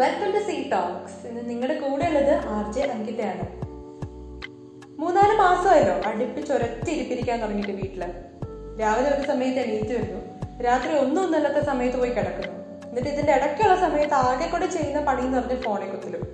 Welcome 0.00 0.28
to 0.32 0.40
see 0.46 0.54
talks 0.70 1.26
ഇന്ന് 1.28 1.40
നിങ്ങളുടെ 1.50 1.74
കൂടെ 1.80 2.04
ഉള്ളത് 2.08 2.34
ആർ 2.54 2.72
ജെ 2.72 2.82
അങ്കിതയാണ്. 2.82 3.44
മൂന്നാൽ 5.00 5.30
മാസമായല്ലോ 5.38 5.94
അടുപ്പിച്ച് 6.10 6.52
ഒരൊറ്റ 6.52 6.90
ഇരിപ്പിരിക്കാൻ 6.90 7.40
തുടങ്ങിയിട്ട് 7.42 7.72
വീട്ടിൽ. 7.72 8.02
രാവിലെ 8.80 9.08
ഒരു 9.14 9.26
സമയത്ത് 9.26 9.60
എണീറ്റ് 9.60 9.92
വരുന്നു. 9.98 10.20
രാത്രി 10.62 10.98
ഒന്നും 10.98 11.24
ഒന്നല്ലാത്ത 11.24 11.64
സമയത്ത് 11.66 11.98
പോയി 11.98 12.10
കിടക്കുന്നു. 12.10 12.56
എന്നിട്ട് 12.88 13.08
ഇതിന്റെ 13.08 13.32
ഇടയ്ക്കുള്ള 13.32 13.76
സമയത്ത് 13.80 14.14
ആകെ 14.14 14.48
കൂടെ 14.48 14.66
ചെയ്യുന്ന 14.66 15.02
പണി 15.04 15.22
എന്ന് 15.26 15.38
പറഞ്ഞ 15.38 15.56
ഫോണെ 15.60 15.86
കുത്തിലും 15.86 16.24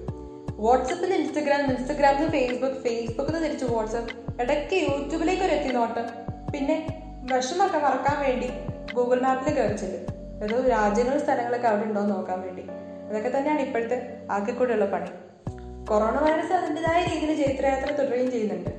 വാട്സപ്പിൽ 0.66 1.14
ഇൻസ്റ്റഗ്രാം 1.14 1.64
ഇൻസ്റ്റഗ്രാമിൽ 1.72 2.30
ഫേസ്ബുക്ക് 2.30 2.80
ഫേസ്ബുക്കിൽ 2.86 3.32
നിന്ന് 3.32 3.46
തിരിച്ച് 3.46 3.64
വാട്സപ്പ് 3.64 4.40
ഇടയ്ക്ക് 4.42 4.74
യൂട്യൂബിലേക്ക് 4.74 5.42
ഒരു 5.42 5.52
എത്തി 5.52 5.72
നോട്ടം. 5.74 6.08
പിന്നെ 6.54 6.76
വിഷമൊക്കെ 7.32 7.78
മറക്കാൻ 7.78 8.18
വേണ്ടി 8.26 8.50
ഗൂഗിൾ 8.94 9.20
മാപ്പിൽ 9.20 9.54
കയറി 9.54 9.76
ചെല്ലും 9.76 10.04
ഏതോ 10.44 10.68
രാജ്യങ്ങളും 10.68 11.20
സ്ഥലങ്ങളൊക്കെ 11.20 11.68
അവിടെ 11.68 11.84
ഉണ്ടോ 11.84 12.02
നോക്കാൻ 12.02 12.40
വേണ്ടി. 12.40 12.64
അതൊക്കെ 13.08 13.38
തന്നെയാണ് 13.38 13.60
ഇപ്പോഴത്തെ 13.60 14.22
ആകെ 14.30 14.52
കൂടെയുള്ള 14.52 14.84
പണി. 14.84 15.10
കൊറോണ 15.84 16.18
വൈറസ് 16.18 16.52
അതിന്റെതായ 16.52 17.04
രീതിയിൽ 17.04 17.46
ചൈത്രയാത്ര 17.46 17.92
തുടരുകയും 17.92 18.30
ചെയ്യുന്നുണ്ട്. 18.30 18.70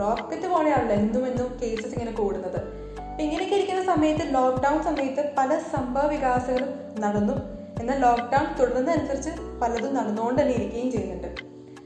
റോക്കറ്റ് 0.00 0.48
പോലെയാണല്ലോ 0.48 0.96
എന്നും 0.96 1.26
എന്നും 1.26 1.58
കേസസ് 1.62 1.86
ഇങ്ങനെ 1.86 2.12
കൂടുന്നത്. 2.12 2.88
ഇങ്ങനെയൊക്കെ 3.20 3.56
ഇരിക്കുന്ന 3.56 3.84
സമയത്ത് 3.84 4.34
ലോക്ക്ഡൌൺ 4.34 4.82
സമയത്ത് 4.82 5.32
പല 5.38 5.58
സംഭവ 5.58 6.06
വികാസങ്ങളും 6.06 7.00
നടന്നു. 7.00 7.32
എന്നാൽ 7.80 7.98
ലോക്ക്ഡൗൺ 7.98 8.58
തുടരുന്നതനുസരിച്ച് 8.60 9.30
പലതും 9.62 9.94
നടന്നുകൊണ്ട് 9.94 10.42
തന്നെ 10.42 10.54
ഇരിക്കുകയും 10.54 10.92
ചെയ്യുന്നുണ്ട്. 10.92 11.26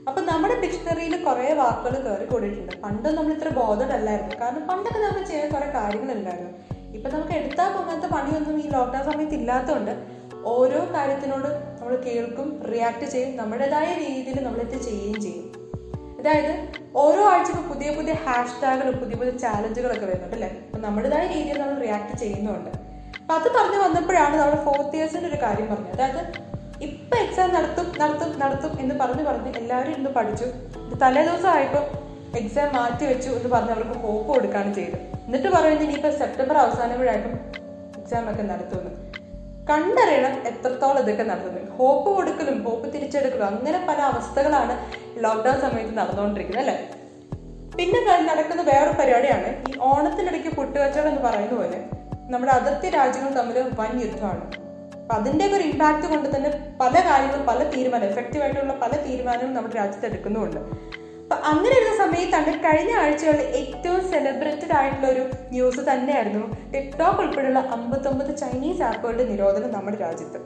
അപ്പൊ 0.09 0.23
നമ്മുടെ 0.23 0.61
ഡിക്ഷണറിയിൽ 0.61 1.25
കുറെ 1.25 1.55
വാക്കുകൾ 1.55 2.03
കയറി 2.03 2.25
കൂടിയിട്ടുണ്ട്. 2.25 2.83
പണ്ട് 2.83 3.09
നമ്മൾ 3.09 3.33
ഇത്ര 3.33 3.49
ബോധഡ് 3.49 3.93
അല്ലായിരുന്നു 3.93 4.41
കാരണം 4.41 4.69
പണ്ടൊക്കെ 4.69 4.99
നമുക്ക് 4.99 5.27
ചെയ്യാൻ 5.27 5.53
കുറെ 5.53 5.71
കാര്യങ്ങളുണ്ടായിരുന്നു. 5.71 6.51
ഇപ്പൊ 6.97 7.11
നമുക്ക് 7.11 7.33
എടുത്താൽ 7.33 7.73
പോകാത്ത 7.73 8.13
പണിയൊന്നും 8.13 8.61
ഈ 8.61 8.69
ലോക്ക്ഡൌൺ 8.69 9.13
സമയത്ത് 9.13 9.35
ഇല്ലാത്തതുകൊണ്ട് 9.35 10.07
ഓരോ 10.45 10.95
കാര്യത്തിനോട് 10.95 11.72
നമ്മൾ 11.83 11.97
കേൾക്കും 11.97 12.63
റിയാക്ട് 12.73 13.05
ചെയ്യും 13.05 13.37
നമ്മുടേതായ 13.37 13.95
രീതിയിൽ 13.95 14.41
നമ്മളിത് 14.41 14.83
ചെയ്യുകയും 14.83 15.21
ചെയ്യും. 15.21 15.47
അതായത് 16.21 16.69
ഓരോ 16.97 17.25
ആഴ്ചക്കും 17.25 17.69
പുതിയ 17.69 17.91
പുതിയ 17.91 18.13
ഹാഷ് 18.13 18.63
ടാഗുകളും 18.63 19.01
പുതിയ 19.01 19.17
പുതിയ 19.17 19.31
ചാലഞ്ചുകളൊക്കെ 19.31 20.07
വരുന്നുണ്ട് 20.07 20.35
അല്ലേ? 20.35 20.61
അപ്പം 20.67 20.83
നമ്മുടേതായ 20.83 21.27
രീതിയിൽ 21.27 21.59
നമ്മൾ 21.59 21.81
റിയാക്ട് 21.81 22.19
ചെയ്യുന്നുണ്ട്. 22.19 22.71
അപ്പം 22.71 23.35
അത് 23.35 23.49
പറഞ്ഞ് 23.49 23.79
വന്നപ്പോഴാണ് 23.85 24.37
നമ്മൾ 24.37 24.65
ഫോർത്ത് 24.65 24.97
ഇയേഴ്സിന്റെ 24.97 25.29
ഒരു 25.29 25.43
കാര്യം 25.43 25.75
പറഞ്ഞത്. 25.75 26.01
അതായത് 26.01 26.27
ഇപ്പം 26.83 27.19
എക്സാം 27.19 27.55
നടത്തും 27.55 27.99
നടത്തും 27.99 28.39
നടത്തും 28.39 28.81
എന്ന് 28.81 28.95
പറഞ്ഞ് 28.95 29.25
പറഞ്ഞ് 29.25 29.57
എല്ലാവരും 29.57 29.95
ഇന്ന് 29.95 30.11
പഠിച്ചു. 30.11 30.45
തലേ 31.03 31.23
ദിവസം 31.23 31.49
ആയപ്പോൾ 31.49 31.85
എക്സാം 32.39 32.75
മാറ്റി 32.75 33.07
വെച്ചു 33.07 33.31
എന്ന് 33.31 33.49
പറഞ്ഞ് 33.49 33.71
അവർക്ക് 33.71 33.91
ഹോപ്പ് 33.91 34.29
കൊടുക്കുകയാണ് 34.29 34.75
ചെയ്തത്. 34.75 34.99
എന്നിട്ട് 34.99 35.49
പറയുന്നത് 35.49 35.85
ഇനിയിപ്പോൾ 35.85 36.19
സെപ്റ്റംബർ 36.19 36.57
അവസാനപ്പോഴായിട്ടും 36.57 37.33
എക്സാം 38.03 38.31
ഒക്കെ 38.31 38.43
നടത്തുമെന്ന്. 38.43 39.12
കണ്ടറിയണം 39.69 40.35
എത്രത്തോളം 40.51 41.01
ഇതൊക്കെ 41.03 41.23
നടന്നത് 41.23 41.61
ഹോപ്പ് 41.77 42.09
കൊടുക്കലും 42.17 42.57
ഹോപ്പ് 42.65 42.95
തിരിച്ചെടുക്കലും 42.95 43.47
അങ്ങനെ 43.47 43.79
പല 43.89 43.99
അവസ്ഥകളാണ് 44.11 44.75
ലോക്ക്ഡൌൺ 45.25 45.61
സമയത്ത് 45.61 45.95
നടന്നുകൊണ്ടിരിക്കുന്നത് 45.99 46.65
അല്ലേ? 46.65 46.77
പിന്നെ 47.77 48.01
നടക്കുന്ന 48.31 48.63
വേറൊരു 48.63 48.95
പരിപാടിയാണ് 48.99 49.51
ഈ 49.69 49.79
ഓണത്തിനിടയ്ക്ക് 49.89 50.49
പൊട്ടുകച്ചവടം 50.49 51.09
എന്ന് 51.09 51.23
പറയുന്ന 51.29 51.55
പോലെ 51.57 51.79
നമ്മുടെ 52.33 52.53
അതിർത്തി 52.53 52.89
രാജ്യങ്ങൾ 52.89 53.33
തമ്മിൽ 53.39 53.59
വൻ 53.81 53.93
യുദ്ധമാണ്. 54.01 54.43
അപ്പൊ 54.95 55.15
അതിന്റെ 55.15 55.45
ഒരു 55.47 55.63
ഇമ്പാക്ട് 55.63 56.07
കൊണ്ട് 56.07 56.37
തന്നെ 56.37 56.51
പല 56.81 56.95
കാര്യങ്ങളും 57.09 57.47
പല 57.47 57.63
തീരുമാനം 57.71 58.07
എഫക്റ്റീവ് 58.11 58.45
ആയിട്ടുള്ള 58.45 58.75
പല 58.75 58.93
തീരുമാനങ്ങളും 59.07 59.55
നമ്മുടെ 59.55 59.75
രാജ്യത്ത് 59.75 60.07
എടുക്കുന്നുമുണ്ട്. 60.07 60.61
അപ്പൊ 61.33 61.45
അങ്ങനെ 61.49 61.75
ഇരുന്ന 61.77 61.93
സമയത്താണ് 61.97 62.51
കഴിഞ്ഞ 62.65 62.93
ആഴ്ചകളിൽ 63.03 63.47
ഏറ്റവും 63.59 64.01
സെലിബ്രേറ്റഡ് 64.11 64.75
ആയിട്ടുള്ള 64.79 65.07
ഒരു 65.09 65.23
ന്യൂസ് 65.53 65.83
തന്നെയായിരുന്നു 65.91 66.43
ടിക്ടോക്ക് 66.73 67.21
ഉൾപ്പെടെയുള്ള 67.23 67.61
അമ്പത്തൊമ്പത് 67.77 68.37
ചൈനീസ് 68.43 68.83
ആപ്പുകളുടെ 68.83 69.25
നിരോധനം 69.31 69.71
നമ്മുടെ 69.73 69.97
രാജ്യത്ത്. 69.97 70.39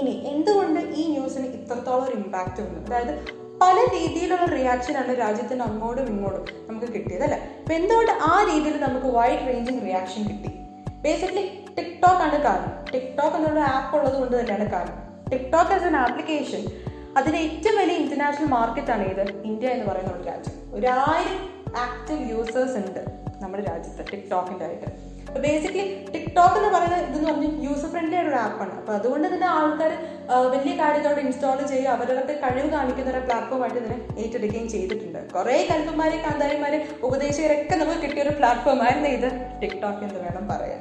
ഇനി 0.00 0.12
എന്തുകൊണ്ട് 0.32 0.80
ഈ 1.00 1.04
ന്യൂസിന് 1.14 1.46
ഇത്രത്തോളം 1.58 2.04
ഒരു 2.08 2.16
ഇമ്പാക്റ്റ് 2.16 2.60
ഉണ്ട് 2.62 2.80
അതായത് 2.86 3.14
പല 3.62 3.76
രീതിയിലുള്ള 3.94 4.46
റിയാക്ഷനാണ് 4.56 5.14
രാജ്യത്തിന് 5.14 5.62
അങ്ങോട്ടും 5.62 6.06
ഇങ്ങോട്ടും 6.06 6.44
നമുക്ക് 6.68 6.86
കിട്ടിയത് 6.86 7.24
അല്ലേ? 7.28 7.40
അപ്പൊ 7.60 7.74
എന്തുകൊണ്ട് 7.74 8.12
ആ 8.32 8.34
രീതിയിൽ 8.50 8.76
നമുക്ക് 8.80 9.06
വൈഡ് 9.06 9.42
റേഞ്ചിങ് 9.48 9.82
റിയാക്ഷൻ 9.88 10.22
കിട്ടി? 10.22 10.52
ബേസിക്കലി 11.02 11.44
ടിക്ടോക്ക് 11.78 12.22
ആണ് 12.22 12.40
കാരണം. 12.42 12.74
ടിക്ടോക്ക് 12.92 13.36
എന്നുള്ള 13.36 13.60
ആപ്പ് 13.60 13.96
ഉള്ളത് 13.98 14.18
കൊണ്ട് 14.20 14.36
തന്നെയാണ് 14.40 14.70
കാരണം. 14.70 14.98
ടിക്ടോക്ക് 15.30 15.72
ആസ് 15.72 15.84
എൻ 15.84 15.96
ആപ്ലിക്കേഷൻ 15.96 16.62
അതിന്റെ 17.16 17.38
ഏറ്റവും 17.38 17.76
വലിയ 17.78 17.94
ഇന്റർനാഷണൽ 17.94 18.46
മാർക്കറ്റ് 18.46 18.92
ആണ് 18.92 19.02
ഇത് 19.02 19.24
ഇന്ത്യ 19.42 19.68
എന്ന് 19.68 19.86
പറയുന്ന 19.90 20.12
ഒരു 20.12 20.24
രാജ്യം. 20.28 20.56
ഒരായിരം 20.74 21.42
ആക്റ്റീവ് 21.76 22.30
യൂസേഴ്സ് 22.30 22.76
ഉണ്ട് 22.82 23.02
നമ്മുടെ 23.42 23.62
രാജ്യത്ത് 23.64 24.12
ടിക്ടോക്കിന്റെ 24.12 24.64
ആയിട്ട്. 24.64 24.88
അപ്പൊ 25.28 25.40
ബേസിക്കലി 25.40 25.86
ടിക്ടോക്ക് 26.14 26.56
എന്ന് 26.58 26.68
പറയുന്നത് 26.74 27.02
ഇതെന്ന് 27.08 27.28
പറഞ്ഞാൽ 27.30 27.62
യൂസർ 27.64 27.88
ഫ്രണ്ട്ലി 27.90 28.16
ആയ 28.16 28.26
ഒരു 28.28 28.34
ആപ്പാണ് 28.34 28.72
അപ്പൊ 28.78 28.92
അതുകൊണ്ട് 28.92 29.28
തന്നെ 29.34 29.46
ആൾക്കാർ 29.46 29.92
വലിയ 30.54 30.72
കാര്യത്തോടെ 30.76 31.20
ഇൻസ്റ്റാൾ 31.20 31.58
ചെയ്യുക 31.66 31.90
അവരവരുടെ 31.96 32.34
കഴിവ് 32.44 32.68
കാണിക്കുന്ന 32.70 33.10
ഒരു 33.10 33.22
പ്ലാറ്റ്ഫോമായിട്ട് 33.26 33.78
ഇതിനെ 33.78 33.98
ഏറ്റെടുക്കുകയും 34.18 34.68
ചെയ്തിട്ടുണ്ട്. 34.68 35.20
കുറെ 35.34 35.56
കൽപ്പന്മാരെ 35.70 36.16
കാന്താരിമാരെ 36.16 36.78
ഉപദേശകരൊക്കെ 37.02 37.76
നമുക്ക് 37.82 38.00
കിട്ടിയ 38.00 38.22
ഒരു 38.22 38.34
പ്ലാറ്റ്ഫോം 38.38 38.82
ആയിരുന്നു 38.82 39.08
ഇത്. 39.08 39.28
ടിക്ടോക്ക് 39.62 40.02
എന്ന് 40.08 40.20
വേണം 40.24 40.48
പറയാൻ. 40.48 40.80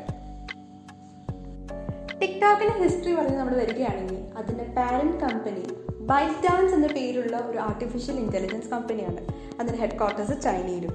ടിക്ടോക്കിന്റെ 2.22 2.78
ഹിസ്റ്ററി 2.84 3.14
പറഞ്ഞ് 3.16 3.38
നമ്മൾ 3.38 3.56
വരികയാണെങ്കിൽ 3.64 4.22
അതിന്റെ 4.38 4.64
പാരന്റ് 4.78 5.20
കമ്പനി 5.26 5.66
ബൈറ്റ് 6.10 6.44
ഡാൻസ് 6.46 6.74
എന്ന 6.74 6.88
പേരുള്ള 6.88 7.38
ഒരു 7.38 7.58
ആർട്ടിഫിഷ്യൽ 7.58 8.16
ഇന്റലിജൻസ് 8.16 8.68
കമ്പനിയാണ് 8.68 9.22
അതിന്റെ 9.60 9.80
ഹെഡ് 9.80 9.98
ക്വാർട്ടേഴ്സ് 9.98 10.42
ചൈനയിലും. 10.42 10.94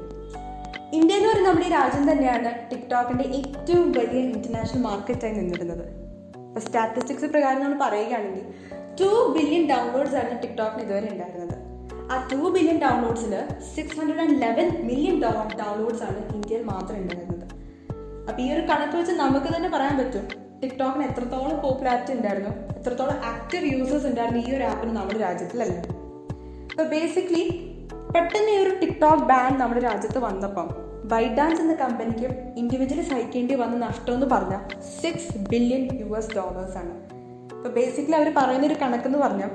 ഇന്ത്യ 0.93 1.15
എന്ന് 1.15 1.29
പറയുന്ന 1.29 1.49
നമ്മുടെ 1.49 1.67
ഈ 1.67 1.71
രാജ്യം 1.71 2.11
തന്നെയാണ് 2.11 2.71
ടിക്ടോക്കിന്റെ 2.71 3.25
ഏറ്റവും 3.25 3.93
വലിയ 3.93 4.21
ഇന്റർനാഷണൽ 4.21 4.81
മാർക്കറ്റായി 4.81 5.33
നിന്നിരുന്നത്. 5.33 5.85
ഇപ്പോൾ 6.37 6.61
സ്റ്റാറ്റിസ്റ്റിക്സ് 6.61 7.25
പ്രകാരം 7.25 7.63
നമ്മൾ 7.65 7.89
പറയുകയാണെങ്കിൽ 7.89 8.45
ടു 9.01 9.35
ബില്യൺ 9.37 9.69
ഡൗൺലോഡ്സ് 9.69 10.15
ആണ് 10.15 10.43
ടിക്ടോക്കിന് 10.43 10.83
ഇതുവരെ 10.83 11.09
ഉണ്ടായിരുന്നത്. 11.13 11.57
ആ 12.13 12.29
two 12.33 12.37
billion 12.37 12.79
ഡൗൺലോഡ്സിൽ 12.79 13.35
six 13.75 14.01
hundred 14.01 14.21
and 14.21 14.43
eleven 14.43 14.87
million 14.87 15.23
downloads 15.61 16.03
ആണ് 16.03 16.35
ഇന്ത്യയിൽ 16.35 16.63
മാത്രം 16.63 16.97
ഉണ്ടായിരുന്നത്. 16.97 17.47
അപ്പോൾ 18.29 18.43
ഈ 18.43 18.53
ഒരു 18.53 18.61
കണക്ക് 18.61 18.97
വെച്ച് 18.97 19.13
നമുക്ക് 19.13 19.57
തന്നെ 19.57 19.69
പറയാൻ 19.69 19.99
പറ്റും 19.99 20.29
ടിക്ടോക്കിന് 20.61 21.05
എത്രത്തോളം 21.05 21.63
പോപ്പുലാരിറ്റി 21.63 22.13
ഉണ്ടായിരുന്നു. 22.13 22.72
എത്രത്തോളം 22.83 23.19
ആക്റ്റീവ് 23.25 23.67
യൂസേഴ്സ് 23.73 24.07
ഉണ്ടായിരുന്നു 24.07 24.41
ഈ 24.49 24.57
ഒരു 24.57 24.63
ആപ്പിന് 24.63 24.97
നമ്മുടെ 24.97 25.19
രാജ്യത്തിലല്ല? 25.19 25.77
അപ്പൊ 26.71 26.85
ബേസിക്കലി 26.85 27.43
പെട്ടെന്ന് 28.15 28.51
ഈ 28.51 28.57
ഒരു 28.63 28.73
ടിക്ടോക്ക് 28.81 29.23
ബാൻ 29.23 29.59
നമ്മുടെ 29.59 29.81
രാജ്യത്ത് 29.81 30.19
വന്നപ്പം 30.19 30.69
ബൈഡാൻസ് 31.05 31.61
എന്ന 31.61 31.75
കമ്പനിക്ക് 31.75 32.29
ഇൻഡിവിജ്വലി 32.57 33.03
സഹിക്കേണ്ടി 33.03 33.55
വന്ന 33.55 33.87
നഷ്ടം 33.87 34.15
എന്ന് 34.15 34.27
പറഞ്ഞാൽ 34.27 34.81
six 35.03 35.39
billion 35.51 35.85
U 36.01 36.17
S 36.17 36.35
dollars 36.37 36.77
ആണ്. 36.77 36.95
അപ്പൊ 37.55 37.71
ബേസിക്കലി 37.71 38.17
അവർ 38.17 38.33
പറയുന്ന 38.37 38.67
ഒരു 38.67 38.75
കണക്കെന്ന് 38.83 39.19
പറഞ്ഞാൽ 39.19 39.51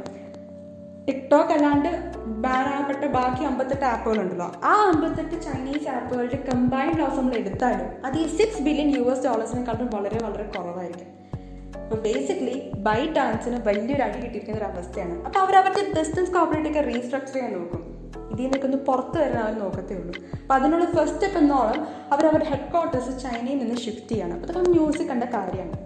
ടിക്ടോക്ക് 1.07 1.51
അല്ലാണ്ട് 1.51 1.89
ബാൻ 2.25 2.65
ആകപ്പെട്ട 2.75 3.05
ബാക്കി 3.05 3.43
അമ്പത്തെട്ട് 3.43 3.85
ആപ്പുകളുണ്ടല്ലോ 3.85 4.51
ആ 4.63 4.73
അമ്പത്തെട്ട് 4.93 5.41
ചൈനീസ് 5.41 5.87
ആപ്പുകളുടെ 5.89 6.43
കമ്പൈൻഡ് 6.53 6.99
ലോസ് 6.99 7.15
നമ്മൾ 7.15 7.35
എടുത്താലും 7.35 8.05
അത് 8.05 8.17
ഈ 8.17 8.27
സിക്സ് 8.37 8.61
ബില്യൺ 8.61 8.89
യു 8.97 9.11
എസ് 9.11 9.25
ഡോളേഴ്സിനെക്കാളും 9.27 9.89
വളരെ 9.93 10.19
വളരെ 10.25 10.43
കുറവായിരിക്കും. 10.43 11.26
അപ്പോൾ 11.75 11.95
ബേസിക്കലി 11.95 12.71
ബൈ 12.75 13.07
ഡാൻസിന് 13.17 13.57
വലിയൊരു 13.67 14.03
അടി 14.03 14.17
കിട്ടിയിരിക്കുന്ന 14.17 14.57
ഒരു 14.57 14.65
അവസ്ഥയാണ്. 14.65 15.25
അപ്പോൾ 15.25 15.39
അവർ 15.39 15.55
അവരുടെ 15.55 15.83
ബിസിനസ് 15.99 16.31
കോപ്പറേറ്റ് 16.31 16.69
ഒക്കെ 16.69 16.81
റീസ്ട്രക്ചർ 16.81 17.33
ചെയ്യാൻ 17.33 17.53
നോക്കും. 17.53 17.83
ഇതിൽ 18.31 18.43
നിന്നൊക്കെ 18.43 18.67
ഒന്ന് 18.67 18.77
പുറത്ത് 18.77 19.17
വരാൻ 19.17 19.43
അവർ 19.43 19.53
നോക്കത്തേ 19.59 19.95
ഉള്ളൂ. 19.95 20.13
അപ്പോൾ 20.41 20.53
അതിനുള്ള 20.53 20.85
ഫസ്റ്റ് 20.85 21.15
സ്റ്റെപ്പ് 21.15 21.37
എന്നോളം 21.37 21.87
അവർ 22.11 22.25
അവരുടെ 22.25 22.45
ഹെഡ് 22.45 22.71
ക്വാർട്ടേഴ്സ് 22.71 23.23
ചൈനയിൽ 23.23 23.57
നിന്ന് 23.57 23.75
ഷിഫ്റ്റ് 23.75 24.09
ചെയ്യണം. 24.09 24.33
അപ്പോൾ 24.33 24.51
അതൊക്കെ 24.51 24.69
ന്യൂസിൽ 24.69 25.07
കണ്ട 25.07 25.23
കാര്യമാണ്. 25.23 25.77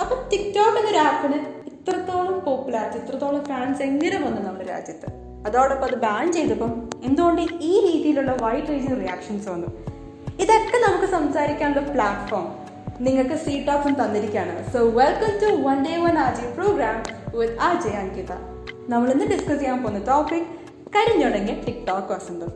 അപ്പൊ 0.00 0.14
ടിക്ടോക്ക് 0.32 0.78
എന്നൊരു 0.78 0.96
ആപ്പിന് 0.96 1.38
ഇത്രത്തോളം 1.70 2.40
പോപ്പുലാരിറ്റി 2.44 2.98
ഇത്രത്തോളം 2.98 3.44
ഫാൻസ് 3.44 3.82
എങ്ങനെ 3.82 4.16
വന്നു 4.16 4.40
നമ്മുടെ 4.42 4.66
രാജ്യത്ത്? 4.68 5.08
അതോടൊപ്പം 5.46 5.84
അത് 5.84 5.96
ബാൻ 5.96 6.32
ചെയ്തപ്പം 6.32 6.90
എന്തുകൊണ്ട് 7.04 7.42
ഈ 7.42 7.72
രീതിയിലുള്ള 7.86 8.36
വൈഡ് 8.42 8.68
റേഞ്ചിങ് 8.68 9.00
റിയാക്ഷൻസ് 9.00 9.48
വന്നു? 9.48 9.66
ഇതൊക്കെ 10.40 10.78
നമുക്ക് 10.86 11.04
സംസാരിക്കാനുള്ള 11.04 11.80
പ്ലാറ്റ്ഫോം 11.92 12.67
നിങ്ങൾക്ക് 13.06 13.36
സീ 13.42 13.52
ടോക്സും 13.66 13.94
തന്നിരിക്കുകയാണ് 14.00 14.54
so 14.72 14.78
welcome 15.00 15.32
to 15.42 15.48
one 15.66 15.78
day 15.86 15.92
one 16.04 16.16
RJ 16.22 16.46
program 16.56 16.96
with 17.40 17.58
RJ 17.66 17.98
Ankitha 18.02 18.32
നമ്മൾ 18.92 19.08
ഇന്ന് 19.12 19.26
ഡിസ്കസ് 19.32 19.60
ചെയ്യാൻ 19.60 19.78
പോകുന്ന 19.82 20.00
ടോപ്പിക് 20.08 20.48
കരിഞ്ഞുടങ്ങിയ 20.96 21.54
ടിക്ടോക്ക് 21.66 22.10
വസന്തം. 22.14 22.50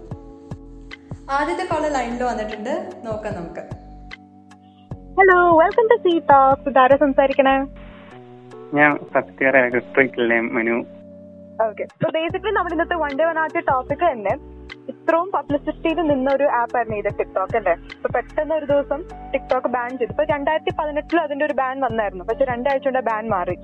ആദ്യത്തെ 1.36 1.64
കോളർ 1.64 1.90
ലൈനിൽ 1.96 2.22
വന്നിട്ടുണ്ട്. 2.30 2.72
നോക്കാം 3.06 3.34
നമുക്ക്. 3.38 3.62
Hello 5.18 5.38
welcome 5.60 5.86
to 5.92 5.96
C 6.04 6.12
talks 6.32 6.68
ഇതാരാ 6.72 6.96
സംസാരിക്കണേ? 7.04 7.54
ഞാൻ 8.78 8.92
സത്യ 9.14 9.52
ഇലക്ട്രിക്കലിലെ 9.70 10.40
മനു. 10.56 10.78
ഓക്കെ 11.66 11.84
സോ 12.02 12.08
ബേസിക്കലി 12.16 12.54
നമ്മൾ 12.58 12.72
ഇന്നത്തെ 12.76 12.98
വൺ 13.04 13.14
ഡേ 13.20 13.26
വൺ 13.30 13.38
ആദ്യ 13.44 13.62
ടോപ്പിക് 13.70 14.04
തന്നെ. 14.10 14.34
ഇത്രയും 14.92 15.28
പബ്ലിസിറ്റിയിൽ 15.36 16.00
നിന്ന 16.10 16.28
ഒരു 16.38 16.46
ആപ്പ് 16.60 16.76
ആയിരുന്നു 16.78 16.98
ഇത് 17.02 17.10
ടിക്ടോക്ക് 17.18 17.56
അല്ലേ? 17.60 17.74
അപ്പൊ 17.96 18.08
പെട്ടെന്ന് 18.16 18.54
ഒരു 18.60 18.66
ദിവസം 18.72 19.00
ടിക്ടോക്ക് 19.32 19.70
ബാൻ 19.76 19.90
ചെയ്തു. 19.98 20.12
ഇപ്പൊ 20.14 20.24
രണ്ടായിരത്തി 20.34 20.74
പതിനെട്ടിൽ 20.80 21.20
അതിന്റെ 21.26 21.44
ഒരു 21.48 21.56
ബാൻ 21.62 21.76
വന്നായിരുന്നു. 21.86 22.26
പക്ഷെ 22.30 22.46
രണ്ടാഴ്ച 22.52 22.84
കൊണ്ട് 22.88 23.02
ബാൻ 23.10 23.24
മാറി. 23.34 23.56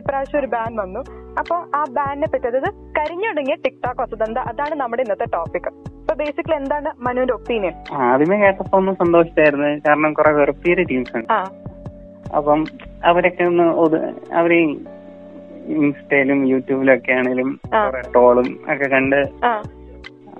ഇപ്രാവശ്യം 0.00 0.40
ഒരു 0.40 0.48
ബാൻ 0.56 0.72
വന്നു. 0.82 1.00
അപ്പൊ 1.40 1.56
ആ 1.78 1.80
ബാനിനെ 1.96 2.26
പറ്റി 2.32 2.46
അതായത് 2.50 2.70
കരിഞ്ഞുടങ്ങിയ 2.98 3.56
ടിക്ടോക്ക് 3.64 4.00
വസതന്ത 4.02 4.38
അതാണ് 4.50 4.74
നമ്മുടെ 4.82 5.02
ഇന്നത്തെ 5.06 5.26
ടോപ്പിക് 5.36 5.70
ഇപ്പൊ 6.00 6.14
ബേസിക്കലി 6.20 6.56
എന്താണ് 6.60 6.90
മനുവിന്റെ 7.06 7.34
ഒപ്പീനിയൻ 7.38 7.74
ആദ്യമേ 8.08 8.36
കേട്ടപ്പോ 8.42 8.76
ഒന്ന് 8.80 8.92
സന്തോഷിച്ചായിരുന്നു. 9.02 9.70
കാരണം 9.86 10.12
കുറെ 10.18 10.30
വെറുപ്പിയുടെ 10.38 10.84
ടീംസ് 10.90 11.16
ഉണ്ട്. 11.18 11.32
അപ്പം 12.38 12.60
അവരൊക്കെ 13.10 13.44
ഒന്ന് 13.50 13.66
അവർ 14.40 14.52
ഇൻസ്റ്റയിലും 15.78 16.38
യൂട്യൂബിലും 16.50 16.92
ഒക്കെ 16.96 17.12
ആണെങ്കിലും 17.18 17.50
ട്രോളും 18.12 18.48
ഒക്കെ 18.72 18.86
കണ്ട് 18.94 19.18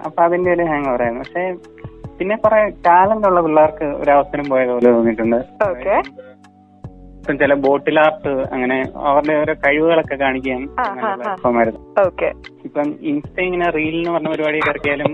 അപ്പൊ 0.07 0.23
അതിന്റെ 0.23 0.51
ഒരു 0.53 0.65
ഹാങ് 0.65 0.89
ഓവറായിരുന്നു 0.89 1.25
പക്ഷെ 1.25 1.45
പിന്നെ 2.19 2.37
കുറെ 2.37 2.59
ടാലന്റ് 2.87 3.29
ഉള്ള 3.29 3.41
പിള്ളേർക്ക് 3.41 3.85
ഒരു 4.01 4.11
അവസരം 4.11 4.49
പോയത് 4.49 4.71
പോലെ 4.71 4.91
തോന്നിയിട്ടുണ്ട്. 4.91 5.39
ഓക്കെ 5.69 5.95
ഇപ്പം 7.21 7.39
ചില 7.39 7.55
ബോട്ടിൽ 7.55 8.01
ആർട്ട് 8.01 8.31
അങ്ങനെ 8.53 8.77
അവരുടെ 9.09 9.35
ഓരോ 9.39 9.55
കഴിവുകളൊക്കെ 9.65 10.17
കാണിക്കാൻ 10.17 10.61
ഇപ്പം 12.65 12.89
ഇൻസ്റ്റ 13.03 13.39
ഇങ്ങനെ 13.41 13.67
റീൽ 13.71 13.97
എന്ന് 13.99 14.11
പറഞ്ഞ 14.11 14.29
പരിപാടി 14.29 14.61
ഇറക്കിയാലും 14.65 15.13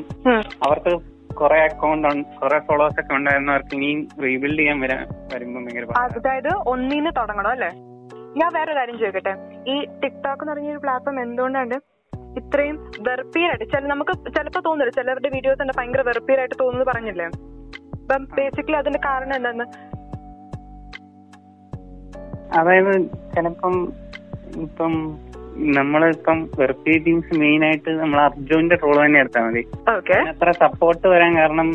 അവർക്ക് 0.66 0.92
കുറെ 1.34 1.58
അക്കൗണ്ട് 1.60 2.08
കുറെ 2.40 2.58
ഫോളോവേഴ്സ് 2.60 3.00
ഒക്കെ 3.00 3.14
ഉണ്ടായിരുന്നവർക്ക് 3.14 3.74
ഇനിയും 3.74 4.00
റീബിൽഡ് 4.24 4.58
ചെയ്യാൻ 4.58 4.78
വരാൻ 4.80 5.00
വരുമ്പോൾ 5.32 5.62
ഭയങ്കര. 5.64 5.86
അതായത് 6.18 6.50
ഒന്നിന്ന് 6.72 7.12
തുടങ്ങണം 7.18 7.50
അല്ലേ? 7.50 7.70
ഞാൻ 8.36 8.50
വേറെ 8.54 8.72
കാര്യം 8.74 8.96
ചോദിക്കട്ടെ? 8.98 9.34
ഈ 9.66 9.74
ടിക്ടോക്ക് 10.02 10.42
എന്ന് 10.42 10.52
പറഞ്ഞ 10.52 10.70
ഒരു 10.70 10.82
പ്ലാറ്റ്ഫോം 10.84 11.18
എന്തുകൊണ്ടാണ് 11.22 11.76
ഇത്രയും 12.36 12.92
വെറുപ്പീരായിട്ട് 13.00 13.64
ചില 13.64 13.86
നമുക്ക് 13.86 14.32
ചിലപ്പോ 14.32 14.60
തോന്നില്ല 14.66 14.90
ചിലരുടെ 14.90 15.28
വീഡിയോ 15.28 15.54
തന്നെ 15.54 15.74
ഭയങ്കര 15.78 16.00
വെറുപ്പീരായിട്ട് 16.00 16.54
തോന്നുന്നു 16.60 16.84
പറഞ്ഞില്ലേ? 16.84 17.24
അപ്പം 17.92 18.24
ബേസിക്കലി 18.24 18.76
അതിന്റെ 18.76 18.98
കാരണം 19.04 19.36
എന്താന്ന്? 19.36 19.64
അതായത് 22.58 23.00
ചിലപ്പം 23.34 23.92
ഇപ്പം 24.56 25.18
നമ്മളിപ്പം 25.56 26.50
വെറുപ്പി 26.58 26.98
ടീംസ് 26.98 27.38
മെയിൻ 27.38 27.64
ആയിട്ട് 27.64 27.90
നമ്മൾ 27.90 28.20
അർജുന്റെ 28.20 28.76
റോൾ 28.76 29.06
തന്നെ 29.06 29.20
എടുത്താൽ 29.20 29.42
മതി. 29.42 29.90
അത്ര 30.28 30.50
സപ്പോർട്ട് 30.50 31.06
വരാൻ 31.06 31.36
കാരണം 31.36 31.72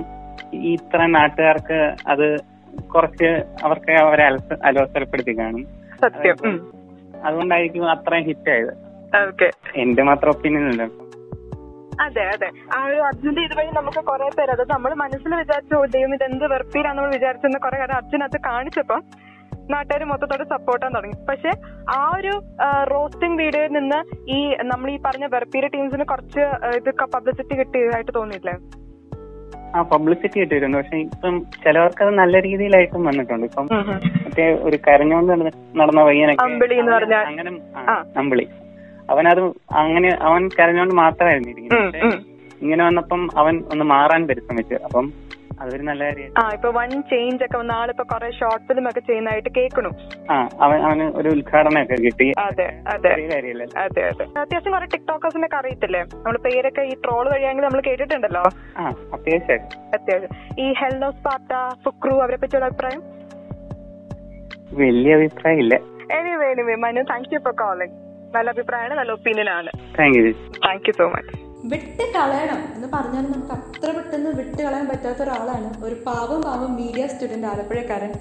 ഈ 0.54 0.74
ഇത്ര 0.74 1.06
നാട്ടുകാർക്ക് 1.06 1.96
അത് 2.08 2.38
കുറച്ച് 2.82 3.44
അവർക്ക് 3.64 3.92
അവരെ 3.92 4.24
അലസ- 4.24 4.60
അലോസരപ്പെടുത്തി 4.64 5.38
കാണും. 5.38 5.68
അതുകൊണ്ടായിരിക്കും 7.26 7.90
അത്രയും 7.90 8.24
ഹിറ്റ് 8.24 8.50
ആയത്. 8.50 8.89
എന്റെ 9.76 10.04
മാത്രം 10.04 10.30
ഒപ്പീനിയൻ 10.30 10.70
അല്ല? 10.70 10.84
അതെ 12.02 12.22
അതെ. 12.24 12.50
ആ 12.78 12.86
ഒരു 12.86 12.96
അർജുന്റെ 12.96 13.42
ഇതുവഴി 13.42 13.68
നമുക്ക് 13.74 14.04
കുറെ 14.04 14.30
പേര് 14.38 14.52
അത് 14.52 14.70
നമ്മൾ 14.70 14.94
മനസ്സിൽ 14.94 15.36
വിചാരിച്ചു 15.36 15.76
"ഓ, 15.76 15.86
ദൈവം 15.86 16.14
ഇത് 16.14 16.24
എന്ത് 16.24 16.46
വെറുപ്പീരാന്ന് 16.46 17.02
നമ്മൾ 17.02 17.14
വിചാരിച്ചെന്ന് 17.14 17.60
കുറെ 17.60 17.78
കാര്യം 17.78 17.96
അർജുൻ 17.96 18.24
അത് 18.24 18.38
കാണിച്ചപ്പോ 18.46 19.00
നാട്ടുകാർ 19.70 20.04
മൊത്തത്തോടെ 20.04 20.44
സപ്പോർട്ടാൻ 20.44 20.92
തുടങ്ങി. 20.94 21.26
പക്ഷെ 21.30 21.52
ആ 21.90 22.16
ഒരു 22.18 22.42
റോസ്റ്റിംഗ് 22.92 23.38
വീഡിയോയിൽ 23.38 23.68
നിന്ന് 23.68 24.30
ഈ 24.30 24.56
നമ്മൾ 24.64 24.92
ഈ 24.92 25.00
പറഞ്ഞ 25.06 25.26
വെറുപ്പീര 25.26 25.68
ടീംസിന് 25.68 26.04
കുറച്ച് 26.04 26.40
ഇതൊക്കെ 26.76 27.04
ഇത് 27.04 27.12
പബ്ലിസിറ്റി 27.14 27.60
കിട്ടിയതായിട്ട് 27.60 28.12
തോന്നിയില്ലേ 28.16 28.54
ആ 29.76 29.82
പബ്ലിസിറ്റി 29.82 30.40
കിട്ടിയിട്ടുണ്ട്. 30.40 30.78
പക്ഷെ 30.78 30.98
ഇപ്പം 30.98 31.46
ചിലവർക്ക് 31.64 32.04
അത് 32.04 32.14
നല്ല 32.14 32.42
രീതിയിലായിട്ടും 32.42 33.06
വന്നിട്ടുണ്ട്. 33.06 33.46
ഇപ്പം 33.46 33.68
മറ്റേ 34.26 34.54
ഒരു 34.54 34.78
കരഞ്ഞോണ്ട് 34.88 35.34
നടന്ന- 35.34 35.54
വയ്യനൊക്കെ 35.80 36.04
പയ്യനൊക്കെ 36.04 36.44
അമ്പിളി 36.44 36.74
എന്ന് 36.74 36.92
പറഞ്ഞ 36.92 37.16
പറഞ്ഞാൽ- 37.16 37.28
അങ്ങനെ. 37.28 38.20
അമ്പിളി. 38.20 38.48
അവനത് 39.10 39.44
അങ്ങനെ 39.76 40.10
അവൻ 40.22 40.50
കരഞ്ഞോണ്ട് 40.60 40.96
മാത്രമായിരുന്നു 40.96 41.52
ഇരിക്കുന്നത് 41.52 41.98
ഇങ്ങനെ 42.62 42.86
വന്നപ്പം 42.86 43.22
അവൻ 43.38 43.64
ഒന്ന് 43.72 43.86
മാറാൻ 43.86 44.28
പരിശ്രമിച്ചു 44.28 44.76
അപ്പം 44.76 45.30
അതൊരു 45.62 45.84
നല്ല 45.84 46.04
കാര്യം. 46.04 46.34
ആ 46.40 46.50
ഇപ്പൊ 46.54 46.70
വൺ 46.70 46.90
ചേഞ്ച് 47.02 47.44
ഒക്കെ 47.44 47.58
വന്ന 47.58 47.72
ആളിപ്പോ 47.72 48.04
കുറെ 48.04 48.32
ഷോർട്ട് 48.32 48.66
ഫിലിം 48.68 48.90
ഒക്കെ 48.90 49.00
ചെയ്യുന്നതായിട്ട് 49.00 49.50
കേൾക്കണു. 49.58 49.90
ആ 50.32 50.50
അവൻ 50.62 50.82
അവന് 50.82 51.04
ഒരു 51.16 51.30
ഉദ്ഘാടനമൊക്കെ 51.30 51.94
കിട്ടി. 51.94 52.28
അതെ 52.40 52.68
അതെ. 52.88 53.12
അതെ 53.78 54.04
അതെ. 54.04 54.26
അത്യാവശ്യം 54.42 54.74
കുറെ 54.74 54.86
ടിക്ടോക്കേഴ്സിനെ 54.86 55.46
ഒക്കെ 55.46 55.58
അറിയത്തില്ലേ? 55.58 56.02
നമ്മൾ 56.14 56.38
പേരൊക്കെ 56.38 56.82
ഈ 56.82 56.94
ട്രോൾ 57.06 57.26
വഴിയാണെങ്കിൽ 57.34 57.64
നമ്മൾ 57.64 57.82
കേട്ടിട്ടുണ്ടല്ലോ? 57.82 58.44
ആ 58.78 58.86
അത്യാവശ്യമായിട്ട് 59.14 59.78
അത്യാവശ്യം. 59.96 60.36
ഈ 60.60 60.74
ഹെൽനോ 60.74 61.12
സ്പാർട്ട 61.12 61.52
ഫുക്രു 61.86 62.12
അവരെ 62.12 62.38
പറ്റിയുള്ള 62.38 62.66
അഭിപ്രായം? 62.66 63.02
വലിയ 64.74 65.16
അഭിപ്രായം 65.16 65.60
ഇല്ല 65.60 65.76
anyway 66.20 66.52
anyway 66.52 66.76
Manu 66.76 67.04
thank 67.04 67.34
you 67.34 67.40
for 67.40 67.54
calling 67.54 68.09
നല്ല 68.36 68.50
അഭിപ്രായമാണ് 68.50 69.00
നല്ല 69.00 69.12
ഒപ്പീനിയൻ 69.12 69.50
ആണ് 69.50 69.72
thank 70.00 70.18
you 70.20 70.34
thank 70.66 70.88
you 70.90 70.94
so 70.98 71.08
much 71.10 71.36
വിട്ട് 71.72 72.04
കളയണം 72.16 72.60
എന്ന് 72.76 72.88
പറഞ്ഞാൽ 72.94 73.24
നമുക്ക് 73.32 73.52
അത്ര 73.52 73.90
പെട്ടെന്ന് 73.98 74.30
വിട്ട് 74.30 74.62
കളയാൻ 74.64 74.88
പറ്റാത്ത 74.88 75.22
ഒരാളാണ് 75.22 75.70
ഒരു 75.86 75.96
പാവം 76.08 76.42
പാവം 76.42 76.72
മീഡിയ 76.76 77.08
സ്റ്റുഡന്റ് 77.08 77.48
ആലപ്പുഴക്കാരൻ 77.48 78.14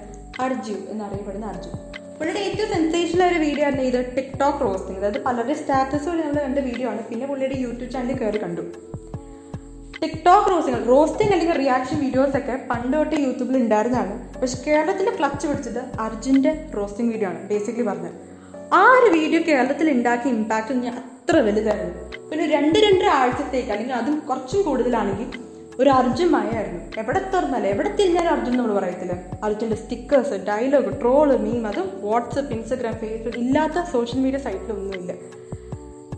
അർജു 0.45 0.75
എന്നറിയപ്പെടുന്ന 0.91 1.45
അർജു. 1.45 1.71
പുള്ളിയുടെ 2.17 2.39
ഏറ്റവും 2.39 2.69
സെൻസേഷണൽ 2.73 3.23
ഒരു 3.31 3.39
വീഡിയോ 3.45 3.67
ആണ് 3.67 3.81
ഇത് 3.81 4.15
ടിക്ടോക്ക് 4.15 4.61
റോസ്റ്റിംഗ് 4.65 4.99
അതായത് 4.99 5.23
പലരുടെ 5.23 5.53
സ്റ്റാറ്റസ് 5.53 6.09
വഴി 6.09 6.21
നമ്മൾ 6.21 6.41
കണ്ട 6.41 6.59
വീഡിയോ 6.59 6.89
ആണ്. 6.89 7.01
പിന്നെ 7.09 7.27
പുള്ളിയുടെ 7.27 7.55
യൂട്യൂബ് 7.55 7.91
ചാനൽ 7.93 8.17
കയറി 8.21 8.37
കണ്ടു. 8.37 8.63
ടിക്ടോക്ക് 10.01 10.49
റോസ്റ്റിംഗ് 10.51 10.87
റോസ്റ്റിംഗ് 10.89 11.33
അല്ലെങ്കിൽ 11.33 11.57
റിയാക്ഷൻ 11.57 11.99
വീഡിയോസ് 11.99 12.37
ഒക്കെ 12.37 12.55
പണ്ട് 12.71 12.97
തൊട്ട് 12.97 13.15
യൂട്യൂബിൽ 13.15 13.57
ഉണ്ടായിരുന്നതാണ്. 13.57 14.13
പക്ഷെ 14.41 14.57
കേരളത്തിന്റെ 14.67 15.11
ക്ലച്ച് 15.19 15.47
പിടിച്ചത് 15.47 15.81
അർജുന്റെ 15.99 16.53
റോസ്റ്റിംഗ് 16.77 17.11
വീഡിയോ 17.13 17.29
ആണ് 17.29 17.49
ബേസിക്കലി 17.49 17.87
പറഞ്ഞത് 17.87 18.28
ആ 18.73 18.81
ഒരു 18.91 19.19
വീഡിയോ 19.19 19.39
കേരളത്തിൽ 19.47 19.89
ഉണ്ടാക്കിയ 19.89 20.31
ഇമ്പാക്റ്റ് 20.31 20.73
ഞാൻ 20.73 20.95
അത്ര 20.95 21.37
വലുതായിരുന്നു. 21.39 21.93
പിന്നെ 22.29 22.45
രണ്ട് 22.47 22.79
രണ്ടര 22.79 23.07
ആഴ്ചത്തേക്ക് 23.07 23.71
അല്ലെങ്കിൽ 23.71 23.95
അതും 23.95 24.19
കുറച്ചും 24.19 24.61
കൂടുതലാണെങ്കിൽ 24.61 25.29
ഒരു 25.79 25.89
അർജുൻ 25.89 26.11
അർജുമായിരുന്നു 26.11 26.99
എവിടെ 26.99 27.31
തുറന്നാലും 27.33 27.67
എവിടെ 27.67 27.95
തിരിഞ്ഞാലും 27.95 28.29
അർജുൻ 28.29 28.57
നമ്മൾ 28.57 28.73
പറയത്തില്ല. 28.79 29.13
അർജുന്റെ 29.43 29.75
സ്റ്റിക്കേഴ്സ് 29.75 30.33
ഡയലോഗ് 30.33 31.01
ട്രോൾ 31.01 31.37
മീം 31.37 31.67
അതും 31.67 31.89
വാട്സപ്പ് 32.01 32.53
ഇൻസ്റ്റഗ്രാം 32.53 32.93
ഫേസ്ബുക്ക് 32.93 33.37
ഇല്ലാത്ത 33.37 33.83
സോഷ്യൽ 33.91 34.21
മീഡിയ 34.21 34.37
സൈറ്റിലൊന്നുമില്ല 34.37 35.13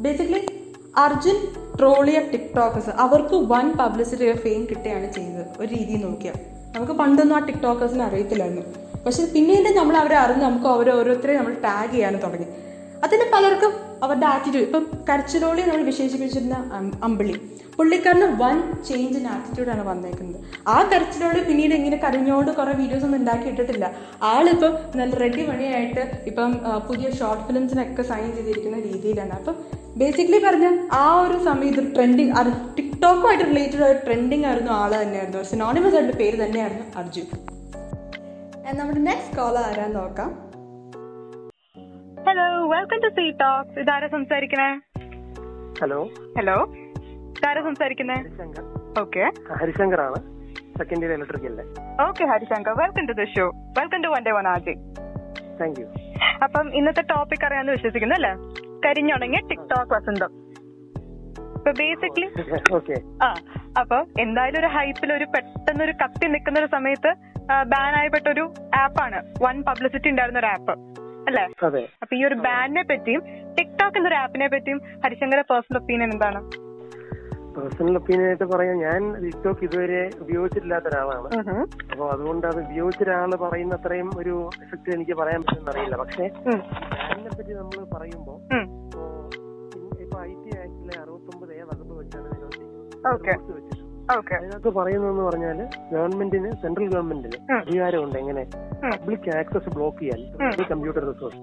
ബേസിക്കലി 0.01 0.42
അർജുൻ 0.97 1.38
ട്രോളിയ 1.80 2.19
ടിക്ടോക്കേഴ്സ് 2.19 2.89
അവർക്ക് 2.89 3.36
വൺ 3.36 3.74
പബ്ലിസിറ്റി 3.74 4.33
ഫെയിം 4.33 4.65
കിട്ടുകയാണ് 4.65 5.13
ചെയ്തത്. 5.13 5.45
ഒരു 5.59 5.75
രീതി 5.75 6.04
നോക്കിയാൽ. 6.04 6.33
നമുക്ക് 6.75 6.94
പണ്ടൊന്നും 6.94 7.36
ആ 7.36 7.39
ടിക്ടോക്കേഴ്സിനെ 7.39 8.04
അറിയത്തില്ലായിരുന്നു. 8.04 8.81
പക്ഷെ 9.06 9.24
പിന്നീട് 9.36 9.69
നമ്മൾ 9.80 9.95
അവരെ 10.01 10.18
അറിഞ്ഞ് 10.24 10.44
നമുക്ക് 10.48 10.68
അവരെ 10.74 10.92
ഓരോരുത്തരെ 10.98 11.33
നമ്മൾ 11.39 11.53
ടാഗ് 11.65 11.92
ചെയ്യാൻ 11.94 12.15
തുടങ്ങി. 12.25 12.48
അതിന് 13.06 13.25
പലർക്കും 13.33 13.71
അവരുടെ 14.06 14.27
ആറ്റിറ്റ്യൂഡ് 14.33 14.65
ഇപ്പം 14.68 14.83
കരച്ചിലോളി 15.07 15.62
നമ്മൾ 15.69 15.83
വിശേഷിപ്പിച്ചിരുന്ന 15.89 16.57
അമ്പിളി. 17.07 17.36
പുള്ളിക്കാരന് 17.77 18.27
വൺ 18.42 18.57
ചേഞ്ച് 18.88 19.18
ഇൻ 19.19 19.25
ആറ്റിറ്റ്യൂഡാണ് 19.33 19.83
വന്നേക്കുന്നത്. 19.89 20.39
ആ 20.74 20.75
കരച്ചിലോളി 20.92 21.39
പിന്നീട് 21.48 21.74
ഇങ്ങനെ 21.77 21.98
കരഞ്ഞോണ്ട് 22.03 22.51
കുറേ 22.57 22.74
വീഡിയോസ് 22.81 23.06
ഒന്നും 23.07 23.19
ഉണ്ടാക്കി 23.21 23.48
ഇട്ടിട്ടില്ല 23.51 23.86
ആളിപ്പം 24.31 24.74
നല്ല 25.00 25.13
റെഡി 25.24 25.44
മണിയായിട്ട് 25.50 26.04
ഇപ്പം 26.31 26.51
പുതിയ 26.89 27.09
ഷോർട്ട് 27.19 27.45
ഫിലിംസിനൊക്കെ 27.47 28.04
സൈൻ 28.12 28.27
ചെയ്തിരിക്കുന്ന 28.38 28.80
രീതിയിലാണ്. 28.89 29.33
അപ്പം 29.39 29.56
ബേസിക്കലി 30.01 30.42
പറഞ്ഞ 30.47 30.68
ആ 31.04 31.06
ഒരു 31.24 31.39
സമയത്ത് 31.47 31.86
ട്രെൻഡിങ് 31.95 32.33
ടിക്ടോക്കുമായിട്ട് 32.77 33.45
റിലേറ്റഡ് 33.51 33.89
ട്രെൻഡിങ് 34.06 34.45
ആയിരുന്നു 34.51 34.74
ആൾ 34.81 34.94
തന്നെയായിരുന്നു. 35.04 35.42
സിനോണിമസ് 35.54 35.97
ആയിട്ട് 36.01 36.15
പേര് 36.21 36.39
തന്നെയായിരുന്നു 36.45 36.86
അർജുൻ. 37.01 37.27
നമ്മുടെ 38.77 39.01
നെക്സ്റ്റ് 39.07 39.35
കോളർ 39.37 39.63
ആരാന്ന് 39.69 39.95
നോക്കാം. 39.99 40.29
Hello 42.27 42.45
welcome 42.73 42.99
to 43.05 43.09
C 43.17 43.25
talks 43.41 43.79
ഇതാരാ 43.83 44.07
സംസാരിക്കണേ? 44.15 44.69
ഹലോ 45.81 45.99
ഹലോ 46.37 46.56
ഇതാരാ 47.37 47.61
സംസാരിക്കുന്നേ 47.68 48.18
ഹരിശങ്കർ. 48.21 48.63
ഓക്കെ 49.03 49.23
ഹരിശങ്കർ 49.61 50.01
ആണ് 50.07 50.19
second 50.80 51.03
year 51.06 51.13
electrical 51.18 51.56
okay 52.07 52.23
Harishankar. 52.31 52.73
Welcome 52.83 53.06
to 53.09 53.15
the 53.21 53.25
show 53.35 53.45
welcome 53.80 54.01
to 54.06 54.11
one 54.15 54.23
day 54.27 54.33
one 54.39 54.47
RJ 54.56 54.75
thank 55.61 55.80
you 55.81 55.87
അപ്പം 56.45 56.68
ഇന്നത്തെ 56.80 57.03
ടോപ്പിക് 57.13 57.45
അറിയാമെന്ന് 57.47 57.73
വിശ്വസിക്കുന്നു 57.77 58.15
അല്ലേ? 58.19 58.33
കരിഞ്ഞുണങ്ങിയ 58.85 59.41
ടിക്ടോക്ക് 59.49 59.94
വസന്തം. 59.97 60.31
ഇപ്പൊ 61.61 61.71
ബേസിക്കലി 61.80 62.27
ആ 63.23 63.27
അപ്പൊ 63.80 63.97
എന്തായാലും 64.23 64.59
ഒരു 64.61 64.69
ഹൈപ്പിൽ 64.75 65.09
ഒരു 65.13 65.25
പെട്ടെന്ന് 65.33 65.83
ഒരു 65.85 65.94
കത്തി 65.99 66.25
നിൽക്കുന്ന 66.31 66.57
ഒരു 66.61 66.69
സമയത്ത് 66.73 67.11
ബാൻ 67.71 67.91
ആയപ്പെട്ട 67.99 68.27
ഒരു 68.30 68.44
ആപ്പാണ് 68.80 69.18
വൺ 69.44 69.57
പബ്ലിസിറ്റി 69.68 70.09
ഉണ്ടായിരുന്ന 70.11 70.41
ഒരു 70.41 70.49
ആപ്പ് 70.51 70.73
അല്ലേ? 71.27 71.44
അപ്പൊ 72.01 72.13
ഈ 72.15 72.23
ഒരു 72.27 72.35
ബാനിനെ 72.45 72.83
പറ്റിയും 72.89 73.21
ടിക്ടോക്ക് 73.57 73.97
എന്നൊരു 73.99 74.18
ആപ്പിനെ 74.21 74.47
പറ്റിയും 74.53 74.80
ഹരിശങ്കര 75.03 75.41
പേഴ്സണൽ 75.49 75.77
ഒപ്പീനിയൻ 75.80 76.11
എന്താണ്? 76.15 76.39
പേഴ്സണൽ 77.56 77.95
ഒപ്പീനിയൻ 77.99 78.27
ആയിട്ട് 78.27 78.47
പറയാം 78.51 78.77
ഞാൻ 78.83 79.01
ടിക്ടോക്ക് 79.23 79.63
ഇതുവരെ 79.68 80.01
ഉപയോഗിച്ചിട്ടില്ലാത്ത 80.21 80.87
ഒരാളാണ് 80.91 81.30
അപ്പൊ 81.85 82.06
അതുകൊണ്ട് 82.13 82.45
അത് 82.51 82.59
ഉപയോഗിച്ച 82.65 83.01
ഒരാൾ 83.07 83.33
പറയുന്ന 83.44 83.75
അത്രയും 83.80 84.09
ഒരു 84.21 84.35
എഫക്ട് 84.63 84.95
എനിക്ക് 84.95 85.15
പറയാൻ 85.21 85.41
പറ്റുമെന്ന് 85.44 85.71
അറിയില്ല. 85.73 85.97
പക്ഷേ. 86.03 86.27
ബാനിനെ 86.94 87.31
പറ്റി 87.31 87.53
നമ്മൾ 87.56 87.83
പറയുമ്പോൾ 87.95 88.37
അതിനകത്ത് 94.35 94.69
പറയുന്നതെന്ന് 94.69 95.23
പറഞ്ഞാൽ 95.23 95.67
ഗവൺമെന്റിന് 95.93 96.51
സെൻട്രൽ 96.51 96.87
ഗവൺമെന്റിന്. 96.93 97.53
അധികാരമുണ്ട് 97.53 98.17
എങ്ങനെ? 98.19 98.43
പബ്ലിക് 98.85 99.37
ആക്സസ് 99.37 99.75
ബ്ലോക്ക് 99.75 99.99
ചെയ്യാൻ. 99.99 100.19
Computer 100.71 101.13
resource. 101.13 101.37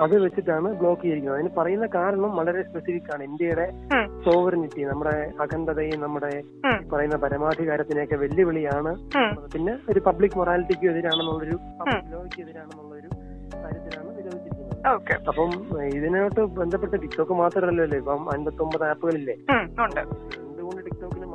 അത് 0.00 0.18
വെച്ചിട്ടാണ് 0.18 0.74
ബ്ലോക്ക് 0.74 1.02
ചെയ്തിരിക്കുന്നത്. 1.02 1.40
അതിന് 1.40 1.54
പറയുന്ന 1.56 1.86
കാരണം 1.86 2.36
വളരെ 2.36 2.62
സ്പെസിഫിക് 2.62 3.14
ആണ്. 3.14 3.24
ഇന്ത്യയുടെ. 3.24 3.66
സോവറിനിറ്റി 4.24 4.82
നമ്മുടെ 4.82 5.30
അഖണ്ഡതയും 5.40 6.00
നമ്മുടെ 6.00 6.42
പറയുന്ന 6.92 7.16
പരമാധികാരത്തിനെയൊക്കെ 7.16 8.14
വെല്ലുവിളിയാണ്. 8.14 8.92
പിന്നെ 9.54 9.78
ഒരു 9.90 10.00
പബ്ലിക് 10.00 10.38
മൊറാലിറ്റിക്ക് 10.38 10.86
എതിരാണെന്നുള്ളൊരു 10.90 11.58
ലോയ്ക്ക് 12.10 12.40
എതിരാണെന്നുള്ളൊരു 12.40 13.08
കാര്യത്തിലാണ് 13.64 14.18
നിരോധിച്ചിരിക്കുന്നത് 14.18 15.26
അപ്പം 15.28 15.50
ഇതിനോട്ട് 15.84 16.40
ബന്ധപ്പെട്ട് 16.40 17.02
ടിക്ടോക്ക് 17.02 17.32
മാത്രമല്ലല്ലോ 17.32 17.98
ഇപ്പം 17.98 18.32
അൻപത്തി 18.32 18.62
ഒമ്പത് 18.62 18.84
ആപ്പുകളില്ലേ 18.88 19.36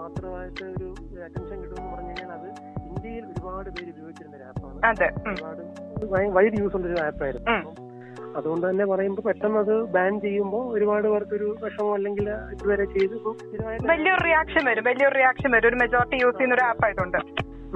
മാത്രമായിട്ട് 0.08 0.64
ഒരു 0.74 0.88
അറ്റൻഷൻ 1.26 1.58
കിട്ടുമെന്ന് 1.62 1.92
പറഞ്ഞു 1.94 2.12
കഴിഞ്ഞാൽ 2.12 2.32
അത് 2.38 2.50
ഇന്ത്യയിൽ 2.90 3.26
ഒരുപാട് 3.32 3.70
പേര് 3.76 3.90
ഉപയോഗിച്ചിരുന്ന 3.96 4.36
ഒരു 4.40 4.46
ആപ്പാണ്. 4.50 4.78
ഒരുപാട് 5.30 6.32
വൈഡ് 6.38 6.58
യൂസ് 6.62 6.76
ഉള്ള 6.78 6.88
ഒരു 6.92 7.00
ആപ്പായിരുന്നു. 7.08 7.74
അതുകൊണ്ട് 8.38 8.64
തന്നെ 8.70 8.86
പറയുമ്പോൾ 8.86 9.24
പെട്ടെന്ന് 9.28 9.60
അത് 9.64 9.76
ബാൻ 9.94 10.14
ചെയ്യുമ്പോൾ 10.24 10.64
ഒരുപാട് 10.76 11.08
പേർക്ക് 11.14 11.34
ഒരു 11.40 11.48
വിഷമം 11.64 11.94
അല്ലെങ്കിൽ 11.98 12.28
ഇതുവരെ 12.54 12.86
ചെയ്ത്. 12.96 13.16
വലിയൊരു 13.92 14.24
റിയാക്ഷൻ 14.30 14.64
വരും 14.70 14.86
വലിയൊരു 14.90 15.16
റിയാക്ഷൻ 15.22 15.50
വരും. 15.56 15.68
ഒരു 15.72 15.80
മെജോറിറ്റി 15.84 16.18
യൂസ് 16.24 16.38
ചെയ്യുന്ന 16.38 16.58
ഒരു 16.60 16.66
ആപ്പ് 16.70 16.86
ആയതുകൊണ്ട്. 16.88 17.20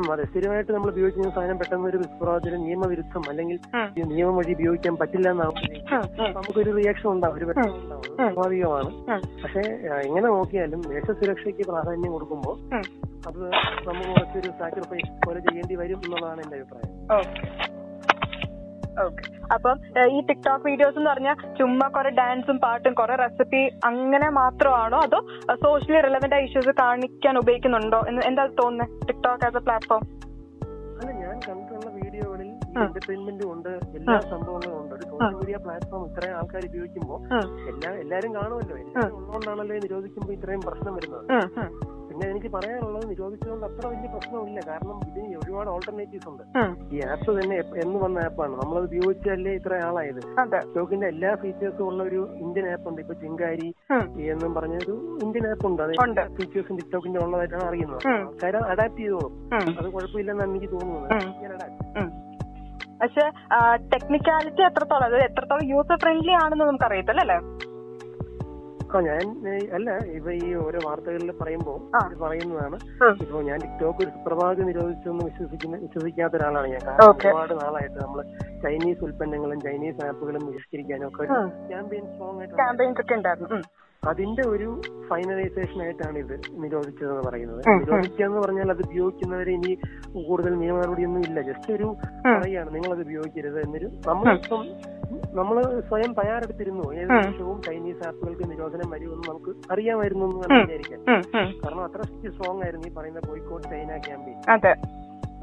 അതെ. 0.08 0.24
സ്ഥിരമായിട്ട് 0.28 0.72
നമ്മൾ 0.72 0.90
ഉപയോഗിക്കുന്ന 0.92 1.30
സാധനം 1.32 1.58
പെട്ടെന്ന് 1.60 1.88
ഒരു 1.90 1.98
വിസ്പ്രവാചന 1.98 2.56
നിയമവിരുദ്ധം 2.64 3.24
അല്ലെങ്കിൽ 3.30 3.58
നിയമം 4.12 4.36
വഴി 4.38 4.54
ഉപയോഗിക്കാൻ 4.56 4.94
പറ്റില്ല 4.98 5.30
ഉം, 5.32 5.40
നമുക്കൊരു 6.36 6.72
റിയാക്ഷൻ 6.78 7.08
ഉണ്ടാവും 7.12 7.38
ഒരു 7.38 7.48
പെട്ടെന്ന് 7.50 7.78
ഉണ്ടാവും 7.82 8.06
സ്വാഭാവികമാണ്. 8.30 8.92
പക്ഷെ 9.44 9.64
എങ്ങനെ 10.06 10.28
നോക്കിയാലും 10.30 10.82
ദേശസുരക്ഷയ്ക്ക് 10.92 11.66
പ്രാധാന്യം 11.72 12.14
കൊടുക്കുമ്പോൾ 12.14 12.56
അത് 13.30 13.40
നമുക്ക് 13.88 14.08
കുറച്ചൊരു 14.12 14.52
സാക്രിഫൈസ് 14.60 15.12
പോലെ 15.26 15.40
ചെയ്യേണ്ടി 15.48 15.76
വരും 15.82 16.00
എന്നുള്ളതാണ് 16.00 16.42
എന്റെ 16.46 16.58
അഭിപ്രായം. 16.58 16.92
അപ്പം 19.56 19.76
ഈ 20.16 20.20
ടിക്ടോക്ക് 20.30 20.66
വീഡിയോസ് 20.70 20.98
എന്ന് 21.00 21.10
പറഞ്ഞാൽ 21.10 21.36
ചുമ്മാ 21.60 21.88
കുറെ 21.96 22.12
ഡാൻസും 22.20 22.58
പാട്ടും 22.66 22.94
കുറെ 23.00 23.16
റെസിപ്പി 23.24 23.62
അങ്ങനെ 23.90 24.30
മാത്രമാണോ? 24.40 25.00
അതോ 25.08 25.20
സോഷ്യലി 25.66 26.02
റിലവന്റ് 26.08 26.36
ആയ 26.38 26.48
ഇഷ്യൂസ് 26.50 26.74
കാണിക്കാൻ 26.82 27.38
ഉപയോഗിക്കുന്നുണ്ടോ? 27.44 28.02
എന്ന് 28.12 28.24
എന്താ 28.32 28.46
തോന്നുന്നത് 28.62 29.08
ടിക്ടോക്ക് 29.10 29.46
ആസ് 29.50 29.60
എ 29.62 29.64
പ്ലാറ്റ്ഫോം 29.68 30.04
അല്ല 31.02 31.12
ഞാൻ 31.22 31.36
കണ്ടിട്ടുള്ള 31.46 31.90
വീഡിയോകളിൽ 32.00 32.50
എന്റർടൈൻമെന്റും 32.82 33.48
ഉണ്ട് 33.54 33.70
എല്ലാ 34.00 34.18
സംഭവങ്ങളും 34.34 34.76
ഉണ്ട്. 34.82 34.94
ഒരു 34.96 35.06
സോഷ്യൽ 35.12 35.34
മീഡിയ 35.40 35.58
പ്ലാറ്റ്ഫോം 35.64 36.04
ഇത്രയും 36.10 36.36
ആൾക്കാർ 36.40 36.66
ഉപയോഗിക്കുമ്പോൾ 36.70 37.20
എല്ലാ 37.72 37.92
എല്ലാരും 38.04 38.32
കാണുമല്ലോ. 38.38 38.76
എല്ലാവരും 38.84 39.16
ഉള്ളതുകൊണ്ടാണല്ലോ 39.20 39.78
നിരോധിക്കുമ്പോൾ 39.86 40.34
ഇത്രയും 40.38 40.62
പ്രശ്നം 40.68 40.94
വരുന്നത്. 41.00 41.26
പിന്നെ 42.12 42.26
എനിക്ക് 42.32 42.50
പറയാനുള്ളത് 42.56 43.06
നിരോധിച്ചതുകൊണ്ട് 43.10 43.66
അത്ര 43.68 43.84
വലിയ 43.92 44.08
പ്രശ്നമില്ല 44.14 44.60
കാരണം 44.70 44.98
ഇതിന് 45.10 45.36
ഒരുപാട് 45.42 45.70
ഓൾട്ടർനേറ്റീവ്സ് 45.74 46.28
ഉണ്ട്. 46.32 46.44
ഈ 46.96 46.98
ആപ്പ് 47.12 47.32
തന്നെ 47.38 47.58
എന്ന് 47.84 47.98
വന്ന 48.04 48.26
ആപ്പാണ് 48.28 48.54
നമ്മളത് 48.62 48.86
ഉപയോഗിച്ചല്ലേ 48.90 49.52
ഇത്ര 49.60 49.74
ആളായത്? 49.90 50.20
ടോക്കിന്റെ 50.38 50.60
സ്റ്റോക്കിന്റെ 50.66 51.08
എല്ലാ 51.14 51.32
ഫീച്ചേഴ്സും 51.44 51.86
ഉള്ള 51.90 52.02
ഒരു 52.10 52.22
ഇന്ത്യൻ 52.46 52.68
ആപ്പ് 52.74 52.88
ഉണ്ട്. 52.92 53.00
ഇപ്പൊ 53.06 53.16
ചിങ്കാരി 53.24 53.70
എന്നും 54.34 54.52
പറഞ്ഞ 54.58 54.76
ഒരു 54.86 54.96
ഇന്ത്യൻ 55.26 55.48
ആപ്പ് 55.52 55.66
ഉണ്ട്. 55.70 55.84
അത് 55.86 55.94
ഫീച്ചേഴ്സ് 56.40 56.78
ടിക്ടോക്കിന്റെ 56.82 57.22
ഉള്ളതായിട്ടാണ് 57.26 57.66
അറിയുന്നത്. 57.70 58.04
ആൾക്കാർ 58.16 58.58
അഡാപ്റ്റ് 58.74 59.02
ചെയ്തോളും. 59.04 59.34
അത് 59.80 59.88
കുഴപ്പമില്ലെന്നാണ് 59.96 60.52
എനിക്ക് 60.56 60.72
തോന്നുന്നത്. 60.76 61.10
പക്ഷെ 63.02 63.24
ടെക്നിക്കാലിറ്റി 63.92 64.62
എത്രത്തോളം 64.70 65.20
എത്രത്തോളം 65.28 65.64
യൂസർ 65.74 65.98
ഫ്രണ്ട്ലി 66.04 66.34
ആണെന്ന് 66.44 66.66
നമുക്ക് 66.70 66.86
അറിയത്തില്ല 66.88 67.22
അല്ലേ? 67.26 67.38
ആ 68.92 69.00
ഞാൻ 69.02 69.26
അല്ല 69.76 69.90
ഇപ്പൊ 70.16 70.32
ഈ 70.40 70.54
ഓരോ 70.62 70.80
വാർത്തകളിൽ 70.86 71.30
പറയുമ്പോൾ 71.40 71.78
പറയുന്നതാണ്. 72.22 72.78
ഇപ്പൊ 73.22 73.42
ഞാൻ 73.42 73.60
ടിക്ടോക്ക് 73.64 74.02
ഒരു 74.04 74.12
സുപ്രഭാതം 74.16 74.66
നിരോധിച്ചൊന്നും 74.68 75.26
വിശ്വസിക്കുന്ന 75.26 75.76
വിശ്വസിക്കാത്ത 75.78 76.36
ഒരാളാണ് 76.36 76.68
ഞാൻ. 76.68 76.82
കാരണം. 76.88 77.06
ഒരുപാട് 77.28 77.54
നാളായിട്ട് 77.62 78.00
നമ്മൾ 78.02 78.22
ചൈനീസ് 78.64 79.04
ഉൽപ്പന്നങ്ങളും 79.04 79.60
ചൈനീസ് 79.62 80.06
ആപ്പുകളും 80.06 80.44
ബഹിഷ്കരിക്കാനും 80.48 81.08
ഒക്കെ 81.10 81.28
ക്യാമ്പയിൻ 81.70 82.06
സ്ട്രോങ് 82.10 82.40
ആയിട്ട്. 82.40 82.58
അതിന്റെ 84.04 84.44
ഒരു 84.48 84.68
ഫൈനലൈസേഷൻ 85.10 85.82
ആയിട്ടാണ് 85.82 86.18
ഇത് 86.18 86.34
നിരോധിച്ചതെന്ന് 86.62 87.24
പറയുന്നത്. 87.28 87.60
നിരോധിക്കുക 87.82 88.26
എന്ന് 88.26 88.40
പറഞ്ഞാൽ 88.40 88.72
അത് 88.72 88.82
ഉപയോഗിക്കുന്നവരെ 88.86 89.52
ഇനി 89.52 89.74
കൂടുതൽ 90.26 90.54
നിയമ 90.62 90.78
നടപടിയൊന്നും 90.78 91.24
ഇല്ല. 91.28 91.42
ജസ്റ്റ് 91.42 91.74
ഒരു 91.74 91.88
പറയാണ് 92.36 92.74
നിങ്ങൾ 92.76 92.92
അത് 92.92 93.02
ഉപയോഗിക്കരുത് 93.02 93.60
എന്നൊരു. 93.66 93.90
നമ്മളിപ്പം 94.08 94.64
നമ്മൾ 95.34 95.80
സ്വയം 95.80 96.14
തയ്യാറെടുത്തിരുന്നു. 96.14 96.94
ഏത്. 96.94 97.10
നിമിഷവും 97.10 97.62
ചൈനീസ് 97.62 98.08
ആപ്പുകൾക്ക് 98.08 98.52
നിരോധനം 98.52 98.90
വരുമെന്ന് 98.90 99.30
നമുക്ക് 99.30 99.72
അറിയാമായിരുന്നു 99.72 100.26
എന്ന് 100.26 100.40
ഉം, 101.12 101.40
ഉം. 101.40 101.62
കാരണം 101.66 101.84
അത്ര 101.84 102.02
സ്ട്രോങ് 102.02 102.64
ആയിരുന്നു 102.64 102.88
ഈ 102.88 102.94
പറയുന്ന 102.94 103.20
ബോയ്ക്കോട്ട് 103.28 103.68
ചൈന 103.68 103.98
ക്യാമ്പയിൻ 103.98 104.38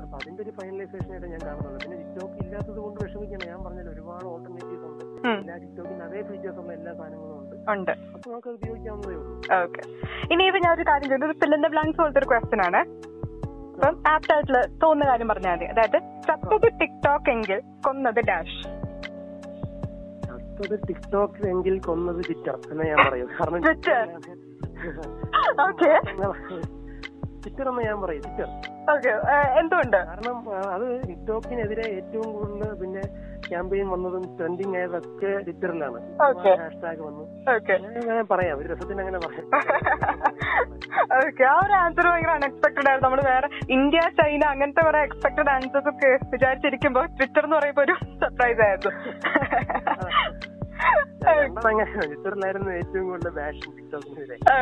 അപ്പൊ 0.02 0.18
അതിന്റെ 0.18 0.42
ഒരു 0.42 0.50
ഫൈനലൈസേഷൻ 0.50 1.10
ആയിട്ട് 1.10 1.26
ഞാൻ 1.26 1.38
കാണുന്നത്. 1.46 1.80
പിന്നെ 1.80 1.96
ടിക്ടോക്ക് 1.96 2.34
ഇല്ലാത്തത് 2.34 2.76
കൊണ്ട് 2.76 3.04
വിഷമിക്കണം 3.04 3.48
ഞാൻ 3.48 3.64
പറഞ്ഞല്ലോ 3.64 3.92
ഒരുപാട് 3.92 4.25
ഓൾട്ടർനേറ്റീവ്സ് 4.25 4.87
ഉണ്ട്. 4.87 5.04
എല്ലാ 5.28 5.56
ടിക്ടോക്കിന് 5.56 6.02
അതേ 6.02 6.22
ഫീച്ചേഴ്സ് 6.22 6.58
ഉള്ള 6.58 6.72
എല്ലാ 6.72 6.94
സാധനങ്ങളും 6.94 7.38
ഉണ്ട്. 7.38 7.70
ഉണ്ട്. 7.70 7.90
അപ്പൊ 7.90 8.30
നമുക്ക് 8.30 8.48
ഉപയോഗിക്കാവുന്നതേ 8.48 9.14
ഉള്ളൂ. 9.14 9.37
ഓക്കെ. 9.62 9.82
ഇനി 10.32 10.44
ഇപ്പൊ 10.44 10.60
ഞാൻ 10.60 10.75
ഒരു 10.75 10.82
കാര്യം 10.82 11.08
ചോദിച്ചു 11.08 11.26
ഒരു 11.26 11.32
ഫില്ലിന്റെ 11.32 11.68
ബ്ലാങ്ക്സ് 11.68 12.00
പോലത്തെ 12.00 12.18
ഒരു 12.18 12.26
ക്വസ്റ്റ്യൻ 12.26 12.62
ആണ്. 12.62 12.80
അപ്പം 13.75 14.02
ആപ്റ്റ് 14.08 14.32
ആയിട്ടുള്ള 14.32 14.66
തോന്നുന്ന 14.66 15.04
കാര്യം 15.04 15.28
പറഞ്ഞാൽ 15.28 15.54
മതി. 15.54 15.64
അതായത് 15.64 16.02
ചത്തത് 16.28 16.80
ടിക്ടോക്ക് 16.80 17.30
എങ്കിൽ 17.30 17.62
കൊന്നത് 17.87 18.20
ഡാഷ് 18.25 18.88
അടുത്തത് 20.58 20.86
ടിക്ടോക്ക് 20.88 21.42
എങ്കിൽ 21.46 21.74
കൊന്നത് 21.80 22.20
ട്വിറ്റർ 22.26 22.56
എന്ന് 22.72 22.84
ഞാൻ 22.84 22.98
പറയും. 23.08 23.28
കാരണം 23.38 23.60
ട്വിറ്റർ 23.62 23.96
എന്ന് 27.68 27.82
ഞാൻ 27.86 27.96
പറയും. 28.02 28.22
ട്വിറ്റർ 28.22 28.48
എന്തുകൊണ്ട് 29.60 29.96
കാരണം 30.10 30.36
അത് 30.74 30.86
ടിക്ടോക്കിനെതിരെ 31.08 31.86
ഏറ്റവും 31.98 32.28
കൂടുതൽ 32.32 32.70
പിന്നെ 32.80 33.02
ക്യാമ്പയിൻ 33.48 33.88
വന്നതും 33.88 34.36
ട്രെൻഡിങ് 34.36 34.76
ആയതൊക്കെ 34.76 35.38
ട്വിറ്ററിലാണ്. 35.38 36.00
ഹാഷ്ടാഗ് 36.60 37.00
വന്നു. 37.00 37.50
അങ്ങനെ 37.50 38.22
പറയാം. 38.22 38.58
ഒരു 38.58 38.68
രസത്തിന് 38.68 39.00
അങ്ങനെ 39.00 39.18
പറയാം. 39.18 39.46
ഓക്കെ. 41.26 41.44
ആ 41.44 41.60
ഒരു 41.64 41.72
ആൻസർ 41.72 42.08
ഭയങ്കര 42.10 42.30
അൺഎക്സ്പെക്ടഡ് 42.30 42.88
ആയിരുന്നു. 42.88 43.08
നമ്മൾ 43.08 43.20
വേറെ 43.30 43.48
ഇന്ത്യ 43.70 44.00
ചൈന 44.00 44.44
അങ്ങനത്തെ 44.44 44.80
കുറെ 44.80 44.98
എക്സ്പെക്ടഡ് 44.98 45.50
ആൻസേഴ്സ് 45.50 45.88
ഒക്കെ 45.88 46.18
വിചാരിച്ചിരിക്കുമ്പോ 46.32 47.04
ട്വിറ്റർ 47.04 47.44
എന്ന് 47.44 47.56
പറയുമ്പോ 47.56 47.82
ഒരു 47.82 47.92
സർപ്രൈസ് 47.92 48.60
ആയിരുന്നു. 48.60 50.57
അങ്ങനെ 51.64 52.73
ഏറ്റവും 52.73 53.04
കൂടുതൽ 53.11 53.38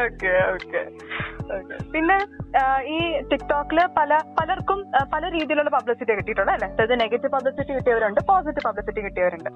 ഓക്കെ 0.05 0.33
ഓക്കെ 0.53 0.83
പിന്നെ 1.93 2.17
ഈ 2.87 2.99
ടിക്ടോക്കിൽ 3.23 3.87
പല 3.99 4.21
പലർക്കും 4.41 4.85
പല 5.13 5.31
രീതിയിലുള്ള 5.31 5.71
പബ്ലിസിറ്റി 5.71 6.13
കിട്ടിയിട്ടുണ്ട് 6.13 6.53
അല്ലെ? 6.53 6.69
അതായത് 6.69 7.01
നെഗറ്റീവ് 7.01 7.33
പബ്ലിസിറ്റി 7.33 7.73
കിട്ടിയവരുണ്ട് 7.73 8.21
പോസിറ്റീവ് 8.21 8.65
പബ്ലിസിറ്റി 8.65 9.01
കിട്ടിയവരുണ്ട്. 9.01 9.51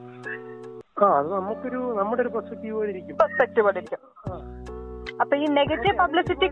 ആ 1.03 1.07
അത് 1.19 1.33
നമുക്കൊരു 1.33 1.95
നമ്മുടെ 1.99 2.23
ഒരു 2.23 2.29
പെർസ്പെക്റ്റീവ് 2.29 2.75
പോലെ 2.75 2.91
ഇരിക്കും. 2.91 3.17
പെർസ്പെക്റ്റീവ് 3.17 3.67
പോലെ 3.67 3.79
ഇരിക്കും. 3.79 4.01
അപ്പൊ 5.23 5.35
ഈ 5.43 5.47
നെഗറ്റീവ് 5.59 5.95
പബ്ലിസിറ്റി 6.03 6.47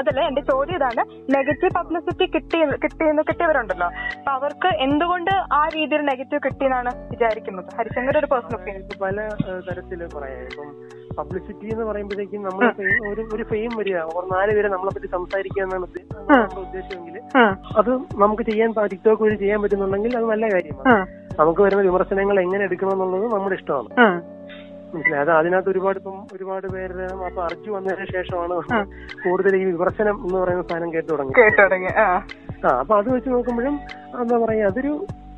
അതല്ല? 0.00 0.20
എന്റെ 0.28 0.42
ചോദ്യം 0.50 0.76
ഇതാണ്. 0.78 1.02
നെഗറ്റീവ് 1.34 1.70
പബ്ലിസിറ്റി 1.76 2.24
കിട്ടി 2.34 2.58
കിട്ടിയെന്ന് 2.84 3.22
കിട്ടിയവരുണ്ടല്ലോ. 3.28 3.88
അപ്പൊ 4.18 4.30
അവർക്ക് 4.38 4.70
എന്തുകൊണ്ട് 4.86 5.32
ആ 5.58 5.62
രീതിയിൽ 5.76 6.02
നെഗറ്റീവ് 6.10 6.40
കിട്ടിയെന്നാണ് 6.46 6.90
വിചാരിക്കുന്നത്? 7.12 7.68
ഹരിശങ്കർ 7.78 8.18
ഒരു 8.22 8.28
പേഴ്സണൽ 8.32 8.56
ഒപ്പീനിയൻ 8.58 8.82
പല 9.04 9.28
തരത്തിൽ 9.68 10.02
പറയാം. 10.16 10.42
ഇപ്പം 10.50 10.70
പബ്ലിസിറ്റി 11.18 11.66
എന്ന് 11.74 11.84
പറയുമ്പോഴേക്കും 11.90 12.42
നമ്മൾ 12.48 12.64
ഒരു 13.12 13.22
ഒരു 13.34 13.44
ഫെയിം 13.52 13.72
വരിക. 13.80 13.98
ഒരു 14.18 14.26
നാല് 14.34 14.52
പേരെ 14.56 14.68
നമ്മളെ 14.74 14.92
പറ്റി 14.96 15.10
സംസാരിക്കുക 15.16 15.62
എന്നാണ് 15.66 15.86
ഉദ്ദേശമെങ്കിൽ 16.64 17.18
അത് 17.80 17.90
നമുക്ക് 18.24 18.44
ചെയ്യാൻ 18.50 18.70
ടിക്ടോക്ക് 18.94 19.22
വഴി 19.26 19.36
ചെയ്യാൻ 19.42 19.60
പറ്റുന്നുണ്ടെങ്കിൽ 19.64 20.12
അത് 20.20 20.26
നല്ല 20.32 20.46
കാര്യമാണ്. 20.54 20.96
നമുക്ക് 21.40 21.60
വരുന്ന 21.66 21.82
വിമർശനങ്ങൾ 21.90 22.36
എങ്ങനെ 22.46 22.62
എടുക്കണം 22.68 22.92
എന്നുള്ളത് 22.96 23.26
നമ്മുടെ 23.34 23.56
ഇഷ്ടമാണ്. 23.60 23.90
മനസ്സിലായി. 24.94 25.22
അത് 25.22 25.32
അതിനകത്ത് 25.32 25.70
ഒരുപാട് 25.70 25.98
ഇപ്പം 25.98 26.18
ഒരുപാട് 26.34 26.66
പേര് 26.74 26.94
അപ്പൊ 27.26 27.40
അർജു 27.46 27.70
വന്നതിന് 27.70 28.06
ശേഷമാണ് 28.12 28.54
കൂടുതൽ 29.24 29.56
ഈ 29.56 29.64
വിമർശനം 29.70 30.16
എന്ന് 30.24 30.38
പറയുന്ന 30.38 30.64
സാധനം 30.70 30.92
കേട്ടു 30.94 31.10
തുടങ്ങി. 31.12 31.34
കേട്ടു 31.40 31.60
തുടങ്ങി. 31.62 31.90
ആ. 31.98 32.06
അപ്പൊ 32.76 32.94
അത് 32.96 33.10
വെച്ച് 33.14 33.30
നോക്കുമ്പോഴും 33.30 33.74
എന്താ 34.20 34.38
പറയാ 34.44 34.66
അതൊരു 34.66 34.92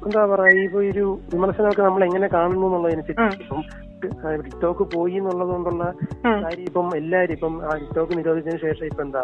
എന്താ 0.06 0.22
പറയാ 0.26 0.60
ഇപ്പൊ 0.64 0.78
ഒരു 0.86 1.04
വിമർശനമൊക്കെ 1.32 1.82
നമ്മൾ 1.82 2.02
എങ്ങനെ 2.04 2.26
കാണുന്നു 2.28 2.66
എന്നുള്ളതിനനുസരിച്ച് 2.68 3.42
ഇപ്പം 3.42 3.62
ടിക്ടോക്ക് 4.44 4.84
പോയി 4.92 5.14
എന്നുള്ളത് 5.20 5.50
കൊണ്ടുള്ള 5.50 5.84
കാര്യം 6.42 6.64
ഇപ്പം 6.66 6.88
എല്ലാരും 6.96 7.32
ഇപ്പം 7.32 7.54
ആ 7.64 7.76
ടിക്ടോക്ക് 7.76 8.18
നിരോധിച്ചതിന് 8.18 8.60
ശേഷം 8.64 8.86
ഇപ്പൊ 8.86 9.02
എന്താ 9.02 9.22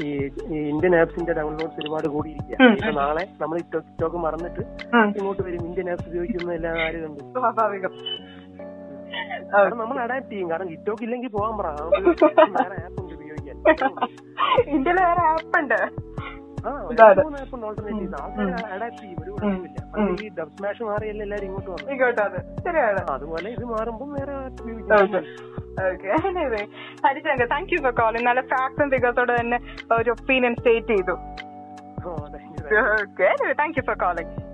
ഈ 0.00 0.08
ഇന്ത്യൻ 0.70 0.94
ആപ്സിന്റെ 1.00 1.32
ഡൗൺലോഡ്സ് 1.32 1.80
ഒരുപാട് 1.80 2.08
കൂടിയിരിക്കുക 2.08 2.92
നാളെ 2.96 3.24
നമ്മൾ 3.40 3.56
ടിക്ടോക്ക് 3.74 4.18
മറന്നിട്ട് 4.24 4.62
ഇങ്ങോട്ട് 5.18 5.42
വരും. 5.42 5.60
ഇന്ത്യൻ 5.66 5.90
ആപ്സ് 5.90 6.08
ഉപയോഗിക്കുന്ന 6.08 6.52
എല്ലാ 6.52 6.72
കണ്ടു. 6.96 7.22
സ്വാഭാവികം. 7.36 7.92
കാരണം 9.54 9.78
നമ്മൾ 9.78 10.00
അഡാപ്റ്റ് 10.00 10.30
ചെയ്യും 10.30 10.50
കാരണം 10.50 10.68
ടിക്ടോക്ക് 10.68 11.02
ഇല്ലെങ്കിൽ 11.02 11.28
പോകാൻ 11.28 11.58
പറ. 11.58 11.66
വേറെ 12.56 12.74
ആപ്പ് 12.84 13.00
ഉണ്ട് 13.00 13.14
ഉപയോഗിക്കാൻ. 13.14 13.56
ഇന്ത്യയിൽ 14.66 15.00
വേറെ 15.00 15.20
ആപ്പ് 15.20 15.58
ഉണ്ട്. 15.58 15.78
അതുപോലെ 23.12 23.50
ഇത് 23.50 23.64
മാറുമ്പോൾ 23.64 24.12
വേറെ 24.12 24.32
താങ്ക് 27.46 27.74
യു 27.74 27.78
ഫോർ 27.80 27.90
കോളിംഗ് 27.90 28.26
നല്ല 28.26 28.40
ഫാക്ട്സും 28.40 28.90
ഫിഗേഴ്സോടെ 28.90 29.40
തന്നെ 29.40 29.58
ഒരു 29.92 30.10
ഒപ്പീനിയൻ 30.10 30.54
സ്റ്റേറ്റ് 30.54 30.86
ചെയ്തു. 30.86 31.16
Thank 33.58 33.78
you 33.78 33.82
for 33.82 33.96
calling 33.96 34.53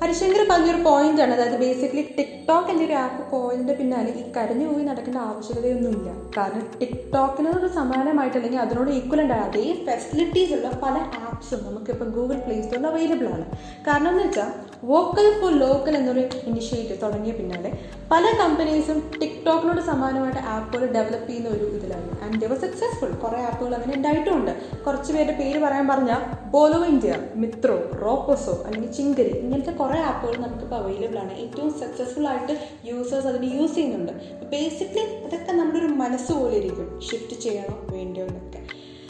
Harishankar 0.00 0.46
പറഞ്ഞൊരു 0.50 0.82
പോയിന്റ് 0.82 1.22
ആണ്. 1.22 1.34
അതായത് 1.34 1.58
ബേസിക്കലി 1.60 2.02
ടിക്ടോക്ക് 2.18 2.70
എന്നൊരു 2.70 2.92
ആപ്പ് 2.92 3.22
പോയതിന്റെ 3.30 3.74
പിന്നാലെ 3.74 4.10
ഈ 4.12 4.22
കരഞ്ഞു 4.32 4.66
പോയി 4.72 4.84
നടക്കേണ്ട 4.84 5.18
ആവശ്യകതയൊന്നുമില്ല. 5.18 6.10
കാരണം 6.36 6.64
ടിക്ടോക്കിനോട് 6.80 7.66
സമാനമായിട്ട് 7.66 8.36
അല്ലെങ്കിൽ 8.36 8.60
അതിനോട് 8.60 8.90
ഈക്വലന്റ് 8.90 9.34
ആണ്. 9.34 9.44
അതേ 9.44 9.84
ഫെസിലിറ്റീസ് 9.86 10.52
ഉള്ള 10.52 10.68
പല 10.82 10.96
ആപ്സും 11.28 11.64
നമുക്കിപ്പോൾ 11.64 12.04
ഗൂഗിൾ 12.04 12.34
പ്ലേ 12.34 12.62
സ്റ്റോറിൽ 12.62 12.86
അവൈലബിൾ 12.86 13.28
ആണ്. 13.28 13.46
കാരണം 13.88 14.10
എന്ന് 14.10 14.24
വെച്ചാൽ 14.24 14.50
വോക്കൽ 14.84 15.40
ഫോർ 15.40 15.52
ലോക്കൽ 15.52 15.96
എന്നൊരു 15.96 16.20
ഇനിഷ്യേറ്റീവ് 16.46 17.02
തുടങ്ങിയ 17.02 17.32
പിന്നാലെ 17.32 17.70
പല 18.10 18.24
കമ്പനീസും 18.40 18.98
ടിക്ടോക്കിനോട് 19.20 19.80
സമാനമായിട്ട് 19.80 20.38
ആപ്പുകൾ 20.38 20.86
ഡെവലപ്പ് 20.86 21.28
ചെയ്യുന്ന 21.28 21.48
ഒരു 21.48 21.64
ഇതിലാണ്. 21.64 22.10
ആൻഡ് 22.24 22.40
ദിവസ 22.40 22.60
സക്സസ്ഫുൾ 22.60 23.12
കുറേ 23.24 23.40
ആപ്പുകൾ 23.42 23.74
അങ്ങനെ 23.74 23.96
ഉണ്ടായിട്ടുണ്ട്. 23.96 24.52
കുറച്ച് 24.86 25.12
പേരുടെ 25.12 25.36
പേര് 25.38 25.58
പറയാൻ 25.64 25.88
പറഞ്ഞാൽ 25.88 26.20
ബോലോ 26.50 26.84
ഇന്ത്യ 26.84 27.14
മിത്രോ 27.36 27.78
റോപ്പോസോ 28.02 28.64
അല്ലെങ്കിൽ 28.66 28.92
ചിങ്കരി 28.92 29.32
ഇങ്ങനത്തെ 29.38 29.72
കുറേ 29.86 30.00
ആപ്പുകൾ 30.00 30.36
നമുക്കിപ്പോൾ 30.36 30.76
അവൈലബിൾ 30.76 31.18
ആണ്. 31.18 31.32
ഏറ്റവും 31.32 31.70
സക്സസ്ഫുൾ 31.72 32.26
ആയിട്ട് 32.26 32.54
യൂസേഴ്സ് 32.84 33.26
അതിന് 33.26 33.60
യൂസ് 33.60 33.74
ചെയ്യുന്നുണ്ട്. 33.74 34.12
ബേസിക്കലി 34.44 35.24
അതൊക്കെ 35.26 35.52
നമ്മുടെ 35.52 35.78
ഒരു 35.78 35.92
മനസ്സ് 35.92 36.32
പോലെ 36.32 36.56
ഇരിക്കും. 36.56 37.00
ഷിഫ്റ്റ് 37.00 37.40
ചെയ്യണോ 37.40 37.96
വേണ്ടിയോ 37.96 38.26
എന്നൊക്കെ. 38.26 38.58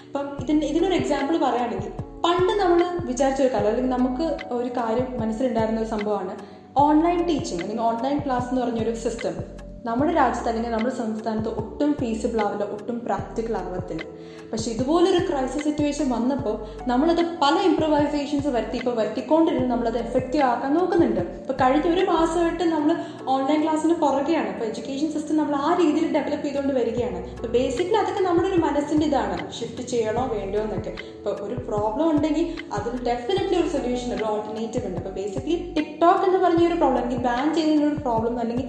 അപ്പം 0.07 0.37
ഇതിന് 0.43 0.65
ഇതിനൊരു 0.65 0.95
എക്സാമ്പിൾ 0.95 1.37
പറയുകയാണെങ്കിൽ 1.37 1.91
പണ്ട് 2.25 2.53
നമ്മൾ 2.53 3.07
വിചാരിച്ച 3.07 3.43
ഒരു 3.43 3.53
കാലം 3.53 3.69
അല്ലെങ്കിൽ 3.69 3.93
നമുക്ക് 3.93 4.27
ഒരു 4.53 4.69
കാര്യം 4.69 5.21
മനസ്സിലുണ്ടായിരുന്ന 5.21 5.81
ഒരു 5.81 5.89
സംഭവമാണ് 5.89 6.37
ഓൺലൈൻ 6.77 7.27
ടീച്ചിങ് 7.27 7.61
അല്ലെങ്കിൽ 7.61 7.85
ഓൺലൈൻ 7.85 8.19
ക്ലാസ് 8.19 8.49
എന്ന് 8.49 8.63
പറഞ്ഞൊരു 8.63 8.95
സിസ്റ്റം 8.95 9.66
നമ്മുടെ 9.87 10.13
രാജ്യത്ത് 10.19 10.49
അല്ലെങ്കിൽ 10.51 10.73
നമ്മുടെ 10.75 10.95
സംസ്ഥാനത്ത് 11.01 11.51
ഒട്ടും 11.61 11.91
ഫീസിബിൾ 12.01 12.39
ആവില്ല 12.45 12.65
ഒട്ടും 12.77 12.97
പ്രാക്ടിക്കൽ 13.07 13.55
ആവത്തില്ല 13.61 14.05
പക്ഷെ 14.51 14.69
ഇതുപോലൊരു 14.75 15.21
ക്രൈസിസ് 15.29 15.65
സിറ്റുവേഷൻ 15.67 16.07
വന്നപ്പോൾ 16.15 16.55
നമ്മളത് 16.91 17.23
പല 17.43 17.55
ഇംപ്രവൈസേഷൻസ് 17.69 18.51
വരുത്തി 18.57 18.77
ഇപ്പോൾ 18.81 18.95
വരുത്തിക്കൊണ്ടിരുന്ന് 19.01 19.71
നമ്മളത് 19.73 19.99
എഫക്റ്റീവ് 20.03 20.45
ആക്കാൻ 20.49 20.71
നോക്കുന്നുണ്ട്. 20.79 21.21
ഇപ്പോൾ 21.43 21.57
കഴിഞ്ഞ 21.63 21.89
ഒരു 21.95 22.05
മാസമായിട്ട് 22.11 22.65
നമ്മൾ 22.75 22.91
ഓൺലൈൻ 23.35 23.61
ക്ലാസ്സിന് 23.63 23.97
പുറകെയാണ്. 24.05 24.49
ഇപ്പോൾ 24.55 24.67
എഡ്യൂക്കേഷൻ 24.71 25.09
സിസ്റ്റം 25.17 25.37
നമ്മൾ 25.41 25.57
ആ 25.67 25.71
രീതിയിൽ 25.83 26.07
ഡെവലപ്പ് 26.17 26.47
ചെയ്തുകൊണ്ട് 26.47 26.75
വരികയാണ്. 26.81 27.21
ഇപ്പോൾ 27.37 27.53
ബേസിക്കലി 27.57 27.99
അതൊക്കെ 28.03 28.25
നമ്മുടെ 28.29 28.49
ഒരു 28.53 28.61
മനസ്സിന്റെ 28.67 29.07
ഇതാണ്. 29.11 29.39
ഷിഫ്റ്റ് 29.59 29.85
ചെയ്യണോ 29.93 30.25
വേണ്ടോ 30.35 30.61
എന്നൊക്കെ. 30.67 30.95
ഇപ്പോൾ 31.19 31.35
ഒരു 31.47 31.59
പ്രോബ്ലം 31.71 32.07
ഉണ്ടെങ്കിൽ 32.15 32.47
അതിന് 32.79 33.01
ഡെഫിനറ്റ്ലി 33.11 33.59
ഒരു 33.63 33.71
സൊല്യൂഷൻ 33.77 34.11
ഒരു 34.19 34.27
ഓൾട്ടർനേറ്റീവ് 34.33 34.87
ഉണ്ട്. 34.91 35.01
ഇപ്പോൾ 35.03 35.17
ബേസിക്കലി 35.21 35.59
ടിക്ടോക്ക് 35.79 36.25
എന്ന് 36.29 36.41
പറഞ്ഞ 36.47 36.63
ഒരു 36.71 36.79
പ്രോബ്ലം 36.83 37.03
അല്ലെങ്കിൽ 37.05 37.27
ബാൻ 37.31 37.47
ചെയ്യുന്ന 37.59 37.89
ഒരു 37.93 38.01
പ്രോബ്ലം 38.07 38.37
അല്ലെങ്കിൽ 38.45 38.69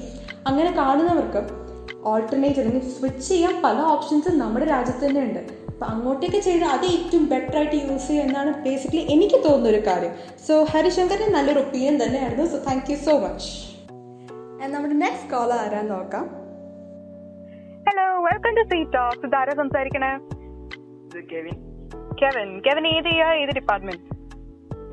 അങ്ങനെ 0.50 0.72
കാണുന്നവർക്ക് 0.80 1.42
ഓൾട്ടർനേറ്റ് 2.10 2.60
അല്ലെങ്കിൽ 2.62 2.84
സ്വിച്ച് 2.98 3.24
ചെയ്യാൻ 3.30 3.56
പല 3.64 3.78
ഓപ്ഷൻസും 3.94 4.36
നമ്മുടെ 4.42 4.66
രാജ്യത്ത് 4.66 5.04
തന്നെ 5.06 5.22
ഉണ്ട്. 5.28 5.42
അപ്പം 5.72 5.88
അങ്ങോട്ടേക്ക് 5.94 6.40
ചെയ്ത് 6.48 6.66
അത് 6.76 6.86
ഏറ്റവും 6.92 7.24
ബെറ്റർ 7.32 7.56
ആയിട്ട് 7.60 7.76
യൂസ് 7.76 8.08
ചെയ്യുക 8.08 8.26
എന്നാണ് 8.28 8.52
ബേസിക്കലി 8.66 9.04
എനിക്ക് 9.16 9.38
തോന്നുന്ന 9.46 9.70
ഒരു 9.74 9.82
കാര്യം. 9.88 10.14
സോ 10.48 10.54
ഹരിശങ്കറിന് 10.74 11.34
നല്ലൊരു 11.36 11.60
ഒപ്പീനിയൻ 11.60 11.96
തന്നെയായിരുന്നു. 12.04 12.46
So 12.54 12.60
thank 12.68 12.92
you 12.92 12.98
so 13.08 13.16
much 13.26 13.50
നമ്മുടെ 14.74 14.96
നെക്സ്റ്റ് 15.04 15.30
കോൾ 15.34 15.52
ആരാന്ന് 15.58 15.92
നോക്കാം. 15.92 16.26
Hello 17.88 18.06
welcome 18.30 18.56
to 18.60 18.64
C 18.72 18.80
talks 18.96 19.26
ഇതാരാ 19.28 19.54
സംസാരിക്കണേ? 19.62 20.12
Kevin 21.14 21.28
Kevin. 21.34 21.56
കെവിൻ. 22.22 22.50
കെവൻ 22.68 22.88
ഏത് 22.88 23.10
ഏത് 23.44 23.54
ഡിപ്പാർട്ട്മെന്റ് 23.60 24.04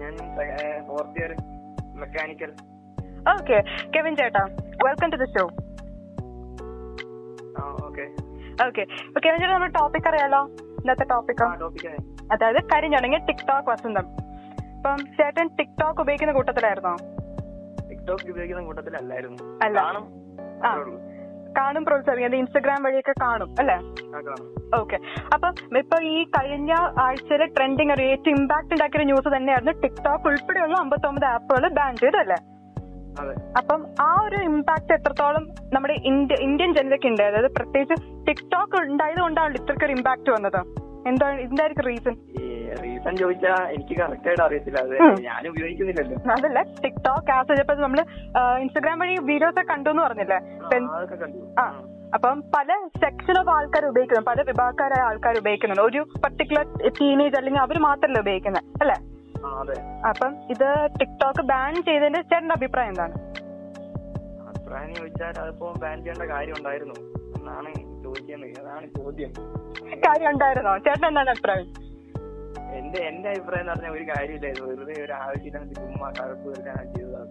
ഞാൻ 0.03 0.15
fourth 0.89 1.19
year 1.21 1.33
mechanical 2.03 2.53
okay 3.33 3.59
Kevin 3.95 4.15
ചേട്ടാ. 4.17 4.43
Welcome 4.87 5.09
to 5.13 5.17
the 5.17 5.27
show 5.35 5.45
okay 7.87 8.05
okay 8.65 8.83
നമ്മുടെ 9.45 9.73
ടോപ്പിക് 9.79 10.09
അറിയാലോ? 10.09 10.41
ഇന്നത്തെ 10.81 11.05
ടോപ്പിക് 11.05 11.43
അതായത് 12.33 12.61
കരിഞ്ഞുണങ്ങിയ 12.73 13.21
ടിക്ടോക്ക് 13.29 13.69
വസന്തം. 13.71 14.07
ഇപ്പം 14.75 15.01
ചേട്ടൻ 15.17 15.47
ടിക്ടോക്ക് 15.59 16.01
ഉപയോഗിക്കുന്ന 16.01 16.33
കൂട്ടത്തിലായിരുന്നോ? 16.33 16.95
ടിക്ടോക്ക് 17.91 18.29
ഉപയോഗിക്കുന്ന 18.31 18.63
കൂട്ടത്തിലല്ലായിരുന്നു 18.63 19.43
അല്ല. 19.67 19.79
കാണും. 19.79 20.07
പ്രോത്സാഹിപ്പിക്കുന്നത് 21.87 22.41
ഇൻസ്റ്റഗ്രാം 22.41 22.81
വഴിയൊക്കെ 22.83 23.15
കാണും 23.23 23.51
അല്ലേ? 23.59 23.77
ഓക്കെ 24.81 24.97
അപ്പൊ 25.35 25.49
ഇപ്പൊ 25.79 25.97
ഈ 26.13 26.17
കഴിഞ്ഞ 26.37 26.73
ആഴ്ചയിലെ 27.05 27.47
ട്രെൻഡിങ് 27.57 27.93
ഒരു 27.93 28.03
ഏറ്റവും 28.03 28.37
ഇമ്പാക്ട് 28.39 28.75
ഉണ്ടാക്കിയ 28.75 29.05
ന്യൂസ് 29.05 29.31
തന്നെയായിരുന്നു 29.37 29.75
ടിക്ടോക്ക് 29.81 30.27
ഉൾപ്പെടെയുള്ള 30.31 30.77
അമ്പത്തൊമ്പത് 30.77 31.27
ആപ്പുകൾ 31.27 31.69
ബാൻ 31.79 31.95
ചെയ്തല്ലേ 31.97 32.39
അപ്പം 33.57 33.87
ആ 34.01 34.23
ഒരു 34.25 34.37
ഇമ്പാക്ട് 34.37 34.93
എത്രത്തോളം 34.93 35.49
നമ്മുടെ 35.73 35.95
ഇന്ത്യൻ 36.43 36.75
ജനതയ്ക്ക് 36.75 37.07
ഉണ്ട്? 37.07 37.23
അതായത് 37.23 37.51
പ്രത്യേകിച്ച് 37.55 38.27
ടിക്ടോക്ക് 38.27 38.77
ഉണ്ടായത് 38.77 39.21
കൊണ്ടാണ് 39.21 39.55
ഇത്രയ്ക്ക് 39.55 39.85
ഒരു 39.85 39.93
ഇമ്പാക്ട് 39.93 40.31
വന്നത്. 40.31 40.61
എന്താണ് 41.09 41.41
എന്തായിരിക്കും 41.41 41.85
റീസൺ 41.85 42.15
റീസൺ 42.83 43.17
ചോദിച്ചാൽ 43.17 43.63
എനിക്ക് 43.65 44.01
കറക്റ്റ് 44.01 44.29
ആയിട്ട് 44.29 44.43
അറിയത്തില്ല. 44.43 44.79
അത് 44.79 45.23
ഞാൻ 45.23 45.49
ഉപയോഗിക്കുന്നില്ലല്ലോ. 45.49 46.33
അതല്ല 46.33 46.63
ടിക്ടോക്ക് 46.63 47.33
ആസ് 47.33 47.61
ഇപ്പൊ 47.61 47.75
നമ്മൾ 47.75 48.01
ഇൻസ്റ്റഗ്രാം 48.61 48.99
വഴി 48.99 49.17
വീഡിയോസ് 49.23 49.59
ഒക്കെ 49.61 49.73
കണ്ടു 49.73 49.91
എന്ന് 49.91 50.03
പറഞ്ഞില്ലേ? 50.03 50.39
ആ, 51.59 51.65
അപ്പം 52.15 52.41
പല 52.57 52.89
സെക്ഷൻ 52.97 53.39
ഓഫ് 53.39 53.49
ആൾക്കാർ 53.49 53.87
ഉപയോഗിക്കുന്നു 53.87 54.25
പല 54.31 54.43
വിഭാഗക്കാരായ 54.43 55.03
ആൾക്കാർ 55.03 55.39
ഉപയോഗിക്കുന്നുണ്ട്. 55.39 55.83
ഒരു 55.83 56.03
പർട്ടിക്കുലർ 56.25 56.65
ടീനേജ് 57.01 57.37
അല്ലെങ്കിൽ 57.37 57.61
അവർ 57.61 57.79
മാത്രമല്ല 57.79 58.19
ഉപയോഗിക്കുന്നത് 58.19 58.65
അല്ലേ? 58.81 59.14
അപ്പം 60.09 60.33
ഇത് 60.53 60.69
ടിക്ടോക്ക് 61.01 61.43
ബാൻ 61.51 61.75
ചെയ്തതിന്റെ 61.89 62.21
ചേട്ടന്റെ 62.23 62.55
അഭിപ്രായം 62.59 62.91
എന്താണ്? 62.93 63.15
അഭിപ്രായം 64.51 64.91
ചോദിച്ചാൽ 64.95 65.35
അതിപ്പോ 65.43 65.69
ബാൻ 65.83 65.97
ചെയ്യേണ്ട 66.05 66.27
കാര്യം 66.33 66.55
ഉണ്ടായിരുന്നു. 66.59 66.97
എന്നാണ് 67.39 67.71
ചോദിക്കുന്നത് 68.05 68.59
അതാണ് 68.63 68.87
ചോദ്യം. 68.99 69.31
കാര്യം 70.07 70.31
ഉണ്ടായിരുന്നോ? 70.31 70.75
ചേട്ടൻ 70.87 71.07
എന്താണ് 71.09 71.31
അഭിപ്രായം? 71.35 71.69
എന്റെ 72.79 73.01
എന്റെ 73.09 73.29
അഭിപ്രായം 73.33 73.63
എന്ന് 73.63 73.73
പറഞ്ഞാൽ 73.73 73.93
ഒരു 73.97 74.05
കാര്യമില്ലായിരുന്നു. 74.13 74.69
വെറുതെ 74.71 74.95
ഒരു 75.05 75.15
ആവശ്യമില്ലാത്ത 75.23 75.73
ചുമ്മാ 75.81 76.09
കഴപ്പ് 76.19 76.47
വരുത്താൻ 76.49 76.87
ചെയ്തതാണ് 76.95 77.31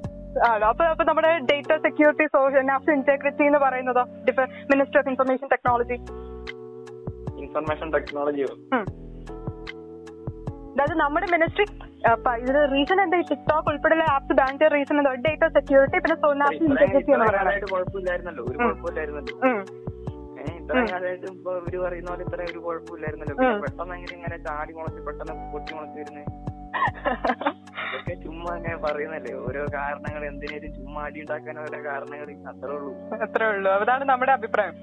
ആണോ? 0.49 0.65
അപ്പൊ 0.67 0.83
അപ്പൊ 0.85 1.03
നമ്മുടെ 1.03 1.31
data 1.49 1.71
security 1.77 2.25
social 2.35 2.63
national 2.65 2.93
integrity 2.93 3.43
എന്ന് 3.43 3.59
പറയുന്നതോ 3.59 4.03
minister 4.71 4.99
of 4.99 5.09
information 5.09 5.47
technology 5.47 5.97
information 7.43 7.87
ടെക്നോളജിയോ 7.91 8.49
അതായത് 10.73 10.95
നമ്മുടെ 10.99 11.27
മിനിസ്ട്രി 11.31 11.65
ഇതിന് 12.37 12.61
റീസൺ 12.73 13.01
എന്താ? 13.01 13.17
ഈ 13.17 13.21
ടിക്ടോക്ക് 13.21 13.69
ഉൾപ്പെടെയുള്ള 13.69 14.03
ആപ്സ് 14.03 14.33
ബാൻ 14.33 14.59
ചെയ്ത 14.59 14.71
റീസൺ 14.71 14.97
എന്താ? 14.97 15.13
ഡേറ്റ 15.13 15.53
സെക്യൂരിറ്റി 15.53 15.99
പിന്നെ 15.99 16.35
നാഷണൽ 16.35 16.63
ഇന്റഗ്രിറ്റി 16.63 17.11
എന്ന് 17.11 17.25
പറയുന്നത്. 17.25 17.69
കുഴപ്പമില്ലായിരുന്നല്ലോ. 17.69 18.43
ഒരു 18.43 18.57
കുഴപ്പമില്ലായിരുന്നല്ലോ. 18.57 19.35
ഉം. 19.35 19.59
ഏഹ് 20.39 20.57
ഇത്രയും 20.57 20.89
കാലമായിട്ട് 20.91 21.25
ഇപ്പൊ 21.25 21.51
ഇവർ 21.57 21.89
പറയുന്ന 21.89 22.09
പോലെ 22.09 22.23
ഇത്രയും 22.23 22.49
ഒരു 22.51 22.59
കുഴപ്പമില്ലായിരുന്നല്ലോ. 22.59 23.35
പിന്നെ 23.35 23.59
പെട്ടെന്ന് 23.59 23.95
എങ്ങനെ 23.95 24.13
ഇങ്ങനെ 24.13 24.37
ചാടി 24.37 24.73
മുളച്ച് 24.73 25.01
പെട്ടെന്ന് 25.01 25.53
പൊട്ടി 25.53 25.73
മുളച്ച് 25.73 25.99
വരുന്നത് 25.99 26.27
ഇതൊക്കെ 27.87 28.13
ചുമ്മാ 28.23 28.55
അങ്ങനെ 28.55 28.77
പറയുന്നല്ലേ. 28.77 29.33
ഓരോ 29.33 29.65
കാരണങ്ങൾ 29.73 30.25
എന്തിനേലും 30.25 30.73
ചുമ്മാ 30.73 31.01
അടി 31.03 31.19
ഉണ്ടാക്കാൻ 31.19 31.59
ഓരോ 31.59 31.85
കാരണങ്ങൾ 31.85 32.47
അത്രേ 32.47 32.75
ഉള്ളൂ. 32.75 32.93
അത്രേ 33.17 33.47
ഉള്ളൂ. 33.47 33.71
അതാണ് 33.71 34.03
നമ്മുടെ 34.03 34.31
അഭിപ്രായം. 34.31 34.73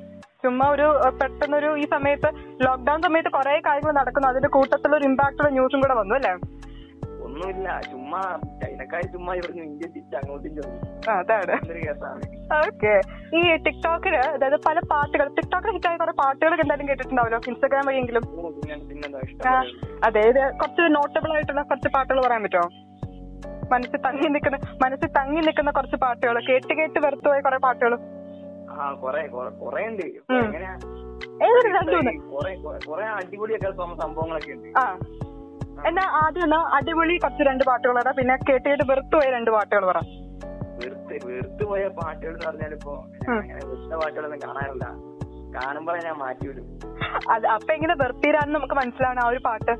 ചുമ്മാ 0.42 0.70
ഒരു 0.70 1.00
പെട്ടെന്നൊരു 1.22 1.76
ഈ 1.76 1.86
സമയത്ത് 1.86 2.28
ലോക്ക്ഡൌൺ 2.66 3.02
സമയത്ത് 3.02 3.28
കുറെ 3.28 3.62
കാര്യങ്ങൾ 3.66 3.92
നടക്കുന്നു. 3.92 4.28
അതിന്റെ 4.28 4.48
കൂട്ടത്തിലൊരു 4.48 5.04
ഇമ്പാക്ട് 5.04 5.38
ഉള്ള 5.40 5.50
ന്യൂസും 5.50 5.80
കൂടെ 5.80 5.94
വന്നു 5.94 6.14
അല്ലേ? 6.14 6.34
ഒന്നുമില്ല. 7.40 7.68
ചുമ്മാ 7.90 8.20
ചൈനക്കാർ 8.62 9.02
ചുമ്മാ 9.12 9.32
ഇവിടുന്ന് 9.34 9.62
ഇന്ത്യ 9.62 9.86
തിരിച്ച് 9.88 10.16
അങ്ങോട്ടും 10.16 11.12
അതാണ്. 11.12 11.54
കേസാണ് 11.86 12.26
ഓക്കെ. 12.58 12.92
ഈ 13.36 13.56
ടിക്ടോക്കിൽ 13.66 14.14
അതായത് 14.16 14.56
പല 14.66 14.78
പാട്ടുകൾ 14.90 15.26
ടിക്ടോക്കിൽ 15.28 15.70
ഹിറ്റായ 15.70 15.96
കുറെ 15.96 16.12
പാട്ടുകളൊക്കെ 16.12 16.64
എന്തായാലും 16.64 16.88
കേട്ടിട്ടുണ്ടാവല്ലോ 16.88 17.40
ഇൻസ്റ്റാഗ്രാം 17.48 17.86
വഴിയെങ്കിലും 17.86 18.24
അതെ. 20.06 20.20
ഇത് 20.30 20.42
കുറച്ച് 20.60 20.82
നോട്ടബിൾ 20.96 21.32
ആയിട്ടുള്ള 21.32 21.62
കുറച്ച് 21.62 21.88
പാട്ടുകൾ 21.88 22.20
പറയാൻ 22.26 22.42
പറ്റുമോ? 22.42 22.66
മനസ്സിൽ 23.72 23.98
തങ്ങി 24.06 24.28
നിൽക്കുന്ന 24.28 24.56
മനസ്സിൽ 24.84 25.08
തങ്ങി 25.18 25.40
നിൽക്കുന്ന 25.40 25.70
കുറച്ച് 25.70 25.96
പാട്ടുകൾ. 25.96 26.36
കേട്ട് 26.48 26.72
കേട്ട് 26.74 26.98
വെറുത്തുപോയ 27.06 27.40
കുറെ 27.40 27.58
പാട്ടുകൾ. 27.58 27.94
ഏതൊരു 31.44 31.68
രണ്ടുമൂന്ന് 31.76 32.12
കൊറേ 32.32 32.54
കൊറേ 32.86 33.04
അടിപൊളിയൊക്കെ 33.18 33.70
സംഭവങ്ങളൊക്കെ 34.02 34.52
ഉണ്ട്. 34.52 34.68
എന്നാ 35.88 36.04
ആദ്യം 36.20 36.44
എന്നാ 36.46 36.58
അടിപൊളി 36.76 37.14
കുറച്ച് 37.18 37.42
രണ്ട് 37.48 37.64
പാട്ടുകൾ 37.68 37.92
പറ. 37.98 38.10
പിന്നെ 38.18 38.34
കേട്ടിട്ട് 38.48 38.66
വെറുത്തു 38.82 38.90
വെറുത്തുപോയ 38.90 39.28
രണ്ട് 39.36 39.50
പാട്ടുകൾ 39.54 39.84
പറ. 39.90 39.98
വെറുത്ത് 40.80 41.14
വെറുത്ത് 41.28 41.64
പോയ 41.70 41.82
പാട്ടുകൾ 41.98 42.32
എന്ന് 42.32 42.46
പറഞ്ഞാൽ 42.46 42.72
ഇപ്പൊ 42.76 42.92
അങ്ങനെ 43.34 43.60
വെറുത്ത 43.64 43.92
പാട്ടുകളൊന്നും 44.02 44.40
കാണാറില്ല. 44.44 44.86
കാണുമ്പോഴേ 45.56 46.00
ഞാൻ 46.06 46.16
മാറ്റി 46.18 46.44
വിടും. 46.48 46.66
അത് 47.34 47.46
അപ്പൊ 47.54 47.70
എങ്ങനെ 47.76 47.94
വെറുത്തീരാന്ന് 48.02 48.54
നമുക്ക് 48.56 48.76
മനസ്സിലാവണം 48.80 49.22
ആ 49.24 49.30
ഒരു 49.32 49.40
പാട്ട്. 49.48 49.72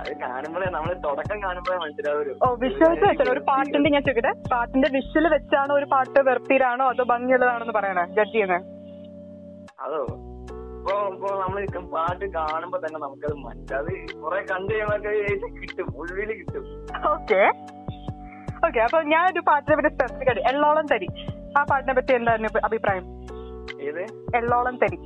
അത് 0.00 0.10
കാണുമ്പോഴേ 0.22 0.68
നമ്മൾ 0.76 0.92
തുടക്കം 1.04 1.38
കാണുമ്പോഴേ 1.44 1.76
മനസ്സിലാവുമല്ലോ 1.84 2.34
ഓ 2.44 2.54
വിഷ്വൽസ് 2.62 3.04
വെച്ചാൽ 3.04 3.30
ഒരു 3.34 3.42
പാട്ടിന്റെ 3.50 3.90
ഞാൻ 3.94 4.02
ചോദിക്കട്ടെ? 4.02 4.32
പാട്ടിന്റെ 4.52 4.88
വിഷ്വൽ 4.96 5.26
വെച്ചാണോ 5.34 5.74
ഒരു 5.80 5.86
പാട്ട് 5.92 6.18
വെറുത്തീരാണോ 6.28 6.86
അതോ 6.92 7.04
ഭംഗിയുള്ളതാണെന്ന് 7.12 7.74
പറയണേ 7.78 8.04
ജഡ്ജ് 8.16 8.34
ചെയ്യുന്നത് 8.34 8.64
അതോ? 9.86 10.00
ഇപ്പൊ 10.84 10.94
ഇപ്പൊ 11.12 11.28
നമ്മൾ 11.42 11.62
പാട്ട് 11.92 12.26
കാണുമ്പോ 12.34 12.78
തന്നെ 12.80 12.98
നമുക്കത് 13.04 13.36
മനസ്സിലാവും. 13.44 13.84
അത് 13.84 14.16
കുറെ 14.22 14.40
കണ്ടു 14.50 14.72
കഴിയുമ്പോ 15.04 15.48
കിട്ടും 15.60 15.86
ഉള്ളിൽ 16.00 16.30
കിട്ടും. 16.40 16.64
ഓക്കെ. 17.12 17.38
ഓക്കെ 18.66 18.80
അപ്പൊ 18.86 18.98
ഞാൻ 19.12 19.24
ഒരു 19.32 19.42
പാട്ടിനെ 19.48 19.76
പറ്റി 19.78 19.90
സ്പെസിഫിക് 19.94 20.30
ആയിട്ട് 20.30 20.44
എള്ളോളം 20.50 20.86
തരി. 20.92 21.08
ആ 21.56 21.62
പാട്ടിനെ 21.70 21.94
പറ്റി 21.98 22.12
എന്തായിരുന്നു 22.18 22.60
അഭിപ്രായം? 22.68 23.06
ഏത്? 23.86 24.02
എള്ളോളം 24.40 24.76
തരി. 24.82 24.98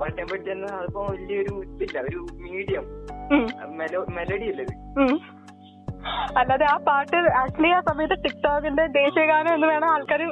പാട്ടിനെ 0.00 0.26
പറ്റി 0.32 0.48
തന്നെ 0.52 0.70
അതിപ്പോ 0.78 1.02
വലിയൊരു 1.12 1.54
ഇതില്ല 1.66 1.98
ഒരു 2.08 2.22
മീഡിയം 2.46 2.86
മെലഡി 4.18 4.48
അല്ലേ. 4.54 4.66
അല്ലാതെ 6.38 6.64
ആ 6.72 6.76
പാട്ട് 6.86 7.18
ആക്ച്വലി 7.40 7.70
ആ 7.76 7.80
സമയത്ത് 7.88 8.16
ടിക്ടോക്കിന്റെ 8.24 8.84
ദേശീയഗാനം 8.96 9.54
എന്ന് 9.54 9.66
വേണം 9.66 9.88
ആൾക്കാർ 9.92 10.22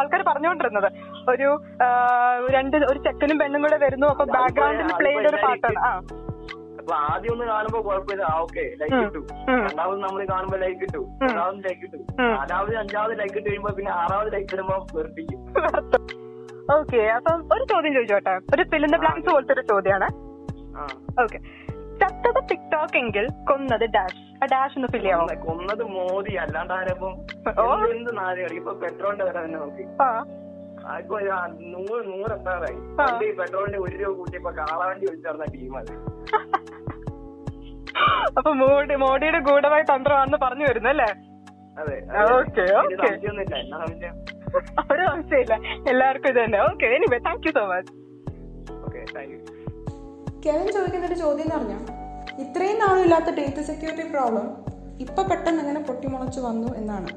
ആൾക്കാർ 0.00 0.22
പറഞ്ഞുകൊണ്ടിരുന്നത്. 0.28 0.88
ഒരു 1.32 1.48
രണ്ട് 2.56 2.76
ഒരു 2.90 2.98
ചെക്കനും 3.06 3.38
പെണ്ണും 3.38 3.62
കൂടെ 3.62 3.78
വരുന്നു 3.84 4.06
അപ്പൊ 4.06 4.24
ബാക്ക്ഗ്രൗണ്ടിൽ 4.36 4.92
പ്ലേ 5.00 5.12
ചെയ്ത 5.14 5.28
ഒരു 5.32 5.40
പാട്ടാണ്. 5.46 5.78
ആ. 5.88 5.92
അപ്പൊ 6.80 6.94
ആദ്യം 7.12 7.32
ഒന്ന് 7.32 7.46
കാണുമ്പോ 7.52 7.78
കുഴപ്പമില്ല. 7.86 8.24
ആ 8.32 8.34
ഓക്കെ 8.40 8.64
ലൈക്ക് 8.80 8.98
കിട്ടു. 9.04 9.22
രണ്ടാമത് 9.48 10.00
നമ്മൾ 10.04 10.26
കാണുമ്പോ 10.32 10.58
ലൈക്ക് 10.64 10.80
കിട്ടു. 10.80 11.02
രണ്ടാമത് 11.22 11.64
ലൈക്ക് 11.64 11.80
കിട്ടു. 11.82 11.98
നാലാമത് 12.20 12.76
അഞ്ചാമത് 12.82 13.18
ലൈക്ക് 13.20 13.36
ഇട്ട് 13.38 13.48
കഴിയുമ്പോ 13.48 13.72
പിന്നെ 13.78 13.92
ആറാമത് 13.92 14.32
ലൈക്ക് 14.34 14.54
ഇടുമ്പോ 14.54 14.76
വെറുപ്പിക്കും. 14.94 15.40
ഓക്കെ 16.76 17.00
അപ്പം 17.16 17.40
ഒരു 17.54 17.64
ചോദ്യം 17.64 17.92
ചോദിച്ചോട്ടെ. 17.94 18.36
ഒരു 18.54 18.62
ഫിലിന്റെ 18.70 18.98
ബ്ലാങ്ക്സ് 18.98 19.30
പോലത്തെ 19.30 19.52
ഒരു 19.52 19.64
ചോദ്യമാണ്. 19.72 20.08
ഓക്കെ 21.24 21.38
ചത്തത് 22.00 22.40
ടിക്ടോക്ക് 22.50 22.96
എങ്കിൽ 22.98 23.26
കൊന്നത് 23.50 23.86
ഡാഷ് 23.90 24.25
ഡാഷ് 24.44 24.78
ഒന്ന് 24.78 24.88
ഫില്ല് 24.88 25.06
ചെയ്യാമോ 25.06 25.44
കൊന്നത് 25.44 25.94
മോദി 25.94 26.36
അല്ലാണ്ട് 26.36 26.72
ആരപ്പം. 26.72 27.26
എന്ത് 27.62 27.90
എന്ത് 27.90 28.18
നാല് 28.18 28.42
കളി? 28.42 28.56
ഇപ്പൊ 28.56 28.74
പെട്രോളിന്റെ 28.82 29.24
വില 29.24 29.38
തന്നെ 29.38 29.58
നോക്കി. 29.58 29.82
ഇപ്പൊ 29.82 30.24
നൂറ് 31.72 32.10
നൂറ് 32.10 32.34
എത്താറായി 32.34 32.76
ഈ 33.24 33.32
പെട്രോളിന്റെ 33.38 33.78
ഒരു 33.78 34.02
രൂപ 34.02 34.18
കൂട്ടിയപ്പോ 34.18 34.52
കാളവണ്ടി 34.60 35.06
വിളിച്ചു 35.06 35.54
ടീം 35.54 35.78
അത്. 35.78 36.26
അപ്പൊ 38.38 38.54
മോഡി 38.54 38.94
മോഡിയുടെ 39.02 39.38
ഗൂഢമായ 39.46 39.82
തന്ത്രമാണെന്ന് 39.90 40.38
പറഞ്ഞു 40.42 40.64
വരുന്നു 40.68 40.88
അല്ലേ? 40.90 41.06
അതെ. 41.76 41.96
ഓക്കേ, 42.34 42.64
ഒരു 44.92 45.04
സംശയമില്ല. 45.04 45.54
എല്ലാവർക്കും 45.90 46.30
ഇത് 46.30 46.40
തന്നെ. 46.40 46.58
Okay 46.66 46.86
anyway 46.96 47.18
thank 47.26 47.46
you 47.48 47.52
so 47.56 47.62
much 47.70 47.92
okay 48.86 49.04
thank 49.14 49.32
you 49.34 49.38
Kevin 50.46 50.66
ചോദിക്കുന്ന 50.74 51.06
ഒരു 51.06 51.14
ചോദ്യം 51.22 51.46
എന്ന് 51.46 51.56
പറഞ്ഞാൽ 51.56 51.80
ഇത്രയും 52.42 52.78
നാളും 52.78 53.02
ഇല്ലാത്ത 53.04 53.30
ഡേറ്റ 53.38 53.58
സെക്യൂരിറ്റി 53.68 54.04
പ്രോബ്ലം 54.14 54.46
ഇപ്പൊ 55.04 55.22
പെട്ടെന്ന് 55.30 55.60
ഇങ്ങനെ 55.62 55.80
പൊട്ടിമുളച്ച് 55.80 56.40
വന്നു 56.40 56.68
എന്നാണ്. 56.80 57.10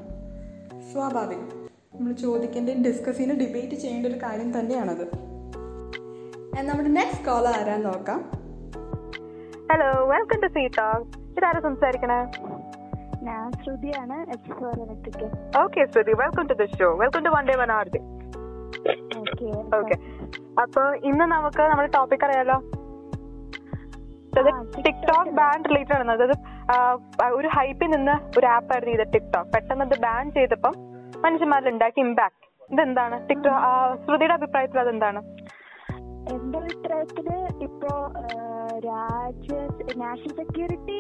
സ്വാഭാവികം. 0.92 1.48
നമ്മൾ 1.96 2.12
ചോദിക്കേണ്ടതും 2.24 2.84
ഡിസ്കസ് 2.88 3.18
ചെയ്യുന്ന 3.18 3.36
ഡിബേറ്റ് 3.44 3.76
ചെയ്യേണ്ട 3.84 4.08
ഒരു 4.12 4.20
കാര്യം 4.26 4.60
തന്നെയാണത്. 4.60 5.06
And 6.58 6.66
നമ്മുടെ 6.70 6.92
നെക്സ്റ്റ് 7.00 7.26
കോൾ 7.26 7.46
ആരാന്ന് 7.50 7.86
നോക്കാം. 7.90 8.20
Hello 9.72 9.90
welcome 10.14 10.40
to 10.44 10.50
C 10.56 10.64
talk 10.78 11.06
ഇതാരാ 11.38 11.60
സംസാരിക്കണേ? 11.68 12.20
ഞാൻ 13.28 13.46
ശ്രുതിയാണ് 13.62 14.18
H 14.34 14.52
four 14.58 14.74
electrical 14.84 15.30
okay 15.64 15.82
Shruthi 15.94 16.14
welcome 16.24 16.46
to 16.52 16.56
the 16.62 16.68
show 16.78 16.90
welcome 17.02 17.24
to 17.28 17.32
one 17.36 17.46
day 17.50 17.56
one 17.62 17.72
RJ 17.96 18.02
okay 19.80 19.96
അപ്പോൾ 20.64 20.86
ഇന്ന് 21.10 21.26
നമുക്ക് 21.36 21.62
നമ്മുടെ 21.72 21.90
ടോപ്പിക് 21.98 22.26
അറിയാലോ? 22.28 22.58
ടിക്ടോക്ക് 24.86 25.32
ബാൻ 25.40 25.60
റിലേറ്റഡ് 25.70 26.00
ആണ്. 26.02 26.12
അതായത് 26.12 26.36
ഒരു 27.38 27.50
ഹൈപ്പിൽ 27.58 27.90
നിന്ന് 27.96 28.16
ഒരു 28.40 28.48
ആപ്പ് 28.56 28.72
ആയിരുന്നു 28.74 28.96
ഇത് 28.98 29.06
ടിക്ടോക്ക് 29.14 29.52
പെട്ടെന്ന് 29.56 29.86
അത് 29.86 29.98
ബാൻ 30.06 30.32
ചെയ്തപ്പം 30.32 30.74
മനുഷ്യന്മാരിൽ 31.26 31.70
ഉണ്ടാക്കിയ 31.74 32.06
ഇമ്പാക്ട് 32.08 32.38
ഇതെന്താണ് 32.70 33.16
ടിക്ടോക്ക് 33.30 33.60
ശ്രുതിയുടെ 34.04 34.36
അഭിപ്രായത്തിൽ 34.40 34.80
അതെന്താണ്? 34.80 35.20
എന്റെ 36.34 36.58
അഭിപ്രായത്തിൽ 36.60 37.28
ഇപ്പോ 37.68 37.92
രാജ്യ 38.88 39.56
നാഷണൽ 40.04 40.34
സെക്യൂരിറ്റി 40.42 41.00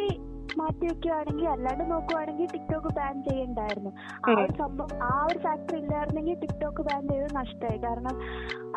മാറ്റി 0.59 0.85
വെക്കുവാണെങ്കിൽ 0.87 1.47
അല്ലാണ്ട് 1.53 1.83
നോക്കുവാണെങ്കിൽ 1.91 2.47
ടിക്ടോക്ക് 2.53 2.91
ബാൻ 2.97 3.15
ചെയ്യണ്ടായിരുന്നു. 3.27 3.91
ആ 4.25 4.33
ഒരു 4.41 4.53
സംഭവം 4.61 5.03
ആ 5.09 5.13
ഒരു 5.29 5.39
ഫാക്ടർ 5.45 5.75
ഇല്ലായിരുന്നെങ്കിൽ 5.81 6.37
ടിക്ടോക്ക് 6.43 6.83
ബാൻ 6.87 7.01
ചെയ്ത് 7.11 7.27
നഷ്ടമായി 7.39 7.79
കാരണം 7.85 8.15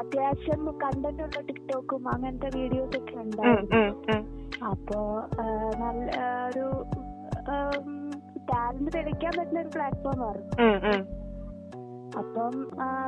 അത്യാവശ്യം 0.02 0.62
കണ്ടന്റ് 0.84 1.22
ഉള്ള 1.26 1.40
ടിക്ടോക്കും 1.50 2.08
അങ്ങനത്തെ 2.14 2.50
വീഡിയോസ് 2.58 2.96
ഒക്കെ 3.00 3.16
ഉണ്ടായിരുന്നു. 3.24 3.82
അപ്പോ 4.72 4.98
നല്ല 5.82 6.10
ഒരു 6.48 6.66
ടാലന്റ് 8.50 8.90
തെളിക്കാൻ 8.96 9.32
പറ്റുന്ന 9.38 9.60
ഒരു 9.64 9.72
പ്ലാറ്റ്ഫോം 9.76 10.22
ആയിരുന്നു. 10.28 10.54
അപ്പം 12.22 12.54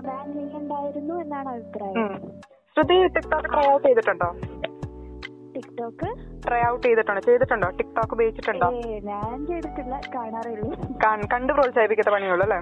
ബാൻ 0.07 0.27
ചെയ്യണ്ടായിരുന്നു 0.37 1.15
എന്നാണ് 1.25 1.49
അഭിപ്രായം. 1.55 2.11
ടിക്ടോക്ക് 3.17 3.49
ട്രൈ 3.55 3.67
ഔട്ട് 3.73 3.87
ചെയ്തിട്ടുണ്ടോ? 3.87 4.29
ടിക്ടോക്ക് 5.57 6.09
ട്രൈ 6.47 6.63
ഔട്ട് 6.71 6.87
ചെയ്തിട്ടുണ്ടോ. 6.87 7.21
ചെയ്തിട്ടുണ്ടോ? 7.21 7.71
ടിക്ടോക്ക് 7.71 8.13
ഉപയോഗിച്ചിട്ടുണ്ടോ? 8.13 8.69
ഞാൻ 9.03 9.47
ചെയ്തിട്ടില്ല. 9.47 10.01
കാണാറുള്ളൂ 10.15 10.71
കണ്ട് 11.35 11.53
പ്രോത്സാഹിപ്പിക്കുന്ന 11.53 12.13
പണിയുള്ളൂ 12.17 12.47
അല്ലേ? 12.47 12.61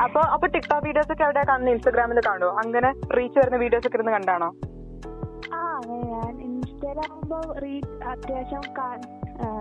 അപ്പൊ 0.00 0.20
അപ്പൊ 0.20 0.46
ടിക്ടോക്ക് 0.46 0.86
വീഡിയോസ് 0.86 1.12
ഒക്കെ 1.12 1.24
അവിടെ 1.24 1.44
കാണുന്നത് 1.48 1.74
ഇൻസ്റ്റാഗ്രാമിൽ 1.74 2.20
കാണുമോ 2.26 2.52
അങ്ങനെ 2.64 2.90
റീച്ച് 3.16 3.38
വരുന്ന 3.38 3.56
വീഡിയോസ് 3.56 3.86
ഒക്കെ 3.86 3.96
ഇരുന്ന് 3.96 4.12
കണ്ടാണോ? 4.12 4.50
ഞാൻ 6.04 6.42
ഇൻസ്റ്റയിലാകുമ്പോ 6.42 7.40
റീ 7.62 7.80
അത്യാവശ്യം 8.04 8.62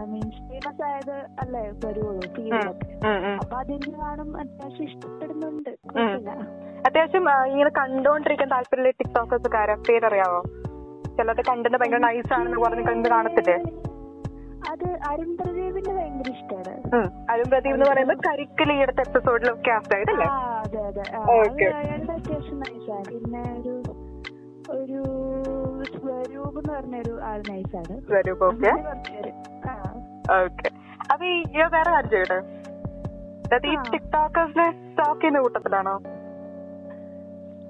മീൻസ് 0.05 0.41
ഫേമസ് 0.49 0.81
ആയത് 0.81 1.15
അല്ലേ 1.39 1.63
ഉം. 2.53 3.37
അപ്പൊ 3.41 3.55
അതിന് 3.57 3.91
കാണും 4.01 4.37
അത്യാവശ്യം 4.37 4.83
ഇഷ്ടപ്പെടുന്നുണ്ട്. 4.83 5.69
അത്യാവശ്യം 6.85 7.25
ഇങ്ങനെ 7.45 7.69
കണ്ടോണ്ടിരിക്കാൻ 7.69 8.49
താല്പര്യമുള്ള 8.51 8.91
ടിക്ടോക്കേഴ്സ് 8.91 9.51
കാര്യം 9.53 9.73
ആരാ 9.73 9.83
പേരറിയാവോ 9.89 10.41
ചിലത് 11.17 11.41
കണ്ടന്റ് 11.47 11.77
ഭയങ്കര 11.81 12.01
നൈസ് 12.05 12.31
ആണെന്ന് 12.33 12.59
പറഞ്ഞ് 12.63 12.83
കണ്ട് 12.87 13.07
കാണത്തില്ലേ? 13.09 13.57
അത് 14.69 14.85
അരുൺ 15.09 15.29
പ്രദീപിന്റെ 15.39 15.91
ഭയങ്കര 15.93 16.27
ഇഷ്ടമാണ്. 16.31 17.01
അരുൺ 17.31 17.47
പ്രദീപ് 17.51 17.75
എന്ന് 17.75 17.87
പറയുമ്പോൾ 17.89 18.19
കരിക്കൽ 18.27 18.71
ഈ 18.71 18.79
അടുത്ത 18.83 19.01
എപ്പിസോഡിലും 19.07 19.57
കാസ്റ്റ് 19.67 19.95
ആയിട്ടല്ലേ 19.97 20.27
അതെ 20.59 20.81
അതെ. 20.89 21.03
അയാളുടെ 21.73 22.13
അത്യാവശ്യം 22.13 22.59
നൈസാണ് 22.63 23.05
പിന്നെ 23.11 23.43
ഒരു 23.59 23.73
ഒരു 24.73 24.99
സ്വരൂപ് 25.93 26.57
എന്ന് 26.59 26.71
പറഞ്ഞ 26.71 26.95
ഒരു 27.01 27.13
ആൾ 27.29 27.39
നൈസാണ് 27.49 27.95
സ്വരൂപ് 28.05 28.43
ഓക്കെ 28.47 28.71
ഓക്കെ 30.37 30.69
അപ്പൊ 31.11 31.23
ഈ 31.25 31.37
ഈ 31.53 31.63
വേറെ 31.73 31.89
കാര്യം 31.89 32.11
ചെയ്യട്ടെ 32.13 32.37
അതായത് 33.45 33.67
ഈ 33.67 33.75
ടിക്ടോക്കേഴ്സിനെ 33.89 34.67
സ്റ്റോക്ക് 34.83 35.19
ചെയ്യുന്ന 35.21 35.39
കൂട്ടത്തിലാണോ? 35.41 35.95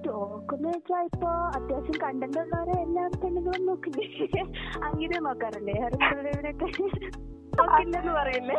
സ്റ്റോക്ക് 0.03 0.55
വെച്ചാ 0.63 0.97
ഇപ്പൊ 1.07 1.29
അത്യാവശ്യം 1.57 1.97
കണ്ടന്റ് 2.03 2.39
ഉള്ളവരെ 2.41 2.73
എല്ലാ 2.85 3.03
പെണ്ണുങ്ങളും 3.21 3.61
നോക്കില്ലേ? 3.69 4.41
അങ്ങനെ 4.87 5.17
നോക്കാറില്ലേ? 5.27 5.75
ഹരിപ്രദേവിനൊക്കെ 5.83 6.67
നോക്കില്ലെന്ന് 7.59 8.13
പറയില്ലേ? 8.17 8.57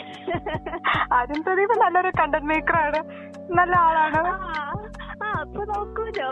പ്രദീപ് 1.47 1.75
നല്ലൊരു 1.83 2.11
കണ്ടന്റ് 2.21 2.49
മേക്കർ 2.53 2.77
ആണ്. 2.85 3.01
നല്ല 3.59 3.75
ആളാണ്. 3.89 4.23
അപ്പൊ 5.43 5.65
നോക്കൂലോ? 5.73 6.31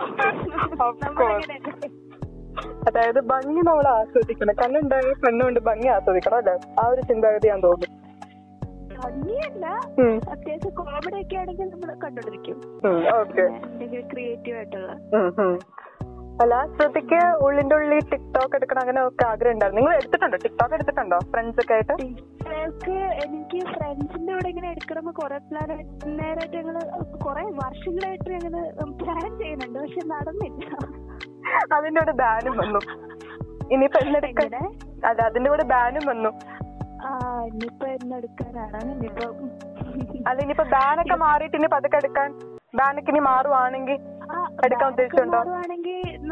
അതായത് 2.88 3.20
ഭംഗി 3.32 3.62
നമ്മൾ 3.68 3.86
ആസ്വദിക്കണം 3.98 4.56
കണ്ണുണ്ടായ 4.62 5.12
പെണ്ണുകൊണ്ട് 5.24 5.60
ഭംഗി 5.68 5.90
ആസ്വദിക്കണം 5.96 6.38
അല്ലേ? 6.42 6.56
ആ 6.80 6.84
ഒരു 6.94 7.02
ചിന്താഗതിയാന്ന് 7.10 7.66
തോന്നുന്നു 7.68 7.91
ഭംഗിയല്ല. 9.04 9.66
അത്യാവശ്യം 10.32 10.74
കോമഡി 10.80 11.18
ഒക്കെ 11.22 11.36
ആണെങ്കിൽ 11.42 11.68
നമ്മൾ 11.74 11.90
കണ്ടുകൊണ്ടിരിക്കും. 12.04 12.58
എന്തെങ്കിലും 13.68 14.08
ക്രിയേറ്റീവ് 14.12 14.56
ആയിട്ടുള്ള. 14.56 14.92
അല്ല 16.42 16.54
ശ്രുതിക്ക് 16.76 17.18
ഉള്ളിന്റെ 17.44 17.74
ഉള്ളിൽ 17.76 17.98
ടിക്ടോക്ക് 18.10 18.54
എടുക്കണം 18.56 18.80
അങ്ങനെ 18.80 19.00
ഒക്കെ 19.06 19.24
ആഗ്രഹം 19.30 19.54
ഉണ്ടായിരുന്നു. 19.54 19.80
നിങ്ങൾ 19.80 19.94
എടുത്തിട്ടുണ്ടോ? 19.96 20.38
ടിക്ടോക്ക് 20.44 20.74
എടുത്തിട്ടുണ്ടോ? 20.74 21.18
ഫ്രണ്ട്സ് 21.32 21.60
ഒക്കെ 21.62 21.74
ആയിട്ട്? 21.76 21.94
ടിക്ടോക്ക് 22.02 22.96
എനിക്ക് 23.24 23.58
ഫ്രണ്ട്സിന്റെ 23.72 24.32
കൂടെ 24.32 24.48
ഇങ്ങനെ 24.52 24.68
എടുക്കണമെന്ന് 24.70 25.12
കുറെ 25.20 25.38
പ്ലാൻ 25.50 25.70
നേരമായിട്ട് 26.20 26.56
ഞങ്ങൾ 26.56 26.78
കുറെ 27.26 27.44
വർഷങ്ങളായിട്ട് 27.60 28.30
ഞങ്ങൾ 28.30 28.54
പ്ലാൻ 29.02 29.30
ചെയ്യുന്നുണ്ട്. 29.42 29.78
പക്ഷെ 29.78 30.02
നടന്നില്ല. 30.14 30.64
അതിന്റെ 31.76 32.00
കൂടെ 32.00 32.14
ബാനും 32.22 32.56
വന്നു. 32.62 32.80
ഇനിയിപ്പോ 33.74 34.00
എന്നെടുക്കണേ 34.06 34.64
അതെ 35.08 35.22
അതിന്റെ 35.28 35.48
കൂടെ 35.50 35.64
ബാനും 35.74 36.04
വന്നു. 36.10 36.30
ഇനിയിപ്പോ 37.46 37.86
എന്നെടുക്കാനാണ് 37.96 38.80
ഇനിയിപ്പോ 38.94 39.26
അല്ല 40.28 40.38
ഇനിയിപ്പോ 40.42 40.66
ബാനൊക്കെ 40.74 41.16
മാറിയിട്ട് 41.24 41.56
ഇനി 41.56 41.68
പതുക്കെ 41.76 41.96
എടുക്കാൻ 41.96 42.30
ബാനൊക്കെ 42.76 43.10
ഇനി 43.10 43.20
മാറുവാണെങ്കിൽ 43.20 43.98
എടുക്കാൻ 44.64 44.86
ഉദ്ദേശിച്ചുണ്ടോ? 44.92 45.40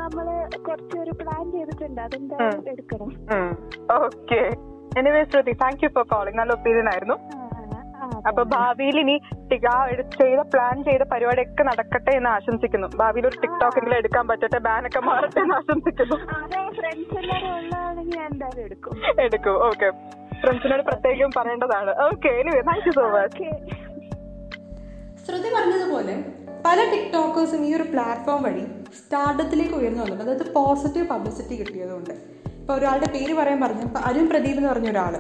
നമ്മൾ 0.01 0.27
കുറച്ചൊരു 0.67 1.13
പ്ലാൻ 1.21 1.45
ചെയ്തിട്ടുണ്ട്. 1.53 2.03
എടുക്കണം. 2.71 3.11
Okay. 3.99 4.41
Anyway 4.99 5.21
Shruthi 5.25 5.53
thank 5.63 5.83
you 5.85 5.91
for 5.97 6.07
calling 6.13 6.39
നല്ല 6.39 6.53
ഒപ്പീനിയൻ 6.53 6.89
ആയിരുന്നു 6.89 7.17
അപ്പൊ 8.29 8.43
ഭാവിയിൽ 8.55 8.97
ഇനി 9.01 9.15
ടിക് 9.51 9.67
ആ 9.67 9.77
ചെയ്ത 10.15 10.41
പ്ലാൻ 10.53 10.77
ചെയ്ത 10.85 11.03
പരിപാടിയൊക്കെ 11.13 11.63
നടക്കട്ടെ 11.63 12.13
എന്ന് 12.17 12.31
ആശംസിക്കുന്നു. 12.31 12.89
ഭാവിയിൽ 13.03 13.27
ഒരു 13.27 13.39
ടിക്ടോക്ക് 13.45 13.79
എങ്കിലും 13.79 13.97
എടുക്കാൻ 13.97 14.25
പറ്റട്ടെ 14.29 14.59
ബാനൊക്കെ 14.59 15.01
മാറട്ടെ 15.01 15.41
എന്ന് 15.41 15.55
ആശംസിക്കുന്നു. 15.55 16.17
എടുക്കൂ. 19.27 19.53
ഓക്കെ. 19.69 19.91
ഫ്രണ്ട്സിനോട് 20.43 20.83
പ്രത്യേകം 20.83 21.31
പറയേണ്ടതാണ്. 21.37 21.93
Okay 22.09 22.31
anyway 22.41 22.61
thank 22.69 22.87
you 22.89 22.93
so 22.99 23.05
much 23.15 23.49
Shruthi 25.25 25.49
പറഞ്ഞതുപോലെ 25.57 26.15
പല 26.67 26.79
ടിക്ടോക്കേഴ്സും 26.93 27.61
ഈ 27.67 27.71
ഒരു 27.75 27.83
പ്ലാറ്റ്ഫോം 27.83 28.43
വഴി 28.43 28.65
സ്റ്റാർഡത്തിലേക്ക് 28.99 29.75
ഉയർന്നു 29.75 30.03
വന്നു 30.03 30.25
അതായത് 30.25 30.53
പോസിറ്റീവ് 30.55 31.07
പബ്ലിസിറ്റി 31.09 31.55
കിട്ടിയതുകൊണ്ട്. 31.61 32.15
ഇപ്പോൾ 32.61 32.75
ഒരാളുടെ 32.79 33.09
പേര് 33.13 33.35
പറയാൻ 33.35 33.61
പറഞ്ഞു 33.61 33.87
അരുൺ 34.05 34.27
പ്രദീപ് 34.29 34.57
എന്ന് 34.57 34.69
പറഞ്ഞ 34.69 34.91
ഒരാൾ 34.91 35.15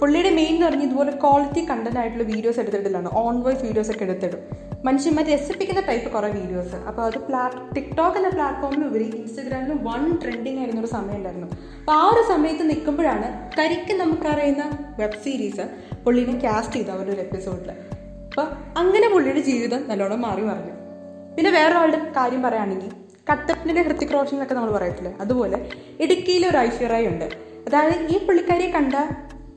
പുള്ളിയുടെ 0.00 0.30
മെയിൻ 0.38 0.52
എന്ന് 0.54 0.64
പറഞ്ഞാൽ 0.66 0.86
ഇതുപോലെ 0.86 1.12
ക്വാളിറ്റി 1.22 1.60
കണ്ടന്റ് 1.68 1.98
ആയിട്ടുള്ള 2.00 2.24
വീഡിയോസ് 2.32 2.58
എടുത്തിട്ടില്ലാണ് 2.62 3.10
ഓൺ 3.20 3.36
വോയിസ് 3.44 3.62
വീഡിയോസ് 3.66 3.90
ഒക്കെ 3.92 4.04
എടുത്തിടും. 4.06 4.40
മനുഷ്യന്മാർ 4.86 5.24
രസിപ്പിക്കുന്ന 5.32 5.82
ടൈപ്പ് 5.88 6.08
കുറേ 6.14 6.28
വീഡിയോസ് 6.40 6.76
അപ്പോൾ 6.88 7.02
അത് 7.08 7.18
പ്ലാ 7.28 7.42
ടിക്ടോക്ക് 7.76 8.18
എന്ന 8.20 8.28
പ്ലാറ്റ്ഫോമിൽ 8.34 8.82
ഉപരി 8.88 9.06
ഇൻസ്റ്റഗ്രാമിൽ 9.20 9.78
വൺ 9.88 10.02
ട്രെൻഡിങ് 10.22 10.58
ആയിരുന്ന 10.60 10.82
ഒരു 10.84 10.90
സമയം 10.96 11.16
ഉണ്ടായിരുന്നു. 11.20 11.48
അപ്പോൾ 11.80 11.94
ആ 12.00 12.04
ഒരു 12.12 12.22
സമയത്ത് 12.32 12.64
നിൽക്കുമ്പോഴാണ് 12.70 13.28
കരിക്ക് 13.58 13.94
നമുക്കറിയുന്ന 14.02 14.64
വെബ് 15.00 15.20
സീരീസ് 15.24 15.66
പുള്ളിനെ 16.04 16.36
കാസ്റ്റ് 16.44 16.76
ചെയ്തു 16.78 16.92
അവരുടെ 16.96 17.14
ഒരു 17.16 17.22
എപ്പിസോഡിൽ 17.26 17.70
അപ്പോൾ 18.28 18.46
അങ്ങനെ 18.82 19.08
പുള്ളിയുടെ 19.14 19.42
ജീവിതം 19.50 19.82
നല്ലോണം 19.90 20.20
മാറി 20.26 20.42
മറിഞ്ഞു. 20.50 20.74
പിന്നെ 21.36 21.50
വേറൊരാളുടെ 21.58 22.00
കാര്യം 22.18 22.42
പറയുകയാണെങ്കിൽ 22.46 22.90
കട്ടപ്പിന്റെ 23.30 23.82
ഹൃത്തിക് 23.86 24.12
റോഷൻ 24.14 24.34
എന്നൊക്കെ 24.36 24.54
നമ്മൾ 24.58 24.72
പറയത്തില്ലേ? 24.78 25.12
അതുപോലെ 25.22 25.58
ഇടുക്കിയിലെ 26.04 26.46
ഒരു 26.52 26.58
ഐശ്വര്യ 26.66 27.12
ഉണ്ട്. 27.12 27.24
അതായത് 27.68 27.96
ഈ 28.14 28.18
പുള്ളിക്കാരിയെ 28.26 28.70
കണ്ട 28.76 28.94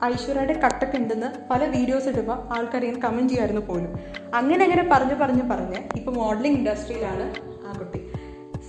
ഐശ്വര്യയുടെ 0.04 0.60
കട്ടൊക്കെ 0.60 0.98
ഉണ്ടെന്ന് 0.98 1.26
പല 1.50 1.64
വീഡിയോസ് 1.64 2.08
ഇടുമ്പോൾ 2.08 2.32
ആൾക്കാർ 2.32 2.84
ഇങ്ങനെ 2.84 3.00
കമന്റ് 3.00 3.28
ചെയ്യായിരുന്നു 3.28 3.60
പോലും. 3.60 3.94
അങ്ങനെ 4.34 4.64
അങ്ങനെ 4.64 4.88
പറഞ്ഞ് 4.92 5.14
പറഞ്ഞ് 5.14 5.50
പറഞ്ഞ് 5.50 5.76
ഇപ്പോൾ 5.96 6.12
മോഡലിംഗ് 6.12 6.58
ഇൻഡസ്ട്രിയിലാണ് 6.58 7.34
ആ 7.66 7.72
കുട്ടി. 7.78 8.12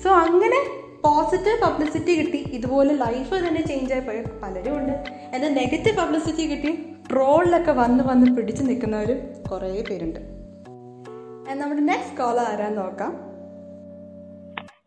സോ 0.04 0.10
അങ്ങനെ 0.10 0.82
പോസിറ്റീവ് 1.04 1.62
പബ്ലിസിറ്റി 1.64 2.20
കിട്ടി. 2.20 2.38
ഇതുപോലെ 2.38 2.94
ലൈഫ് 2.94 3.36
തന്നെ 3.36 3.68
ചേഞ്ച് 3.68 3.94
ആയി 3.94 4.02
പോയ. 4.02 4.24
പലരും 4.44 4.78
ഉണ്ട്. 4.78 4.92
എന്നാൽ 5.34 5.54
നെഗറ്റീവ് 5.54 5.98
പബ്ലിസിറ്റി 5.98 6.48
കിട്ടി. 6.48 6.86
ട്രോളിലൊക്കെ 7.12 7.72
വന്ന് 7.72 8.04
വന്ന് 8.04 8.36
പിടിച്ചു 8.36 8.64
നിൽക്കുന്നവർ 8.64 9.20
കുറേ 9.52 9.84
പേരുണ്ട്. 9.90 10.20
And 11.52 11.62
നമ്മുടെ 11.62 11.82
നെക്സ്റ്റ് 11.82 12.18
കോൾ 12.18 12.40
ആരാന്ന് 12.40 12.78
നോക്കാം. 12.78 13.12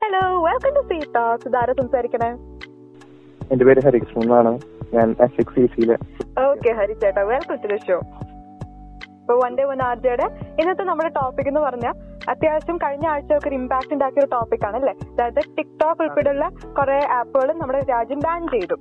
Hello 0.04 0.42
welcome 0.42 0.74
to 0.74 0.80
C 0.88 1.12
talks 1.12 1.48
ഇതാരാ 1.48 1.72
സംസാരിക്കണേ. 1.72 2.28
എന്റെ 3.52 3.64
പേര് 3.64 3.84
ഹരികൃഷ്ണൻ 3.84 4.22
എന്നാണ്. 4.22 4.58
ഞാൻ 4.96 5.08
S 5.26 5.38
X 5.40 5.66
C 5.74 5.84
welcome 7.32 7.56
to 7.62 7.68
the 7.72 7.76
show 7.86 7.98
ഇപ്പൊ 9.20 9.34
വൺ 9.42 9.52
ഡേ 9.58 9.64
വൺ 9.64 9.80
ആർജയുടെ 9.82 10.26
ഇന്നത്തെ 10.60 10.84
നമ്മുടെ 10.88 11.08
ടോപ്പിക് 11.08 11.48
എന്ന് 11.48 11.60
പറഞ്ഞാൽ 11.60 11.94
അത്യാവശ്യം 12.32 12.76
കഴിഞ്ഞ 12.76 13.06
ആഴ്ച 13.12 13.30
ഒക്കെ 13.36 13.48
ഒരു 13.48 13.56
ഇമ്പാക്ട് 13.60 13.92
ഉണ്ടാക്കിയ 13.94 14.22
ഒരു 14.22 14.30
ടോപ്പിക് 14.34 14.64
ആണ് 14.68 14.76
അല്ലേ? 14.76 14.94
അതായത് 15.12 15.40
ടിക്ടോക്ക് 15.58 16.02
ഉൾപ്പെടെയുള്ള 16.02 16.44
കുറെ 16.78 16.98
ആപ്പുകൾ 17.18 17.48
നമ്മുടെ 17.60 17.80
രാജ്യം 17.92 18.18
ബാൻ 18.18 18.48
ചെയ്തു. 18.54 18.76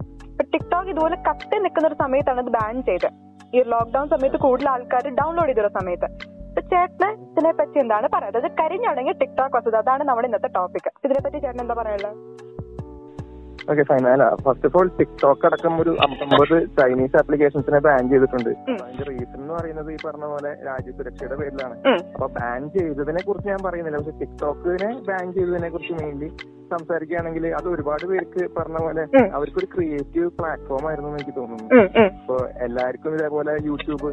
ടിക്ടോക്ക് 0.53 0.89
ഇതുപോലെ 0.89 1.17
കത്തി 1.27 1.57
നിൽക്കുന്ന 1.63 1.87
ഒരു 1.87 1.97
സമയത്താണ് 2.03 2.41
ഇത് 2.45 2.51
ബാൻ 2.57 2.83
ചെയ്തത്. 2.89 3.09
ഈ 3.55 3.63
ലോക്ക്ഡൌൺ 3.73 4.07
സമയത്ത് 4.13 4.37
കൂടുതൽ 4.37 4.69
ആൾക്കാർ 4.69 5.07
ഡൗൺലോഡ് 5.21 5.49
ചെയ്തൊരു 5.49 5.71
സമയത്ത്. 5.79 6.09
ചേട്ടന് 6.71 7.09
ഇതിനെ 7.31 7.51
പറ്റി 7.59 7.77
എന്താണ് 7.79 8.07
പറയുന്നത് 8.15 8.47
കരിഞ്ഞടങ്ങി 8.61 9.13
ടിക്ടോക്ക് 9.21 9.55
വസ്തുത. 9.57 9.75
അതാണ് 9.75 10.03
നമ്മുടെ 10.03 10.27
ഇന്നത്തെ 10.27 10.49
ടോപ്പിക് 10.57 10.89
ഇതിനെ 11.05 11.21
പറ്റി 11.25 11.39
ചേട്ടൻ 11.45 11.61
എന്താ 11.61 11.75
പറയാനുള്ളത്? 11.81 12.17
ഓക്കെ 13.71 13.83
ഫൈൻ 13.89 14.05
അല്ല 14.13 14.25
ഫസ്റ്റ് 14.45 14.67
ഓഫ് 14.67 14.77
ഓൾ 14.79 14.87
ടിക്ടോക്ക് 14.97 15.45
അടക്കം 15.47 15.73
ഒരു 15.81 15.91
അമ്പത് 16.05 16.55
ചൈനീസ് 16.77 17.15
ആപ്ലിക്കേഷൻസിനെ 17.21 17.79
ബാൻ 17.85 18.09
ചെയ്തിട്ടുണ്ട്. 18.11 18.49
അതിന്റെ 18.85 19.05
റീസൺ 19.09 19.39
എന്ന് 19.41 19.53
പറയുന്നത് 19.53 19.89
ഈ 19.93 19.97
പറഞ്ഞ 20.05 20.25
പോലെ 20.33 20.51
രാജ്യസുരക്ഷയുടെ 20.69 21.35
പേരിലാണ്. 21.41 21.75
അപ്പൊ 22.15 22.27
ബാൻ 22.39 22.61
ചെയ്തതിനെ 22.75 23.21
കുറിച്ച് 23.27 23.49
ഞാൻ 23.53 23.61
പറയുന്നില്ല. 23.67 23.97
പക്ഷെ 24.01 24.15
ടിക്ടോക്കിനെ 24.23 24.89
ബാൻ 25.09 25.25
ചെയ്തതിനെ 25.37 25.69
കുറിച്ച് 25.75 25.95
മെയിൻലി 26.01 26.29
സംസാരിക്കുകയാണെങ്കിൽ 26.71 27.45
അത് 27.59 27.67
ഒരുപാട് 27.73 28.05
പേർക്ക് 28.11 28.41
പറഞ്ഞ 28.57 28.77
പോലെ. 28.85 29.03
അവർക്കൊരു 29.37 29.67
ക്രിയേറ്റീവ് 29.73 30.29
പ്ലാറ്റ്ഫോം 30.37 30.85
ആയിരുന്നു 30.89 31.09
എനിക്ക് 31.17 31.35
തോന്നുന്നു. 31.39 31.67
ഇപ്പൊ 32.19 32.37
എല്ലാവർക്കും 32.65 33.15
ഇതേപോലെ 33.17 33.53
യൂട്യൂബ് 33.69 34.09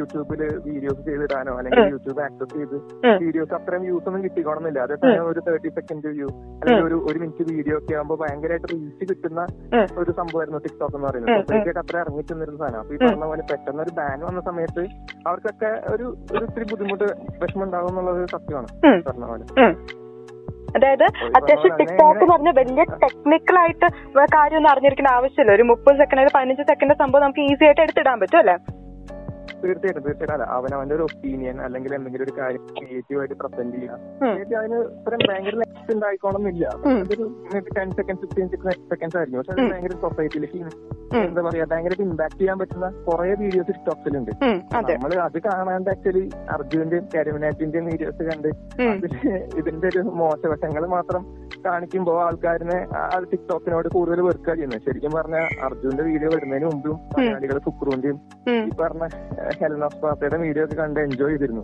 യൂട്യൂബിൽ 0.00 0.42
വീഡിയോസ് 0.68 1.02
ചെയ്തിടാനോ 1.08 1.54
അല്ലെങ്കിൽ 1.58 1.90
യൂട്യൂബ് 1.94 2.22
ആക്സസ് 2.26 2.54
ചെയ്ത്. 2.56 2.76
വീഡിയോസ് 3.24 3.54
അത്രയും 3.58 3.82
വ്യൂസ് 3.88 4.08
ഒന്നും 4.10 4.22
കിട്ടിക്കോണമെന്നില്ല 4.26 4.80
അതേപോലെ 4.86 5.18
ഒരു 5.32 5.42
തേർട്ടി 5.48 5.72
സെക്കൻഡ് 5.78 6.12
വ്യൂ 6.18 6.28
അല്ലെങ്കിൽ 6.60 6.86
ഒരു 6.90 6.98
ഒരു 7.08 7.18
മിനിറ്റ് 7.22 7.44
വീഡിയോ 7.52 7.76
ഒക്കെ 7.78 7.94
ആകുമ്പോൾ 7.94 8.18
ഭയങ്കരമായിട്ട് 8.22 8.68
റീച്ച് 8.72 9.04
കിട്ടുന്ന 9.12 9.40
ഒരു 10.02 10.10
സംഭവമായിരുന്നു 10.20 10.60
ടിക്ടോക്ക് 10.66 10.96
എന്ന് 10.96 11.08
പറയുന്നത്. 11.08 11.32
ഒക്കെ 11.58 11.78
അത്ര 11.84 11.96
ഇറങ്ങിച്ചെന്നിരുന്ന 12.04 12.58
സാധനം. 12.62 12.80
അപ്പൊ 12.80 12.94
ഈ 12.94 12.98
പറഞ്ഞ 13.06 13.24
പോലെ 13.32 13.44
പെട്ടെന്ന് 13.52 13.82
ഒരു 13.86 13.94
ബാൻ 14.00 14.20
വന്ന 14.28 14.40
സമയത്ത് 14.50 14.84
അവർക്കൊക്കെ 15.26 15.72
ഒരു 15.94 16.06
ഒരു 16.34 16.44
ഇത്തിരി 16.48 16.66
ബുദ്ധിമുട്ട് 16.70 17.06
വിഷമം 17.42 17.64
ഉണ്ടാകും 17.64 17.90
എന്നുള്ളത് 17.92 18.22
സത്യമാണ്. 18.36 18.68
പറഞ്ഞ 19.08 19.24
പോലെ. 19.32 19.44
അതായത് 20.76 21.06
അത്യാവശ്യം 21.38 21.74
ടിക്ടോക്ക് 21.80 22.22
എന്ന് 22.22 22.34
പറഞ്ഞ 22.34 22.52
വലിയ 22.60 22.84
ടെക്നിക്കൽ 23.04 23.58
ആയിട്ട് 23.62 23.86
കാര്യമൊന്നും 24.36 24.70
അറിഞ്ഞിരിക്കേണ്ട 24.72 25.12
ആവശ്യമില്ല. 25.18 25.52
ഒരു 25.58 25.66
മുപ്പത് 25.72 25.98
സെക്കൻഡ് 26.02 26.18
അല്ലെങ്കിൽ 26.18 26.38
പതിനഞ്ച് 26.38 26.70
സെക്കൻഡ് 26.72 26.96
സംഭവം 27.02 27.24
നമുക്ക് 27.24 27.44
ഈസി 27.50 27.64
ആയിട്ട് 27.68 27.82
എടുത്തിടാൻ 27.86 28.18
പറ്റും 28.22 28.40
അല്ലേ? 28.42 28.56
തീർച്ചയായിട്ടും 29.62 30.02
തീർച്ചയായിട്ടും. 30.06 30.34
അല്ല 30.36 30.46
അവൻ 30.56 30.70
അവന്റെ 30.76 30.94
ഒരു 30.96 31.04
ഒപ്പീനിയൻ 31.06 31.56
അല്ലെങ്കിൽ 31.66 31.92
എന്തെങ്കിലും 31.98 32.24
ഒരു 32.26 32.34
കാര്യം 32.38 32.62
ക്രിയേറ്റീവ് 32.78 33.20
ആയിട്ട് 33.20 33.36
പ്രസന്റ് 33.42 33.76
ചെയ്യാം 33.76 33.98
ഉം. 34.24 34.32
Maybe 34.38 34.54
അതിന് 34.60 34.78
ഇത്രയും 34.96 35.22
ഭയങ്കര 35.30 35.54
ലെക്സ് 35.62 35.92
ഉണ്ടായിക്കോണമെന്നില്ല 35.96 36.64
ടെൻ 37.78 37.90
സെക്കൻഡ് 37.98 38.20
ഫിഫ്റ്റീൻ 38.22 38.48
സെക്കൻഡ് 38.92 39.16
ആയിരിക്കും 39.18 39.38
പക്ഷെ 39.40 39.54
അത്. 39.54 39.62
ഭയങ്കര 39.72 39.96
സൊസൈറ്റിയിലേക്ക്. 40.04 40.60
എന്താ 41.20 41.42
പറയാ 41.42 41.64
ഭയങ്കരമായിട്ട് 41.64 42.04
ഇമ്പാക്ട് 42.04 42.38
ചെയ്യാൻ 42.38 42.58
പറ്റുന്ന 42.58 42.86
കുറെ 43.04 43.34
വീഡിയോസ് 43.34 43.68
ടിക്ടോക്സിലുണ്ട് 43.68 44.30
നമ്മൾ 44.94 45.18
അതെ. 45.24 45.40
കാണാണ്ട് 45.46 45.90
ആക്ച്വലി 45.90 46.22
അർജുവിന്റെയും 46.50 47.08
കരിമിനാറ്റിന്റെയും 47.14 47.86
വീഡിയോസ് 47.86 48.22
കണ്ട് 48.22 48.48
ഇതിന്റെ 49.56 49.88
ഒരു 49.88 50.02
മോശവശങ്ങൾ 50.14 50.86
മാത്രം 50.88 51.22
കാണിക്കുമ്പോൾ 51.66 52.24
ആൾക്കാരിനെ 52.24 52.78
ആ- 52.96 53.08
അത് 53.14 53.24
ടിക്ടോക്കിനോട് 53.32 53.88
കൂടുതൽ 53.88 54.20
വെറുക്കുക 54.20 54.54
ചെയ്യുന്നത് 54.54 54.82
ശരിക്കും 54.82 55.12
പറഞ്ഞാൽ 55.12 55.46
അർജുന്റെ 55.62 56.02
വീഡിയോ 56.02 56.30
വരുന്നതിന് 56.30 56.66
മുമ്പും 56.66 56.96
മലയാളികൾ 57.14 57.58
ഫുക്രുവിന്റെയും. 57.58 58.18
ഈ 58.60 58.70
പറഞ്ഞ 58.80 59.04
ഹെലനോസ് 59.58 59.96
പാർട്ടിയുടെ 59.96 60.36
വീഡിയോ 60.38 60.64
ഒക്കെ 60.64 60.74
കണ്ട് 60.74 61.00
എൻജോയ് 61.00 61.32
ചെയ്തിരുന്നു. 61.32 61.62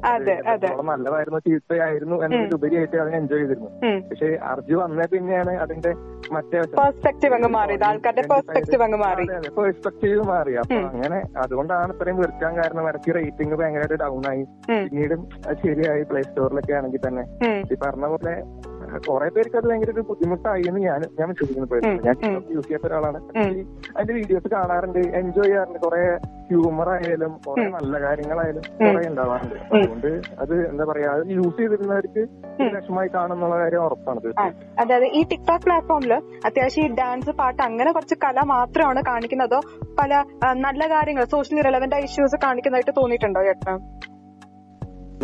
നല്ലതായിരുന്നു 0.90 1.40
ചീത്തയായിരുന്നു 1.40 2.16
എന്നതിലുപരിയായിട്ട് 2.24 2.96
അതിനെ 2.96 3.16
എൻജോയ് 3.16 3.42
ചെയ്തിരുന്നു. 3.42 3.70
പക്ഷെ 4.08 4.30
അർജു 4.50 4.74
വന്നേ 4.74 5.06
പിന്നെയാണ് 5.12 5.52
അതിന്റെ 5.56 5.92
മറ്റേ 6.32 6.58
പെർസ്പെക്ടീവ് 6.74 7.34
അങ്ങ് 7.34 7.48
മാറിയത്. 7.50 7.84
ആൾക്കാരുടെ 7.84 8.24
പെർസ്പെക്ടീവ് 8.32 8.82
അങ്ങ് 8.82 8.98
മാറി. 8.98 9.24
അതെ, 9.40 9.50
പെർസ്പെക്ടീവ് 9.56 10.22
മാറി 10.22 10.54
അപ്പൊ. 10.54 10.78
അങ്ങനെ 10.88 11.18
അതുകൊണ്ടാണ് 11.36 11.92
ഇത്രയും 11.92 12.16
വെറുക്കാൻ 12.16 12.52
കാരണം 12.56 12.88
ഇടയ്ക്ക് 12.88 13.14
റേറ്റിംഗ് 13.14 13.54
ഭയങ്കരമായിട്ട് 13.54 13.98
ഡൗൺ 14.02 14.24
ആയി 14.28 14.42
പിന്നീടും 14.84 15.22
ശരിയായി 15.62 16.02
പ്ലേ 16.02 16.22
സ്റ്റോറിലൊക്കെ 16.22 16.72
ആണെങ്കിൽ 16.72 17.02
തന്നെ. 17.06 17.24
ഈ 17.72 17.76
പറഞ്ഞ 17.82 18.06
പോലെ 18.06 18.34
കുറെ 18.98 19.28
പേർക്ക് 19.28 19.56
അത് 19.56 19.66
ഭയങ്കര 19.68 19.90
ഒരു 19.90 20.00
ബുദ്ധിമുട്ടായി 20.00 20.62
എന്ന് 20.68 20.80
ഞാൻ 20.80 21.00
ഞാൻ 21.20 21.28
വിശ്വസിക്കുന്നു. 21.28 21.68
ഞാൻ 22.06 22.16
യൂസ് 22.54 22.66
ചെയ്യാത്ത 22.66 22.86
ഒരാളാണ്. 22.86 23.18
അതിന്റെ 23.96 24.14
വീഡിയോസ് 24.14 24.48
കാണാറുണ്ട്. 24.48 24.98
എൻജോയ് 25.20 25.46
ചെയ്യാറുണ്ട്. 25.46 25.78
കുറെ 25.78 26.02
ഹ്യൂമർ 26.50 26.88
ആയാലും 26.90 27.32
കുറെ 27.46 27.64
നല്ല 27.68 28.00
കാര്യങ്ങളായാലും 28.02 28.62
കുറെ 28.80 29.08
ഉണ്ടാവാറുണ്ട്. 29.08 29.56
അതുകൊണ്ട് 29.74 30.10
അത് 30.38 30.54
എന്താ 30.70 30.84
പറയാ 30.84 31.10
അത് 31.10 31.24
യൂസ് 31.30 31.56
ചെയ്തിരുന്നവർക്ക് 31.56 32.22
വിഷമമായി 32.76 33.10
കാണുന്നുള്ള 33.14 33.58
കാര്യം 33.58 33.84
ഉറപ്പാണ് 33.84 34.32
അതായത് 34.80 35.04
ഈ 35.18 35.22
ടിക്ടോക്ക് 35.32 35.64
പ്ലാറ്റ്ഫോമിൽ 35.64 36.14
അത്യാവശ്യം 36.46 36.84
ഈ 36.84 36.94
ഡാൻസ് 36.94 37.30
പാട്ട് 37.30 37.62
അങ്ങനെ 37.62 37.92
കുറച്ച് 37.92 38.14
കല 38.24 38.40
മാത്രമാണ് 38.46 39.02
കാണിക്കുന്നതോ. 39.06 39.60
പല 40.00 40.12
നല്ല 40.66 40.82
കാര്യങ്ങൾ 40.94 41.24
സോഷ്യലി 41.24 41.62
റെലവെന്റ് 41.62 41.96
ആയ 41.96 42.02
ഇഷ്യൂസ് 42.02 42.36
കാണിക്കുന്നതായിട്ട് 42.44 42.90
തോന്നിയിട്ടുണ്ടോ 43.00 43.42
ചേട്ടാ? 43.42 43.72
ലെവന്റ് 43.72 44.09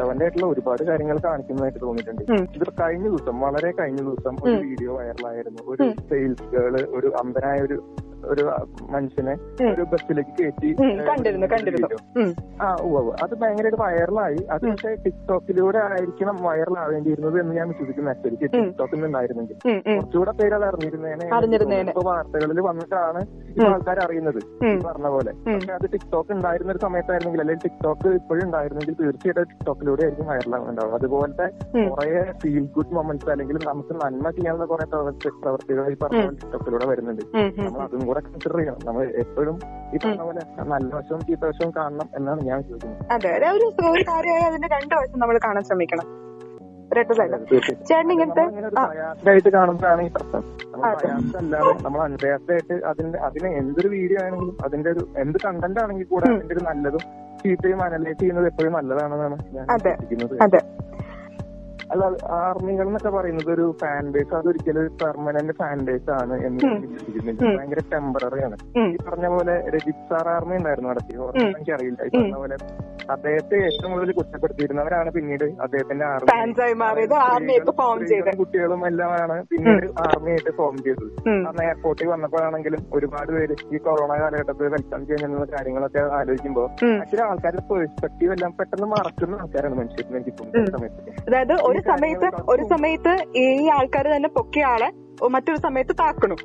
ആയിട്ടുള്ള 0.00 0.46
ഒരുപാട് 0.46 0.82
കാര്യങ്ങൾ 0.82 1.18
കാണിക്കുന്നതായിട്ട് 1.24 1.80
തോന്നിയിട്ടുണ്ട്. 1.80 2.22
ഇത് 2.56 2.64
കഴിഞ്ഞ 2.80 3.08
ദിവസം 3.08 3.40
വളരെ 3.40 3.72
കഴിഞ്ഞ 3.72 4.00
ദിവസം 4.00 4.36
ഒരു. 4.42 4.56
വീഡിയോ 4.66 4.96
വൈറലായിരുന്നു 4.96 5.62
ഒരു 5.66 5.92
സെയിൽസ് 6.08 6.42
ഗേൾ 6.42 6.76
ഒരു 6.90 7.12
അമ്പനായ 7.22 7.60
ഒരു 7.60 7.78
ഒരു 8.24 8.56
മനുഷ്യനെ 8.90 9.32
ഒരു 9.72 9.82
ബസ്സിലേക്ക് 9.82 10.42
കയറ്റി 10.42 10.76
കണ്ടിരുന്നു 11.08 11.46
കണ്ടിരുന്നു. 11.46 12.34
ആ 12.62 12.76
ഉവ്വ്. 12.80 13.12
അത് 13.22 13.34
ഭയങ്കരമായിട്ട് 13.34 13.82
വൈറലായി 13.82 14.46
അത്. 14.50 14.70
പക്ഷേ 14.70 14.94
ടിക്ടോക്കിലൂടെ 14.94 15.78
ആയിരിക്കണം 15.78 16.36
വൈറൽ 16.42 16.78
ആവേണ്ടിയിരുന്നത് 16.78 17.40
എന്ന് 17.40 17.54
ഞാൻ 17.56 17.68
വിശ്വസിക്കുന്നു. 17.68 18.10
ആക്ച്വലി. 18.10 18.46
ടിക്ടോക്കിൽ 18.46 19.04
നിന്നായിരുന്നെങ്കിൽ. 19.04 19.56
കുറച്ചുകൂടെ 19.96 20.32
പേര് 20.32 20.54
അത് 20.54 20.64
അറിഞ്ഞിരുന്നേനെ. 20.64 21.26
ഇപ്പൊ 21.80 22.02
വാർത്തകളിൽ 22.02 22.60
വന്നിട്ടാണ് 22.60 23.20
ഇപ്പൊ 23.22 23.68
ആൾക്കാർ 23.68 23.98
അറിയുന്നത്. 23.98 24.42
പറഞ്ഞ 24.84 25.08
പോലെ. 25.08 25.32
പക്ഷെ 25.54 25.72
അത് 25.72 25.92
ടിക്ടോക്ക് 25.92 26.32
ഉണ്ടായിരുന്ന 26.32 26.72
ഒരു 26.72 26.78
സമയത്തായിരുന്നെങ്കിൽ 26.78 27.40
അല്ലെങ്കിൽ 27.40 27.68
ടിക്ടോക്ക് 27.68 28.08
ഇപ്പോഴും 28.08 28.44
ഉണ്ടായിരുന്നെങ്കിൽ 28.44 28.94
തീർച്ചയായിട്ടും 29.04 29.44
ടിക്ടോക്കിലൂടെ 29.44 30.02
ആയിരിക്കും 30.02 30.26
വൈറലാകുന്നുണ്ടാവും 30.26 30.94
അതുപോലത്തെ. 30.94 31.46
കുറെ 31.88 32.32
ഫീൽ 32.42 32.68
ഗുഡ് 32.76 32.92
മൊമെന്റ്സ് 32.92 33.30
അല്ലെങ്കിൽ 33.30 33.58
നമുക്ക് 33.66 34.04
നന്മ 34.04 34.30
ചെയ്യാവുന്ന 34.30 34.64
കുറെ 34.64 34.86
പ്രവർത്തി 34.86 35.28
പ്രവർത്തികൾ 35.28 35.92
ഈ 35.92 35.96
പറഞ്ഞ 35.96 36.22
പോലെ 36.22 36.36
ടിക്ടോക്കിലൂടെ 36.42 36.86
വരുന്നുണ്ട്. 36.86 37.22
നമ്മൾ 37.58 37.80
അതും 37.80 38.05
കൂടെ 38.06 38.20
കൺസിഡർ 38.26 38.56
ചെയ്യണം 38.58 38.80
നമ്മൾ 38.86 39.02
എപ്പോഴും 39.22 39.56
ഈ 39.88 39.98
പറഞ്ഞ 39.98 40.22
പോലെ 40.22 40.42
നല്ല 40.70 40.90
വശവും 40.96 41.20
ചീത്ത 41.26 41.42
വശവും 41.48 41.72
കാണണം 41.76 42.08
എന്നാണ് 42.18 42.40
ഞാൻ 42.48 42.56
വിശ്വസിക്കുന്നത് 42.62 43.12
അതെ 43.14 43.30
അതെ. 43.34 43.48
ഒരു 43.50 43.66
ഒരു 43.90 44.04
കാര്യമായ 44.08 44.44
അതിന്റെ 44.48 44.70
രണ്ട് 44.74 44.94
വശം 44.96 45.18
നമ്മൾ 45.22 45.38
കാണാൻ 45.44 45.64
ശ്രമിക്കണം. 45.68 46.06
ചേട്ടൻ 46.88 48.10
ഇങ്ങനത്തെ 48.12 48.42
പ്രയാസമായിട്ട് 48.80 49.50
കാണുമ്പോഴാണ് 49.54 50.02
ഈ 50.02 50.10
പ്രശ്നം. 50.14 50.42
നമ്മൾ 50.72 50.84
അതെ. 50.88 50.98
പ്രയാസമല്ലാതെ 51.00 51.72
നമ്മൾ 51.84 52.00
അൺപ്രയാസമായിട്ട് 52.04 52.74
അതിന്റെ 52.90 53.18
അതിന് 53.26 53.48
എന്തൊരു 53.60 53.88
വീഡിയോ 53.94 54.18
ആണെങ്കിലും 54.24 54.56
അതിന്റെ 54.66 54.90
ഒരു 54.94 55.02
എന്ത് 55.22 55.38
കണ്ടന്റ് 55.44 55.80
ആണെങ്കിൽ 55.82 56.06
കൂടെ 56.12 56.26
അതിന്റെ 56.30 56.54
ഒരു 56.56 56.64
നല്ലതും 56.68 57.02
ചീത്തയും 57.40 57.80
അനലൈസ് 57.86 58.18
ചെയ്യുന്നത് 58.20 58.46
എപ്പോഴും 58.50 58.74
നല്ലതാണെന്നാണ് 58.78 59.36
ഞാൻ. 59.56 59.66
വിശ്വസിക്കുന്നത് 60.02 60.60
അല്ല 61.92 62.04
ആർമികൾ 62.38 62.86
എന്നൊക്കെ 62.86 63.10
പറയുന്നത് 63.10 63.50
ഒരു 63.54 63.66
ഫാൻ 63.80 64.04
ബേസ് 64.14 64.34
അതൊരിക്കലും 64.38 64.80
ഒരു 64.82 64.90
പെർമനന്റ് 65.02 65.52
ഫാൻ 65.60 65.78
ബേസ് 65.88 66.10
ആണ് 66.16 66.34
എന്ന് 66.46 66.60
ഞാൻ. 66.64 66.78
വിശ്വസിക്കുന്നില്ല. 66.84 67.50
ഭയങ്കര 67.58 67.82
ടെമ്പററി 67.92 68.40
ആണ്. 68.46 68.56
ഈ 68.92 68.96
പറഞ്ഞ 69.08 69.26
പോലെ 69.34 69.54
രജിത് 69.74 70.02
സാർ 70.10 70.28
ആർമി 70.34 70.56
ഉണ്ടായിരുന്നു 70.60 70.90
നടത്തി. 70.92 71.14
എനിക്കറിയില്ല 71.50 72.00
ഈ 72.08 72.12
പറഞ്ഞ 72.16 72.36
പോലെ 72.42 72.56
അദ്ദേഹത്തെ 73.14 73.56
ഏറ്റവും 73.66 73.90
കൂടുതൽ 73.92 74.12
കുറ്റപ്പെടുത്തിയിരുന്നവരാണ് 74.12 75.10
പിന്നീട് 75.16 75.44
അദ്ദേഹത്തിന്റെ 75.64 76.04
ആർമി. 76.12 76.28
Fans 76.32 76.60
ആയി 76.64 76.74
മാറിയത് 76.82 77.14
ആർമി 77.26 77.52
ആയിട്ട് 77.54 77.74
ഫോം 77.80 77.98
ചെയ്ത് 78.12 78.30
കുട്ടികളും 78.40 78.82
എല്ലാമാണ് 78.90 79.36
പിന്നീട് 79.50 79.86
ആർമിയായിട്ട് 80.06 80.52
ഫോം 80.58 80.76
ചെയ്തത്. 80.86 81.10
അന്ന് 81.48 81.62
എയർപോർട്ടിൽ 81.66 82.08
വന്നപ്പോഴാണെങ്കിലും 82.14 82.82
ഒരുപാട് 82.96 83.30
പേര് 83.36 83.56
ഈ 83.74 83.80
കൊറോണ 83.86 84.12
കാലഘട്ടത്തിൽ 84.22 84.68
വെൽക്കം 84.76 85.02
ചെയ്യുന്ന 85.10 85.46
കാര്യങ്ങളൊക്കെ 85.54 86.02
ആലോചിക്കുമ്പോൾ 86.18 86.66
ആക്ച്വലി 86.96 87.24
ആൾക്കാരുടെ 87.28 87.64
പെർസ്പെക്ടീവ് 87.70 88.32
എല്ലാം 88.36 88.52
പെട്ടെന്ന് 88.58 88.88
മറക്കുന്ന 88.94 89.40
ആൾക്കാരാണ് 89.42 89.76
മനുഷ്യർ 89.80 90.04
എനിക്ക് 90.16 90.34
തോന്നുന്ന 90.40 90.72
സമയത്ത്. 90.76 91.00
അതായത് 91.28 91.54
ഒരു 91.76 91.82
സമയത്ത് 91.92 92.28
ഒരു 92.52 92.64
സമയത്ത് 92.74 93.12
ഈ 93.40 93.68
ആൾക്കാർ 93.78 94.04
തന്നെ 94.08 94.28
പൊക്കിയ 94.28 94.64
ആളെ 94.64 94.88
മറ്റൊരു 95.34 95.60
സമയത്ത് 95.64 95.94
താക്കണം. 96.00 96.38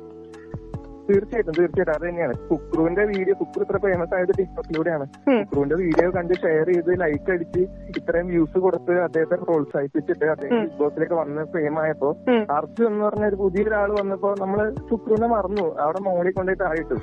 തീർച്ചയായിട്ടും 1.12 1.54
തീർച്ചയായിട്ടും. 1.58 1.94
അത് 1.96 2.04
തന്നെയാണ്. 2.08 2.34
കുക്രുവിന്റെ 2.50 3.04
വീഡിയോ 3.12 3.34
കുക്രു 3.42 3.64
ഇത്ര 3.66 3.78
ഫേമസ് 3.84 4.14
ആയത് 4.18 4.32
ടിക്ടോക്കിലൂടെയാണ് 4.38 5.04
കുക്രുവിന്റെ 5.26 5.76
വീഡിയോ 5.82 6.08
കണ്ട് 6.16 6.34
ഷെയർ 6.42 6.68
ചെയ്ത് 6.72 6.92
ലൈക്ക് 7.02 7.30
അടിച്ച് 7.34 7.62
ഇത്രയും 7.98 8.26
വ്യൂസ് 8.32 8.58
കൊടുത്ത് 8.64 8.94
അദ്ദേഹത്തെ 9.06 9.36
പ്രോത്സാഹിപ്പിച്ചിട്ട് 9.44 10.26
അദ്ദേഹം 10.34 10.56
ബിഗ് 10.62 10.78
ബോസിലേക്ക് 10.80 11.16
വന്ന് 11.20 11.44
ഫെയിം 11.54 11.76
ആയപ്പോ 11.82 12.10
അർജു 12.58 12.82
എന്ന് 12.90 13.02
പറഞ്ഞ 13.06 13.24
ഒരു 13.30 13.38
പുതിയൊരാൾ 13.42 13.90
വന്നപ്പോ 14.00 14.30
നമ്മൾ 14.42 14.58
കുക്രുവിനെ 14.90 15.28
മറന്നു. 15.34 15.66
അവിടെ 15.84 16.00
മോളി 16.06 16.30
കൊണ്ടുപോയി 16.38 16.60
താഴിട്ടു 16.64 16.96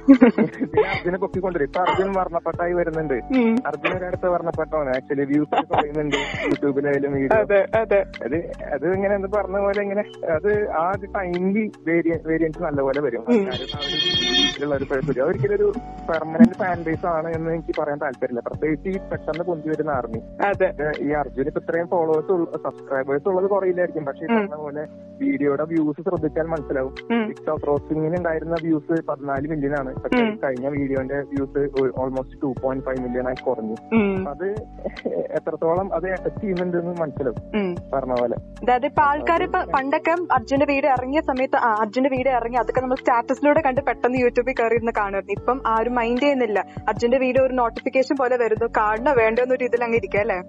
പിന്നെ 0.55 0.87
അർജുനെ 0.93 1.19
പൊക്കിക്കൊണ്ടിരും 1.23 1.67
ഇപ്പൊ 1.69 1.81
അർജുൻ 1.85 2.11
വർണപ്പെട്ടായി 2.19 2.73
വരുന്നുണ്ട്. 2.79 3.17
അർജുൻ 3.69 3.91
ഒരടുത്ത് 3.97 4.27
വർണപ്പെട്ടവന് 4.35 4.91
ആക്ച്വലി 4.97 5.25
വ്യൂസ് 5.31 5.63
കുറയുന്നുണ്ട് 5.71 6.17
യൂട്യൂബിലായാലും 6.49 7.13
വീഡിയോ 7.17 7.39
അതെ 7.41 7.61
അതെ. 7.81 7.99
ഇങ്ങനെ 8.97 9.13
എന്ത് 9.19 9.29
പറഞ്ഞ 9.37 9.57
പോലെ 9.65 9.81
ഇങ്ങനെ 9.85 10.03
അത് 10.37 10.51
ആ 10.81 10.85
ടൈംലി 11.17 11.65
വേരിയൻസ് 11.87 12.61
നല്ലപോലെ 12.67 12.99
വരും. 13.07 13.23
ആ 13.99 14.75
ഒരു 14.75 14.85
ഒരു 15.11 15.19
അതൊരിക്കലും 15.23 15.55
ഒരു 15.55 15.67
പെർമനന്റ് 16.09 16.55
ഫാൻ 16.59 16.77
ബേസ് 16.85 17.05
ആണ് 17.05 17.29
എന്ന് 17.35 17.49
എനിക്ക് 17.55 17.73
പറയാൻ 17.79 17.99
താല്പര്യമില്ല. 18.03 18.41
പ്രത്യേകിച്ച് 18.47 18.89
ഈ 18.89 18.97
പെട്ടെന്ന് 19.11 19.43
പൊന്തി 19.49 19.67
വരുന്ന 19.69 19.91
ആർമി 19.91 20.19
അതെ. 20.47 20.69
ഈ 21.05 21.09
അർജുൻ 21.21 21.47
ഇപ്പൊ 21.51 21.61
ഇത്രയും 21.63 21.87
ഫോളോവേഴ്സ് 21.93 22.57
സബ്സ്ക്രൈബേഴ്സ് 22.65 23.27
ഉള്ളത് 23.31 23.47
കുറയില്ലായിരിക്കും. 23.53 24.05
പക്ഷെ 24.05 24.55
പോലെ 24.63 24.83
വീഡിയോയുടെ 25.21 25.63
വ്യൂസ് 25.63 26.01
ശ്രദ്ധിച്ചാൽ 26.07 26.47
മനസ്സിലാവും. 26.53 26.93
ടിക്ടോക്ക് 27.29 27.67
റോസ്റ്റിംഗിന് 27.67 28.17
ഉണ്ടായിരുന്ന 28.17 28.55
വ്യൂസ് 28.61 28.95
പതിനാല് 29.09 29.47
മില്യൺ 29.53 29.73
ആണ്. 29.79 29.91
പക്ഷെ 30.03 30.23
കഴിഞ്ഞ 30.43 30.67
വീഡിയോന്റെ 30.77 31.19
views 31.33 31.63
almost 32.01 32.37
two 32.43 32.49
point 32.63 32.85
five 32.85 33.01
million 33.05 33.27
ആയി 33.27 33.39
കുറഞ്ഞു. 33.47 33.75
അത് 34.33 34.47
എത്രത്തോളം 35.37 35.87
അത് 35.95 36.07
എഫക്ട് 36.15 36.41
ചെയ്യുന്നുണ്ടെന്ന് 36.41 36.95
മനസ്സിലാവും. 37.01 37.39
പറഞ്ഞ 37.93 38.13
പോലെ. 38.21 38.37
അതായത് 38.63 38.85
ഇപ്പൊ 38.85 39.01
ആൾക്കാർ 39.01 39.43
ഇപ്പൊ 39.43 39.59
പണ്ടൊക്കെ 39.75 40.15
അർജുന്റെ 40.37 40.65
വീട് 40.65 40.87
ഇറങ്ങിയ 40.87 41.21
സമയത്ത് 41.21 41.57
അർജുന്റെ 41.83 42.09
വീട് 42.09 42.29
ഇറങ്ങി 42.29 42.57
അതൊക്കെ 42.57 42.81
നമ്മൾ 42.81 42.95
സ്റ്റാറ്റസിലൂടെ 42.95 43.61
കണ്ട് 43.61 43.78
പെട്ടെന്ന് 43.81 44.17
യൂട്യൂബിൽ 44.19 44.53
കയറി 44.59 44.73
ഇരുന്ന് 44.73 44.91
കാണുമായിരുന്നു. 44.97 45.33
ഇപ്പം 45.39 45.61
ആരും 45.67 45.95
മൈൻഡ് 45.95 46.19
ചെയ്യുന്നില്ല. 46.19 46.65
അർജുന്റെ 46.87 47.17
വീഡിയോ 47.17 47.45
ഒരു 47.45 47.53
നോട്ടിഫിക്കേഷൻ 47.53 48.15
പോലെ 48.19 48.37
വരുന്നു. 48.37 48.67
കാണണോ 48.77 49.13
വേണ്ടോ 49.13 49.43
എന്നൊരു 49.43 49.63
ഇതിൽ 49.63 49.83
അങ്ങ് 49.83 49.97
ഇരിക്കുക 49.97 50.19
അല്ലേ? 50.19 50.43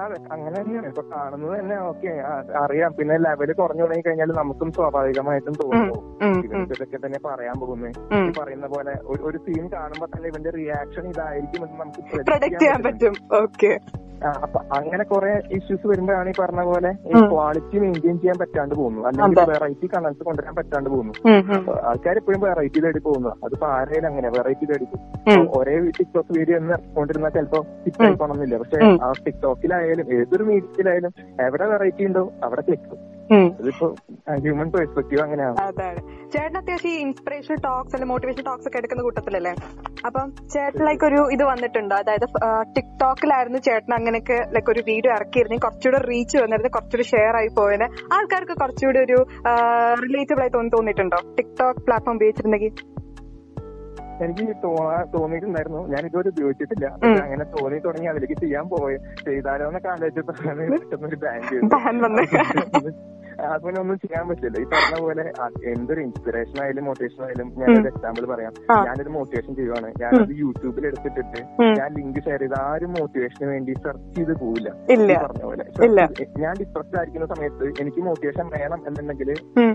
അതെ 0.00 0.16
അങ്ങനെ 0.32 0.62
തന്നെയാണ്. 0.62 0.86
ഇപ്പൊ 0.86 1.02
കാണുന്നത് 1.02 1.60
തന്നെ 1.60 1.78
ഓക്കെ 1.78 2.08
അറിയാം. 2.64 2.92
പിന്നെ 2.92 3.16
ലെവൽ 3.16 3.52
കുറഞ്ഞു 3.52 3.82
തുടങ്ങി 3.82 4.02
കഴിഞ്ഞാൽ 4.06 4.26
നമുക്കും 4.26 4.72
സ്വാഭാവികമായിട്ടും 4.72 5.52
തോന്നുന്നു 5.52 6.64
ഇതൊക്കെ 6.64 7.06
തന്നെ 7.06 7.18
പറയാൻ 7.28 7.60
പോകുന്നത്. 7.60 8.14
ഈ 8.14 8.32
പറയുന്ന 8.40 8.66
പോലെ 8.66 8.92
ഒരു- 9.04 9.40
സീൻ 9.40 9.68
കാണുമ്പോ 9.72 10.06
തന്നെ 10.06 10.28
ഇവന്റെ 10.28 10.50
റിയാക്ഷൻ 10.50 11.08
ഇതായിരിക്കും 11.08 11.66
എന്ന് 11.66 11.80
നമുക്ക് 11.80 11.98
പ്രൊഡക്ട് 11.98 12.30
പ്രൊഡക്റ്റ് 12.30 12.58
ചെയ്യാൻ 12.58 12.82
പറ്റും. 12.82 13.12
ഓക്കെ 13.42 13.78
അപ്പൊ 14.42 14.58
അങ്ങനെ 14.76 15.04
കുറെ 15.04 15.32
ഇഷ്യൂസ് 15.50 15.86
വരുമ്പോഴാണ് 15.86 16.28
ഈ 16.28 16.34
പറഞ്ഞ 16.40 16.62
പോലെ 16.62 16.90
ഈ 17.08 17.20
ക്വാളിറ്റി 17.30 17.76
മെയിന്റെയിൻ 17.78 18.16
ചെയ്യാൻ 18.18 18.38
പറ്റാണ്ട് 18.38 18.74
പോകുന്നു 18.74 19.00
അല്ലെങ്കിൽ 19.02 19.50
വെറൈറ്റി 19.50 19.86
കണ്ടൻസ് 19.86 20.22
കൊണ്ടുവരാൻ 20.22 20.54
പറ്റാണ്ട് 20.54 20.88
പോകുന്നു. 20.90 21.12
ആൾക്കാർ 21.90 22.16
എപ്പോഴും 22.16 22.40
വെറൈറ്റി 22.40 22.80
തേടി 22.80 22.98
പോകുന്നു. 22.98 23.32
അതിപ്പോ 23.44 23.66
ആരെയും 23.76 24.06
അങ്ങനെ 24.06 24.30
വെറൈറ്റി 24.36 24.66
തേടി 24.66 24.86
ഒരേ 25.58 25.76
ടിക്ടോക്ക് 25.98 26.32
വീഡിയോ 26.38 26.56
എന്ന് 26.56 26.78
കൊണ്ടിരുന്നാൽ 26.96 27.30
ചിലപ്പോ 27.30 27.60
ടിക്ടോക്ക് 27.84 28.18
പോകണമെന്നില്ല 28.18 28.58
പക്ഷെ 28.58 28.80
ആ 29.04 29.12
ടിക്ടോക്കിലായാലും 29.26 30.08
ഏതൊരു 30.18 30.44
മീഡിയത്തിലായാലും 30.44 31.12
എവിടെ 31.46 31.66
വെറൈറ്റി 31.66 32.04
ഉണ്ടോ 32.04 32.24
അവിടെ 32.42 32.64
ക്ലിക്കും 32.68 32.98
ഹ്യൂമൻ 34.42 34.68
പെർസ്പെക്ടീവ് 34.74 35.20
അങ്ങനെയാണ്. 35.24 35.56
അതാണ് 35.68 36.00
ചേട്ടൻ 36.32 36.56
അത്യാവശ്യം 36.60 36.92
ഈ 36.92 36.98
ഇൻസ്പിറേഷൻ 37.06 37.56
ടോക്സ് 37.66 37.92
അല്ലെങ്കിൽ 37.94 38.12
മോട്ടിവേഷൻ 38.12 38.44
ടോക്സ് 38.48 38.66
ഒക്കെ 38.68 38.78
എടുക്കുന്ന 38.80 39.02
കൂട്ടത്തിലല്ലേ? 39.06 39.52
അപ്പം 40.08 40.26
ചേട്ടൻ 40.54 40.82
ലൈക്ക് 40.88 41.04
ഒരു 41.10 41.20
ഇത് 41.36 41.44
വന്നിട്ടുണ്ട്. 41.50 41.94
അതായത് 42.00 42.26
ടിക്ടോക്കിലായിരുന്നു 42.76 43.60
ചേട്ടൻ 43.68 43.94
അങ്ങനെയൊക്കെ 43.98 44.38
ലൈക്ക് 44.56 44.72
ഒരു 44.74 44.82
വീഡിയോ 44.90 45.12
ഇറക്കിയിരുന്നെങ്കിൽ 45.18 45.66
കുറച്ചുകൂടെ 45.66 46.00
റീച്ച് 46.10 46.36
വന്നിരുന്നു 46.44 46.72
കുറച്ചുകൂടി 46.76 47.06
ഷെയർ 47.14 47.36
ആയി 47.40 47.50
പോയതിന് 47.58 47.88
ആൾക്കാർക്ക് 48.16 48.56
കുറച്ചുകൂടി 48.62 49.00
ഒരു 49.06 49.18
റിലേറ്റബിൾ 50.04 50.42
ആയി 50.46 50.54
തോന്നി 50.56 50.72
തോന്നിയിട്ടുണ്ടോ? 50.76 51.20
ടിക്ടോക്ക് 51.38 51.84
പ്ലാറ്റ്ഫോം 51.88 52.16
ഉപയോഗിച്ചിരുന്നെങ്കിൽ. 52.20 52.72
എനിക്ക് 54.24 54.54
തോന്നാ 54.64 55.04
തോന്നിയിട്ടുണ്ടായിരുന്നു. 55.14 55.80
ഞാൻ 55.92 56.02
ഇതുവരെ 56.06 56.28
ഉപയോഗിച്ചിട്ടില്ല. 56.28 56.86
അങ്ങനെ 57.24 57.44
തോന്നി 57.44 57.78
തുടങ്ങി 57.78 58.08
അതിലേക്ക് 58.12 58.38
ചെയ്യാൻ 58.40 58.66
പോയി. 58.68 58.96
ചെയ്താലോ 59.24 59.66
എന്നൊക്കെ 59.66 59.88
ആലോചിച്ചപ്പോഴാണ് 59.88 60.70
പെട്ടെന്നൊരു 60.72 61.18
ബാങ്ക് 61.26 61.54
ബാൻ 61.74 61.96
വന്ന്. 62.02 62.24
അതിനെ 63.54 63.78
ഒന്നും 63.80 63.96
ചെയ്യാൻ 64.02 64.24
പറ്റില്ല. 64.28 64.56
ഈ 64.62 64.66
പറഞ്ഞ 64.72 64.94
പോലെ 65.04 65.24
എന്തൊരു 65.72 66.00
ഇൻസ്പിറേഷൻ 66.06 66.56
ആയാലും 66.62 66.84
മോട്ടിവേഷൻ 66.88 67.20
ആയാലും 67.26 67.48
ഒരു 67.64 67.88
എക്സാമ്പിൾ 67.92 68.24
പറയാം. 68.32 68.52
ഞാനൊരു 68.86 69.10
മോട്ടിവേഷൻ 69.16 69.52
ചെയ്യുവാണ്. 69.58 69.88
ഞാനത് 70.02 70.32
യൂട്യൂബിൽ 70.44 70.86
എടുത്തിട്ടിട്ട് 70.90 71.40
ഞാൻ 71.80 71.90
ലിങ്ക് 71.98 72.20
ഷെയർ 72.26 72.40
ചെയ്ത് 72.44 72.56
ആരും 72.62 72.92
മോട്ടിവേഷന് 72.98 73.48
വേണ്ടി 73.52 73.74
സെർച്ച് 73.84 74.14
ചെയ്ത് 74.16 74.32
പോവില്ല. 74.42 74.68
പറഞ്ഞ 75.24 75.42
പോലെ. 75.50 75.66
ഞാൻ 76.44 76.54
ഡിപ്രസ്ഡ് 76.62 76.98
ആയിരിക്കുന്ന 77.00 77.28
സമയത്ത് 77.34 77.66
എനിക്ക് 77.84 78.00
മോട്ടിവേഷൻ 78.08 78.46
വേണം 78.56 78.80
എന്നുണ്ടെങ്കിൽ 78.88 79.30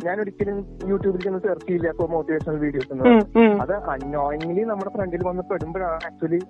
ഞാൻ 0.08 0.16
ഒരിക്കലും 0.24 0.58
യൂട്യൂബിൽ 0.92 1.22
ചെന്ന് 1.28 1.42
സെർച്ച് 1.48 1.68
ചെയ്യില്ല 1.68 1.88
അപ്പൊ 1.96 2.08
മോട്ടിവേഷണൽ 2.16 2.60
വീഡിയോസ് 2.66 2.92
എന്ന്. 2.96 3.06
അത് 3.64 3.74
അന്നോയിങ്ലി 3.94 4.64
നമ്മുടെ 4.72 4.92
ഫ്രണ്ടിൽ 4.98 5.24
വന്ന് 5.30 5.44
പെടുമ്പോഴാണ് 5.52 5.98
ആക്ച്വലി. 6.10 6.42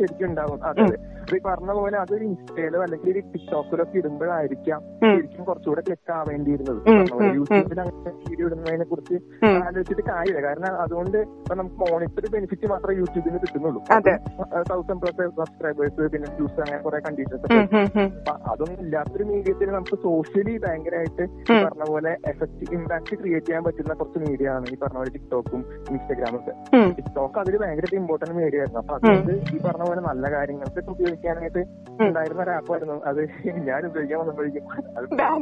ശരിക്കും 0.00 0.26
ഉണ്ടാവും. 0.30 0.58
അതെ 0.70 0.82
അപ്പൊ 0.82 0.94
അത്. 1.22 1.36
ഈ 1.36 1.40
പറഞ്ഞ 1.48 1.72
പോലെ 1.78 1.96
അതൊരു 2.02 2.24
ഇൻസ്റ്റയിലോ 2.30 2.78
അല്ലെങ്കിൽ 2.84 3.10
ഒരു 3.12 3.20
ടിക്ടോക്കിലോ 3.32 3.82
ഒക്കെ 3.84 3.96
ഇടുമ്പോഴായിരിക്കാം 4.00 4.80
ശരിക്കും 5.12 5.44
കുറച്ചുകൂടെ 5.60 5.82
ക്ലിക്ക് 5.86 6.12
ആവേണ്ടിയിരുന്നത്. 6.18 6.78
യൂട്യൂബിൽ 7.38 7.78
അങ്ങനെ 7.82 8.10
വീഡിയോ 8.28 8.46
ഇടുന്നതിനെ 8.48 8.84
കുറിച്ച് 8.90 9.16
ആലോചിച്ചിട്ട് 9.66 10.04
കാര്യമില്ല. 10.10 10.40
കാരണം 10.46 10.72
അതുകൊണ്ട് 10.84 11.18
ഇപ്പൊ 11.40 11.54
നമുക്ക് 11.60 11.76
മോണിറ്ററി 11.82 12.28
ബെനിഫിറ്റ് 12.34 12.66
മാത്രമേ 12.72 12.94
യൂട്യൂബിന് 13.00 13.38
കിട്ടുന്നുള്ളൂ. 13.42 13.80
തൗസൻഡ് 14.70 15.00
പ്ലസ് 15.02 15.26
സബ്സ്ക്രൈബേഴ്സ് 15.40 16.08
പിന്നെ 16.14 16.28
വ്യൂസ് 16.38 16.58
അങ്ങനെ 16.64 16.78
കുറെ 16.86 17.00
കണ്ടീഷൻസ് 17.06 17.44
അപ്പൊ 18.20 18.34
അതൊന്നും 18.52 18.80
ഇല്ലാത്തൊരു 18.84 19.24
മീഡിയത്തിൽ 19.32 19.70
നമുക്ക് 19.76 19.98
സോഷ്യലി 20.06 20.54
ഭയങ്കരമായിട്ട് 20.64 21.24
പറഞ്ഞ 21.64 21.84
പോലെ 21.92 22.12
എഫക്ട് 22.32 22.70
ഇമ്പാക്ട് 22.76 23.14
ക്രിയേറ്റ് 23.20 23.46
ചെയ്യാൻ 23.50 23.62
പറ്റുന്ന 23.68 23.94
കുറച്ച് 24.00 24.20
മീഡിയ 24.26 24.48
ആണ് 24.56 24.66
ഈ 24.72 24.78
പറഞ്ഞ 24.84 24.98
പോലെ 25.00 25.12
ടിക്ടോക്കും 25.16 25.60
ഇൻസ്റ്റാഗ്രാമും 25.90 26.40
ഒക്കെ. 26.40 26.54
ടിക്ടോക്ക് 26.98 27.38
അതിൽ 27.44 27.56
ഭയങ്കര 27.64 27.94
ഇമ്പോർട്ടന്റ് 28.02 28.36
മീഡിയ 28.40 28.60
ആയിരുന്നു. 28.62 28.80
അപ്പൊ 28.82 28.94
അതുകൊണ്ട് 28.98 29.32
ഈ 29.54 29.60
പറഞ്ഞ 29.66 29.84
പോലെ 29.90 30.02
നല്ല 30.10 30.24
കാര്യങ്ങൾക്ക് 30.36 30.88
ഉപയോഗിക്കാനായിട്ട് 30.94 31.62
ഉണ്ടായിരുന്ന 32.06 32.40
ഒരു 32.46 32.52
ആപ്പായിരുന്നു 32.58 32.96
അത് 33.10 33.20
ഞാൻ 33.68 33.80
ഉപയോഗിക്കാൻ 33.90 34.18
വന്നപ്പോഴേക്കും. 34.22 34.64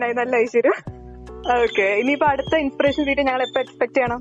ബാനായി 0.08 0.18
നല്ല 0.20 0.36
ഐശ്വര്യം? 0.44 0.76
ഓക്കെ 1.62 1.86
ഇനിയിപ്പോ 2.00 2.26
അടുത്ത 2.26 2.56
ഇൻസ്പിറേഷൻ 2.56 3.02
വീഡിയോ 3.08 3.24
ഞങ്ങൾ 3.26 3.42
എപ്പോ 3.42 3.58
എക്സ്പെക്ട് 3.60 3.96
ചെയ്യണം. 3.98 4.20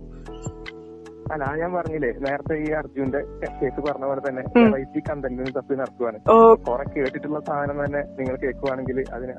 അല്ല 1.34 1.46
ഞാൻ 1.62 1.72
പറഞ്ഞില്ലേ 1.78 2.12
നേരത്തെ 2.26 2.56
ഈ 2.66 2.68
അർജുന്റെ 2.80 3.22
കേസ് 3.60 3.82
പറഞ്ഞ 3.88 4.06
പോലെ 4.10 4.22
തന്നെ 4.28 4.44
വെറൈറ്റി 4.58 5.02
കണ്ടന്റിന് 5.10 5.52
തപ്പി 5.58 5.76
നടത്തുവാണ് 5.82 6.20
കുറെ 6.68 6.86
കേട്ടിട്ടുള്ള 6.96 7.40
സാധനം 7.50 7.80
തന്നെ 7.84 8.02
നിങ്ങൾ 8.20 8.36
കേൾക്കുവാണെങ്കിൽ 8.44 9.00
അതിന് 9.16 9.34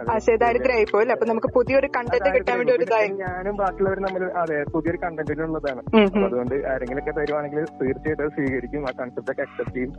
ആയിപ്പോയി 0.78 1.12
അപ്പൊ 1.16 1.26
നമുക്ക് 1.30 1.50
പുതിയൊരു 1.56 1.90
കണ്ടന്റ് 1.96 2.32
കിട്ടാൻ 2.36 2.56
വേണ്ടി 2.60 2.74
ഒരു 2.76 2.86
ഞാനും 3.22 3.56
ബാക്കിയുള്ളവരും 3.62 4.04
നമ്മൾ 4.06 4.24
അതെ 4.42 4.58
പുതിയൊരു 4.74 5.00
കണ്ടന്റിനുള്ളതാണ് 5.04 5.82
അതുകൊണ്ട് 6.26 6.56
ആരെങ്കിലും 6.72 7.02
ഒക്കെ 7.02 7.14
തരുവാണെങ്കിൽ 7.20 7.64
തീർച്ചയായിട്ടും 7.80 8.24
അത് 8.26 8.34
സ്വീകരിക്കും 8.36 8.84
ആ 8.88 8.92
കൺസെപ്റ്റ് 9.00 9.32
ഒക്കെ 9.32 9.42
അക്സെപ്റ്റ് 9.46 9.74
ചെയ്യും. 9.74 9.92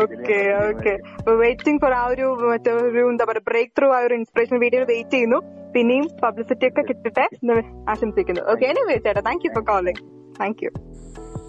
ഓക്കെ 0.00 0.40
ഓക്കെ 0.68 0.94
വെയിറ്റിംഗ് 1.42 1.80
ഫോർ 1.84 1.94
ആ 2.00 2.04
ഒരു 2.12 2.26
മറ്റേ 2.52 2.72
ഒരു 2.86 3.02
എന്താ 3.12 3.26
പറയുക 3.30 3.46
ബ്രേക്ക് 3.50 3.72
ത്രൂ 3.78 3.88
ആ 3.96 4.00
ഒരു 4.06 4.14
ഇൻസ്പിറേഷൻ 4.20 4.56
വീഡിയോ 4.64 4.82
വെയിറ്റ് 4.92 5.14
ചെയ്യുന്നു. 5.16 5.40
പിന്നെയും 5.74 6.06
പബ്ലിസിറ്റി 6.22 6.66
ഒക്കെ 6.68 6.82
കിട്ടട്ടെ 6.88 7.24
എന്ന് 7.40 7.56
ആശംസിക്കുന്നു. 7.92 8.42
ഓക്കെ 8.52 8.64
എനിവേ 8.70 8.96
ചേട്ടാ 9.04 9.22
thank 9.28 9.44
you 9.46 9.50
for 9.56 9.64
calling 9.72 10.00
thank 10.40 10.62
you 10.64 10.70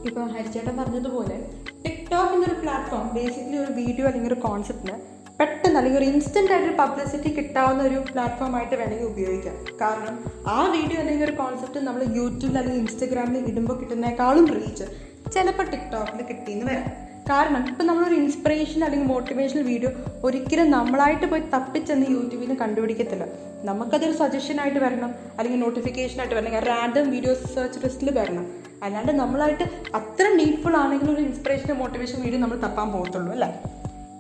ഇപ്പോൾ 0.07 0.27
ഹരിച്ചേട്ടൻ 0.35 0.75
പറഞ്ഞതുപോലെ 0.81 1.37
ടിക്ടോക്ക് 1.83 2.33
എന്നൊരു 2.35 2.55
പ്ലാറ്റ്ഫോം 2.61 3.07
ബേസിക്കലി 3.17 3.57
ഒരു 3.65 3.73
വീഡിയോ 3.81 4.05
അല്ലെങ്കിൽ 4.09 4.29
ഒരു 4.33 4.39
കോൺസെപ്റ്റിന് 4.45 4.95
പെട്ടെന്ന് 5.39 5.77
അല്ലെങ്കിൽ 5.79 5.99
ഒരു 5.99 6.07
ഇൻസ്റ്റന്റ് 6.11 6.51
ആയിട്ട് 6.53 6.73
പബ്ലിസിറ്റി 6.79 7.29
കിട്ടാവുന്ന 7.37 7.81
ഒരു 7.89 7.99
പ്ലാറ്റ്ഫോം 8.09 8.55
ആയിട്ട് 8.57 8.75
വേണമെങ്കിൽ 8.81 9.07
ഉപയോഗിക്കാം. 9.11 9.55
കാരണം 9.81 10.15
ആ 10.55 10.57
വീഡിയോ 10.75 10.97
അല്ലെങ്കിൽ 11.03 11.25
ഒരു 11.27 11.35
കോൺസെപ്റ്റ് 11.39 11.79
നമ്മൾ 11.87 12.01
യൂട്യൂബിൽ 12.17 12.57
അല്ലെങ്കിൽ 12.61 12.81
ഇൻസ്റ്റഗ്രാമിൽ 12.81 13.45
ഇടുമ്പോൾ 13.51 13.77
കിട്ടുന്നേക്കാളും 13.81 14.47
റീച്ച് 14.57 14.87
ചിലപ്പോൾ 15.35 15.65
ടിക്ടോക്കിൽ 15.73 16.21
കിട്ടിയെന്ന് 16.31 16.67
വരാം. 16.71 16.85
കാരണം 17.29 17.63
ഇപ്പം 17.71 17.85
നമ്മളൊരു 17.87 18.15
ഇൻസ്പിറേഷൻ 18.21 18.79
അല്ലെങ്കിൽ 18.85 19.07
മോട്ടിവേഷണൽ 19.13 19.63
വീഡിയോ 19.71 19.91
ഒരിക്കലും 20.27 20.67
നമ്മളായിട്ട് 20.77 21.27
പോയി 21.31 21.43
തപ്പിച്ചെന്ന് 21.53 22.07
യൂട്യൂബിൽ 22.15 22.45
നിന്ന് 22.45 22.57
കണ്ടുപിടിക്കത്തില്ല. 22.63 23.25
നമുക്കതൊരു 23.69 24.15
സജഷനായിട്ട് 24.23 24.79
വരണം 24.85 25.11
അല്ലെങ്കിൽ 25.37 25.61
നോട്ടിഫിക്കേഷനായിട്ട് 25.65 26.35
വരണം 26.39 26.65
റാൻഡം 26.71 27.07
വീഡിയോസ് 27.15 27.53
സെർച്ച് 27.55 27.81
ലിസ്റ്റിൽ 27.85 28.11
വരണം. 28.19 28.45
അല്ലാണ്ട് 28.81 29.11
നമ്മളായിട്ട് 29.21 29.65
അത്ര 29.99 30.25
നീഡ്ഫുൾ 30.39 30.75
ആണെങ്കിൽ 30.83 31.09
ഒരു 31.13 31.21
ഇൻസ്പിറേഷൻ 31.27 31.77
മോട്ടിവേഷൻ 31.81 32.17
വീഡിയോ 32.25 32.39
നമ്മൾ 32.43 32.59
തപ്പാൻ 32.65 32.87
പോകത്തുള്ളൂ 32.93 33.31
അല്ലേ? 33.35 33.49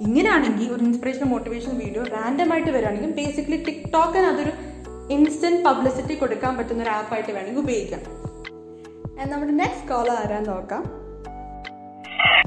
ഇങ്ങനെയാണെങ്കിൽ 0.05 0.67
ഒരു 0.75 0.83
ഇൻസ്പിറേഷൻ 0.87 1.25
മോട്ടിവേഷൻ 1.33 1.73
വീഡിയോ 1.83 2.03
റാൻഡം 2.15 2.49
ആയിട്ട് 2.53 2.71
വരികയാണെങ്കിൽ 2.75 3.11
ബേസിക്കലി 3.19 3.59
ടിക്ടോക്കിന് 3.67 4.27
അതൊരു 4.31 4.53
ഇൻസ്റ്റന്റ് 5.15 5.63
പബ്ലിസിറ്റി 5.67 6.15
കൊടുക്കാൻ 6.21 6.53
പറ്റുന്ന 6.59 6.83
ഒരു 6.85 6.93
ആപ്പായിട്ട് 6.97 7.31
വേണമെങ്കിൽ 7.37 7.63
ഉപയോഗിക്കാം. 7.65 8.03
And 9.21 9.29
നമ്മുടെ 9.33 9.53
നെക്സ്റ്റ് 9.61 9.87
കോൾ 9.89 10.07
ആരാ 10.19 10.37
നോക്കാം. 10.51 10.83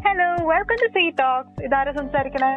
Hello 0.06 0.28
welcome 0.52 0.76
to 0.82 0.88
C 0.96 1.04
talks 1.20 1.62
ഇതാരാ 1.66 1.92
സംസാരിക്കണേ? 2.00 2.52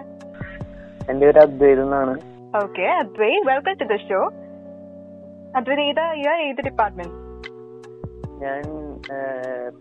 എന്റെ 1.11 1.25
പേര് 1.25 1.39
അദ്വൈത് 1.45 1.81
എന്നാണ്. 1.85 2.13
Okay 2.61 2.85
Advai 3.01 3.31
welcome 3.51 3.75
to 3.81 3.87
the 3.93 3.97
show 4.07 4.21
Advaith 5.59 5.83
ഏതാ? 5.89 6.05
ഏത് 6.47 6.61
ഡിപ്പാർട്ട്മെന്റ് 6.69 7.13
ഞാൻ 8.37 8.63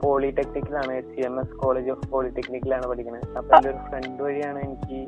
പോളിടെക്നിക്കിലാണ് 0.02 1.02
C 1.02 1.20
M 1.20 1.40
S 1.40 1.56
college 1.56 1.90
of 1.90 2.10
പോളിടെക്നിക്കിലാണ് 2.10 2.86
പഠിക്കുന്നത് 2.86 3.36
അപ്പൊ 3.36 3.56
എന്റെ 3.56 3.70
ഒരു 3.70 3.76
ഫ്രണ്ട് 3.76 4.22
വഴിയാണ് 4.22 4.58
എനിക്ക് 4.58 5.00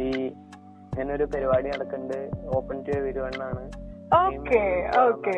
ഈ 0.00 0.32
ഞാനൊരു 0.98 1.24
പരിപാടി 1.24 1.68
നടക്കുന്നുണ്ട് 1.68 2.30
open 2.56 2.82
to 2.82 3.00
വരുവാണെന്നാണ്. 3.00 3.64
Okay 4.26 4.90
okay 4.98 5.36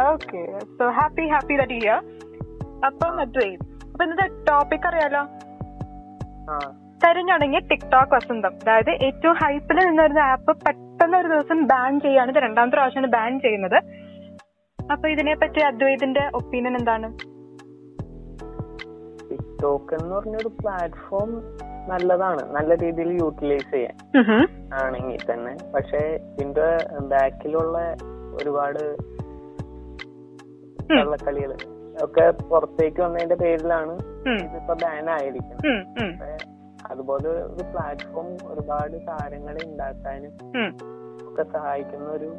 okay 0.00 0.58
so 0.60 0.90
happy 0.90 1.22
happy 1.22 1.56
that 1.56 1.72
year 1.72 1.98
അപ്പം 2.84 3.22
ഇന്നത്തെ 3.22 4.26
ടോപ്പിക് 4.26 4.86
അറിയാലോ? 4.86 5.20
ആ. 6.50 6.58
കരിഞ്ഞുണങ്ങിയ 7.04 7.60
ടിക്ടോക്ക് 7.60 8.14
വസന്തം. 8.14 8.54
അതായത് 8.54 8.90
ഏറ്റവും 8.90 9.34
ഹൈപ്പിൽ 9.34 9.76
നിന്നിരുന്ന 9.76 10.18
ആപ്പ് 10.18 10.56
പെട്ടെന്ന് 10.66 11.16
ഒരു 11.16 11.28
ദിവസം 11.28 11.66
ബാൻ 11.66 12.00
ചെയ്യാണ്. 12.00 12.30
ഇത് 12.30 12.38
രണ്ടാമത്തെ 12.38 12.76
പ്രാവശ്യമാണ് 12.76 13.12
ബാൻ 13.12 13.40
ചെയ്യുന്നത്. 13.40 14.03
അപ്പൊ 14.92 15.08
ഇതിനെപ്പറ്റി 15.08 15.60
അദ്വൈതിന്റെ 15.60 16.30
ഒപ്പീനിയൻ 16.34 16.76
എന്താണ്? 16.76 17.08
ടിക്ടോക്ക് 19.30 19.94
എന്ന് 19.94 20.16
പറഞ്ഞൊരു 20.16 20.48
പ്ലാറ്റ്ഫോം 20.48 21.42
നല്ലതാണ്. 21.88 22.52
നല്ല 22.52 22.74
രീതിയിൽ 22.74 23.08
യൂട്ടിലൈസ് 23.22 23.70
ചെയ്യാൻ 23.70 23.96
ആണെങ്കിൽ 24.74 25.18
തന്നെ. 25.32 25.56
പക്ഷെ 25.74 26.20
ഇതിന്റെ 26.32 26.78
ബാക്കിലുള്ള 27.00 27.78
ഒരുപാട് 28.34 28.96
കളികൾ 31.26 31.56
ഒക്കെ 32.02 32.30
പുറത്തേക്ക് 32.30 33.00
വന്നതിന്റെ 33.00 33.34
പേരിലാണ്. 33.34 33.94
ഇതിപ്പോ 34.28 34.74
ബാൻ 34.74 35.10
ആയിരിക്കുന്നത്. 35.10 36.38
അതുപോലെ 36.90 37.28
ഒരു 37.28 37.64
പ്ലാറ്റ്ഫോം 37.72 38.26
ഒരുപാട് 38.26 38.96
താരങ്ങളെ 39.08 39.60
ഉണ്ടാക്കാനും. 39.66 40.32
ഒക്കെ 41.28 41.42
സഹായിക്കുന്ന 41.52 42.08
ഒരു 42.08 42.30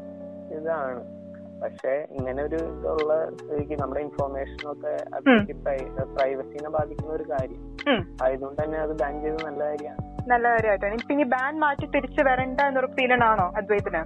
ഇതാണ്. 0.53 1.24
പക്ഷെ 1.61 1.93
ഇങ്ങനെ 2.17 2.41
ഒരു 2.47 2.59
ഇതുള്ള 2.71 3.13
സ്ഥിതിക്ക് 3.39 3.75
നമ്മുടെ 3.81 4.01
ഇൻഫോർമേഷനൊക്കെ 4.05 4.93
പ്രൈവസിനെ 6.15 6.69
ബാധിക്കുന്ന 6.77 7.13
ഒരു 7.19 7.25
കാര്യം. 7.31 7.61
ആയതുകൊണ്ട് 8.23 8.59
തന്നെ 8.61 8.77
അത് 8.85 8.93
ബാൻ 9.01 9.13
ചെയ്ത് 9.23 9.39
നല്ല 9.47 9.61
കാര്യമാണ്. 9.69 10.01
നല്ല 10.31 10.45
കാര്യമായിട്ടാണ്. 10.53 10.95
ഇപ്പൊ 10.99 11.13
ഇനി 11.15 11.25
ബാൻ 11.35 11.53
മാറ്റി 11.63 11.87
തിരിച്ചു 11.95 12.21
വരണ്ട 12.27 12.59
എന്നൊരു 12.69 12.87
ഒപ്പീനിയൻ 12.91 13.23
ആണോ 13.29 13.47
അദ്വൈതിന്? 13.59 14.01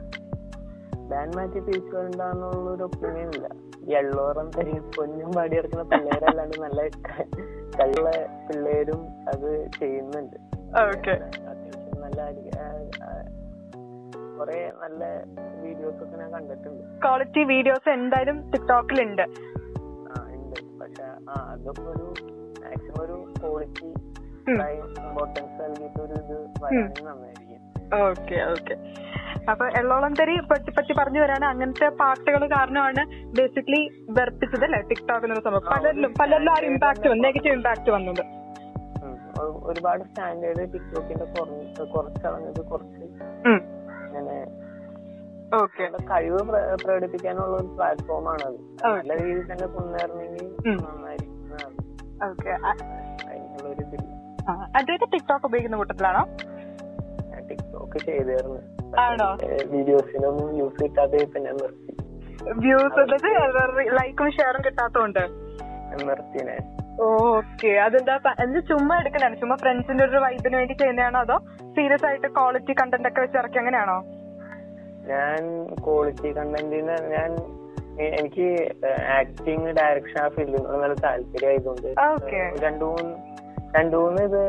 ബാൻ 1.11 1.29
മാറ്റി 1.37 1.59
തിരിച്ചു 1.67 1.93
വരണ്ടെന്നുള്ള 1.97 2.67
ഒരു 2.75 2.83
ഒപ്പീനിയൻ 2.89 3.29
ഇല്ല. 3.37 3.47
എള്ളോറം 3.99 4.47
തരി 4.55 4.73
പൊന്നും 4.97 5.29
പാടി 5.35 5.55
കിടക്കുന്ന 5.57 5.85
പിള്ളേരല്ലാണ്ട് 5.93 6.57
നല്ല 6.65 6.79
കള്ള 7.79 8.05
പിള്ളേരും 8.47 9.01
അത് 9.31 9.49
ചെയ്യുന്നുണ്ട്. 9.79 10.37
അത്യാവശ്യം 10.79 12.01
നല്ല 12.05 12.19
കൊറേ 14.39 14.57
നല്ല 14.81 15.03
വീഡിയോസ് 15.63 15.99
ഒക്കെ 16.03 16.15
ഞാൻ 16.21 16.29
കണ്ടിട്ടുണ്ട്. 16.35 16.83
ക്വാളിറ്റി 17.05 17.41
വീഡിയോസ് 17.53 17.89
എന്തായാലും 17.97 18.37
ടിക്ടോക്കിലുണ്ട് 18.51 19.25
ആ 20.11 20.21
ഉണ്ട് 20.35 20.59
പക്ഷെ 20.81 21.07
ആ 21.31 21.35
അതൊക്കെ 21.53 21.87
ഒരു 21.95 22.07
മാക്സിമം 22.61 23.01
ഒരു 23.05 23.17
ക്വാളിറ്റി. 23.41 23.89
ഇമ്പോർട്ടൻസ് 25.07 25.55
നൽകിയിട്ട് 25.63 25.99
ഒരു 26.05 26.15
ഇത് 26.21 26.35
വരാണെങ്കിൽ 26.63 27.05
നന്നായിരിക്കും. 27.09 27.57
Okay 28.07 28.37
okay. 28.53 28.75
അപ്പൊ 29.51 29.65
എള്ളോളം 29.79 30.13
തരി 30.19 30.33
പറ്റി 30.51 30.71
പറ്റി 30.77 30.93
പറഞ്ഞു 30.99 31.19
വരാണ്. 31.23 31.45
അങ്ങനത്തെ 31.51 31.87
പാട്ടുകൾ 32.01 32.41
കാരണമാണ് 32.55 33.01
ബേസിക്കലി 33.37 33.81
വെറുപ്പിച്ചത് 34.17 34.65
അല്ലെ? 34.67 34.79
ടിക്ടോക്ക് 34.89 35.25
എന്നൊരു 35.27 35.43
സംഭവം. 35.45 35.69
പലരിലും 35.75 36.11
പലരിലും 36.19 36.51
ആ 36.55 36.59
ഇമ്പാക്ട് 36.71 37.07
വന്നു. 37.11 37.23
നെഗറ്റീവ് 37.27 37.55
ഇമ്പാക്ട് 37.59 37.91
വന്നത്. 37.97 38.23
ഒരുപാട് 39.71 40.01
സ്റ്റാൻഡേർഡ് 40.07 40.63
ടിക്ടോക്കിന്റെ 40.73 41.25
കുറച്ച് 41.35 41.83
കുറച്ച് 41.93 43.05
നമ്മുടെ 44.19 46.03
കഴിവ് 46.03 46.37
പ്രകടിപ്പിക്കാനുള്ള 46.83 47.57
ഒരു 47.57 47.75
പ്ലാറ്റ്ഫോം 47.75 48.29
ആണ് 48.29 48.43
അത്. 48.43 48.57
നല്ല 48.97 49.23
രീതിയിൽ 49.23 49.51
തന്നെ 49.51 49.67
കൊണ്ടുവരണമെങ്കിൽ. 49.67 50.67
നന്നായിരിക്കും 50.67 51.39
ടിക്ടോക്ക് 55.11 55.45
ഉപയോഗിക്കുന്ന 55.45 55.77
കൂട്ടത്തിലാണോ? 55.77 56.27
ടിക്ടോക്ക് 57.49 58.05
ചെയ്തായിരുന്നു 58.05 58.59
ആണോ? 58.99 59.37
വീഡിയോസിനൊന്നും 59.71 60.57
യൂസ് 60.57 60.83
കിട്ടാതെ 60.83 61.17
ഇപ്പൊ 61.17 61.39
ഞാൻ 61.39 61.55
നിർത്തി. 61.55 61.95
വ്യൂസ് 62.51 62.99
ലൈക്കും 64.01 64.31
ഷെയറും 64.31 64.61
കിട്ടാത്തോണ്ട് 64.65 65.19
ഞാൻ 65.89 66.07
നിർത്തിനെ. 66.07 66.79
ഓക്കെ. 67.07 67.67
അതെന്താ 67.67 68.15
എന്ത് 68.43 68.59
ചുമ്മാ 68.69 68.95
എടുക്കലാണ് 68.99 69.35
ചുമ്മാ 69.39 69.55
ഫ്രണ്ട്സിന്റെ 69.55 70.03
ഒരു 70.03 70.17
വൈബിന് 70.17 70.55
വേണ്ടി 70.55 70.73
ചെയ്യുന്നതാണോ? 70.73 71.19
അതോ 71.19 71.37
സീരിയസ് 71.75 72.05
ആയിട്ട് 72.05 72.27
ക്വാളിറ്റി 72.27 72.73
കണ്ടന്റ് 72.73 73.07
ഒക്കെ 73.07 73.21
വെച്ച് 73.21 73.37
ഇറക്കി 73.37 73.59
അങ്ങനെയാണോ? 73.59 73.97
ഞാൻ 75.07 75.41
ക്വാളിറ്റി 75.85 76.31
കണ്ടന്റ് 76.31 76.79
ഞാൻ 77.15 77.31
എനിക്ക് 77.99 78.47
ആക്ടിങ് 79.19 79.67
ഡയറക്ഷൻ 79.67 80.19
ആ 80.23 80.27
ഫീൽഡിനോട് 80.27 80.77
നല്ല 80.83 80.93
താല്പര്യം 80.93 81.49
ആയതുകൊണ്ട് 81.49 81.87
രണ്ടുമൂന്ന് 81.87 82.63
രണ്ടു 82.65 82.85
മൂന്ന് 82.85 83.15
രണ്ടു 83.77 83.97
മൂന്ന് 83.97 84.21
ഇത് 84.23 84.43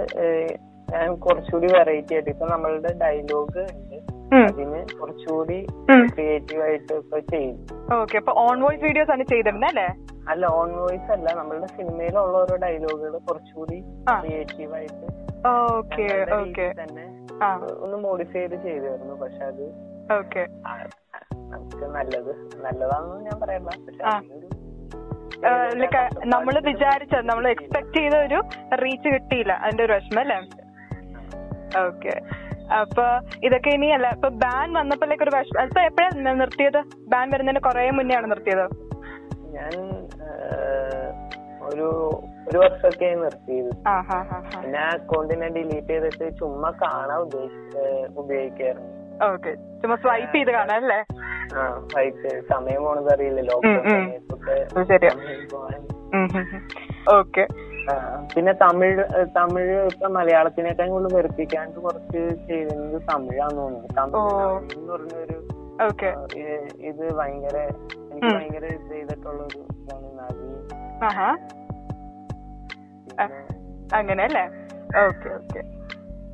ഞാൻ 0.92 1.14
കുറച്ചുകൂടി 1.16 1.66
വെറൈറ്റി 1.72 2.14
ആയിട്ട്. 2.14 2.30
ഇപ്പൊ 2.30 2.46
നമ്മളുടെ 2.46 2.92
ഡയലോഗ് 3.02 3.64
അതിന് 4.40 4.80
കുറച്ചുകൂടി. 4.98 5.58
ക്രിയേറ്റീവ് 6.10 6.62
ആയിട്ട് 6.62 6.92
ഇപ്പൊ 6.94 7.18
ചെയ്യും. 7.30 7.56
ഓക്കെ 7.96 8.16
അപ്പൊ 8.18 8.32
ഓൺ 8.42 8.56
വോയിസ് 8.62 8.82
വീഡിയോസ് 8.82 9.10
ആണ് 9.10 9.24
ചെയ്തിരുന്നത് 9.30 9.68
അല്ലേ? 9.70 9.88
അല്ല 10.28 10.46
ഓൺ 10.56 10.70
വോയിസ് 10.78 11.10
അല്ല 11.12 11.28
നമ്മളുടെ 11.38 11.68
സിനിമയിലുള്ള 11.76 12.36
ഓരോ 12.40 12.56
ഡയലോഗുകൾ 12.64 13.14
കുറച്ചുകൂടി. 13.28 13.78
ക്രിയേറ്റീവ് 14.14 14.72
ആയിട്ട് 14.74 15.06
ഓക്കെ 15.50 16.06
ഓക്കെ 16.36 16.66
തന്നെ 16.80 17.04
ഒന്ന് 17.80 17.96
മോഡിഫൈ 18.02 18.38
ചെയ്ത് 18.38 18.56
ചെയ്തിരുന്നു 18.64 19.14
പക്ഷെ 19.20 19.44
അത് 19.46 19.64
ഓക്കെ 20.16 20.42
നമുക്ക് 21.52 21.86
നല്ലത് 21.94 22.32
നല്ലതാണെന്ന് 22.64 23.20
ഞാൻ 23.28 23.36
പറയണ്ട 23.42 23.68
പക്ഷെ 23.78 24.02
ആ. 24.04 24.14
അതിനൊരു 24.16 24.48
ലൈക്ക് 25.80 26.00
നമ്മൾ 26.32 26.54
വിചാരിച്ച 26.66 27.14
നമ്മൾ 27.28 27.44
എക്സ്പെക്ട് 27.48 27.94
ചെയ്ത 27.96 28.16
ഒരു 28.26 28.38
റീച്ച് 28.82 29.08
കിട്ടിയില്ല 29.14 29.52
അതിന്റെ 29.62 29.84
ഒരു 29.86 29.94
വിഷമം 29.96 30.20
അല്ലേ? 30.24 30.38
ഓക്കെ 31.84 32.14
അപ്പൊ 32.78 33.04
ഇതൊക്കെ 33.46 33.70
ഇനി 33.76 33.88
അല്ല 33.96 34.06
ഇപ്പൊ 34.16 34.28
ബാൻ 34.44 34.68
വന്നപ്പോഴേക്ക് 34.78 35.24
ഒരു 35.26 35.32
വിഷമം. 35.36 35.62
അപ്പൊ 35.62 35.80
എപ്പോഴാണ് 35.80 36.40
നിർത്തിയത്? 36.40 36.80
ബാൻ 37.12 37.26
വരുന്നതിന് 37.32 37.62
കുറെ 37.66 37.84
മുന്നെയാണ് 37.98 38.30
നിർത്തിയത്? 38.30 38.66
ഞാൻ 39.56 39.72
ഒരു 41.68 41.88
ഒരു 42.48 42.58
വർഷമൊക്കെ 42.58 43.08
നിർത്തിയത്. 43.24 43.72
പിന്നെ 44.62 44.80
അക്കൗണ്ടിനെ 44.94 45.48
ഡിലീറ്റ് 45.56 45.92
ചെയ്തിട്ട് 45.92 46.26
ചുമ്മാ 46.38 46.70
കാണാൻ 46.82 47.18
ഉപയോഗിക്കായിരുന്നു. 48.22 48.88
ഓക്കെ. 49.28 49.52
ചുമ്മാ 49.80 49.96
സ്വൈപ്പ് 50.04 50.34
ചെയ്ത് 50.36 50.50
കാണാം 50.58 50.76
അല്ലേ? 50.82 51.00
ആ 51.56 51.60
വൈകിട്ട് 51.94 52.30
സമയം 52.52 52.80
പോണത് 52.86 53.10
അറിയില്ല 53.14 53.40
ലോക്ക്ഡൌൺ. 53.40 53.84
സമയത്തൊക്കെ. 53.90 55.10
ഓക്കെ. 57.18 57.44
പിന്നെ 58.34 58.52
തമിഴ് 58.62 59.04
തമിഴ് 59.38 59.76
ഇപ്പൊ 59.90 60.08
മലയാളത്തിനേക്കാൾ 60.16 60.88
കൂടുതൽ 60.94 61.14
വെറുപ്പിക്കാണ്ട് 61.16 61.78
കുറച്ച് 61.86 62.22
ചെയ്യുന്നത് 62.48 62.96
തമിഴാന്ന് 63.10 63.60
തോന്നുന്നു. 63.62 63.88
തമിഴ് 63.98 64.22
എന്ന് 64.76 64.92
പറഞ്ഞൊരു 64.92 65.38
ഇത് 66.90 67.04
ഭയങ്കര 67.18 67.56
എനിക്ക് 68.12 68.30
ഭയങ്കര 68.36 68.64
ഇത് 68.76 68.86
ചെയ്തിട്ടുള്ള 68.94 69.40
ഒരു 69.48 69.60
ഇതാണ് 69.80 70.08
അങ്ങനെ 73.98 74.22
അല്ലേ 74.28 74.42
ഓക്കെ 75.06 75.28
ഓക്കെ. 75.38 75.60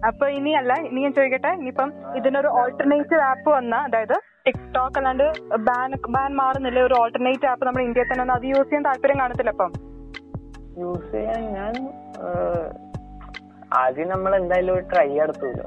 അപ്പൊ 0.09 0.25
ഇനി 0.39 0.51
അല്ല 0.61 0.73
ഇനി 0.89 1.01
ഞാൻ 1.05 1.13
ചോദിക്കട്ടെ? 1.19 1.51
ഇനിയിപ്പം 1.59 1.91
ഇതിനൊരു 2.19 2.49
ഓൾട്ടർനേറ്റീവ് 2.61 3.23
ആപ്പ് 3.31 3.49
വന്ന 3.57 3.75
അതായത് 3.87 4.17
ടിക്ടോക്ക് 4.47 4.99
അല്ലാണ്ട് 5.01 5.27
ബാൻ 5.69 5.91
ബാൻ 6.17 6.31
മാറുന്നില്ല. 6.41 6.81
ഒരു 6.89 6.95
ഓൾട്ടർനേറ്റീവ് 7.01 7.51
ആപ്പ് 7.53 7.65
നമ്മുടെ 7.69 7.85
ഇന്ത്യയിൽ 7.89 8.09
തന്നെ 8.11 8.35
അത് 8.37 8.47
യൂസ് 8.53 8.69
ചെയ്യാൻ 8.71 8.85
താല്പര്യം 8.89 9.19
കാണത്തില്ല 9.23 9.53
അപ്പം 9.57 9.73
യൂസ് 10.81 11.11
ചെയ്യാൻ 11.13 11.43
ഞാൻ 11.59 11.75
ആദ്യം 13.81 14.09
നമ്മൾ 14.13 14.33
എന്തായാലും 14.41 14.73
ഒരു 14.75 14.85
ട്രൈ 14.91 15.09
നടത്തൂലോ. 15.21 15.65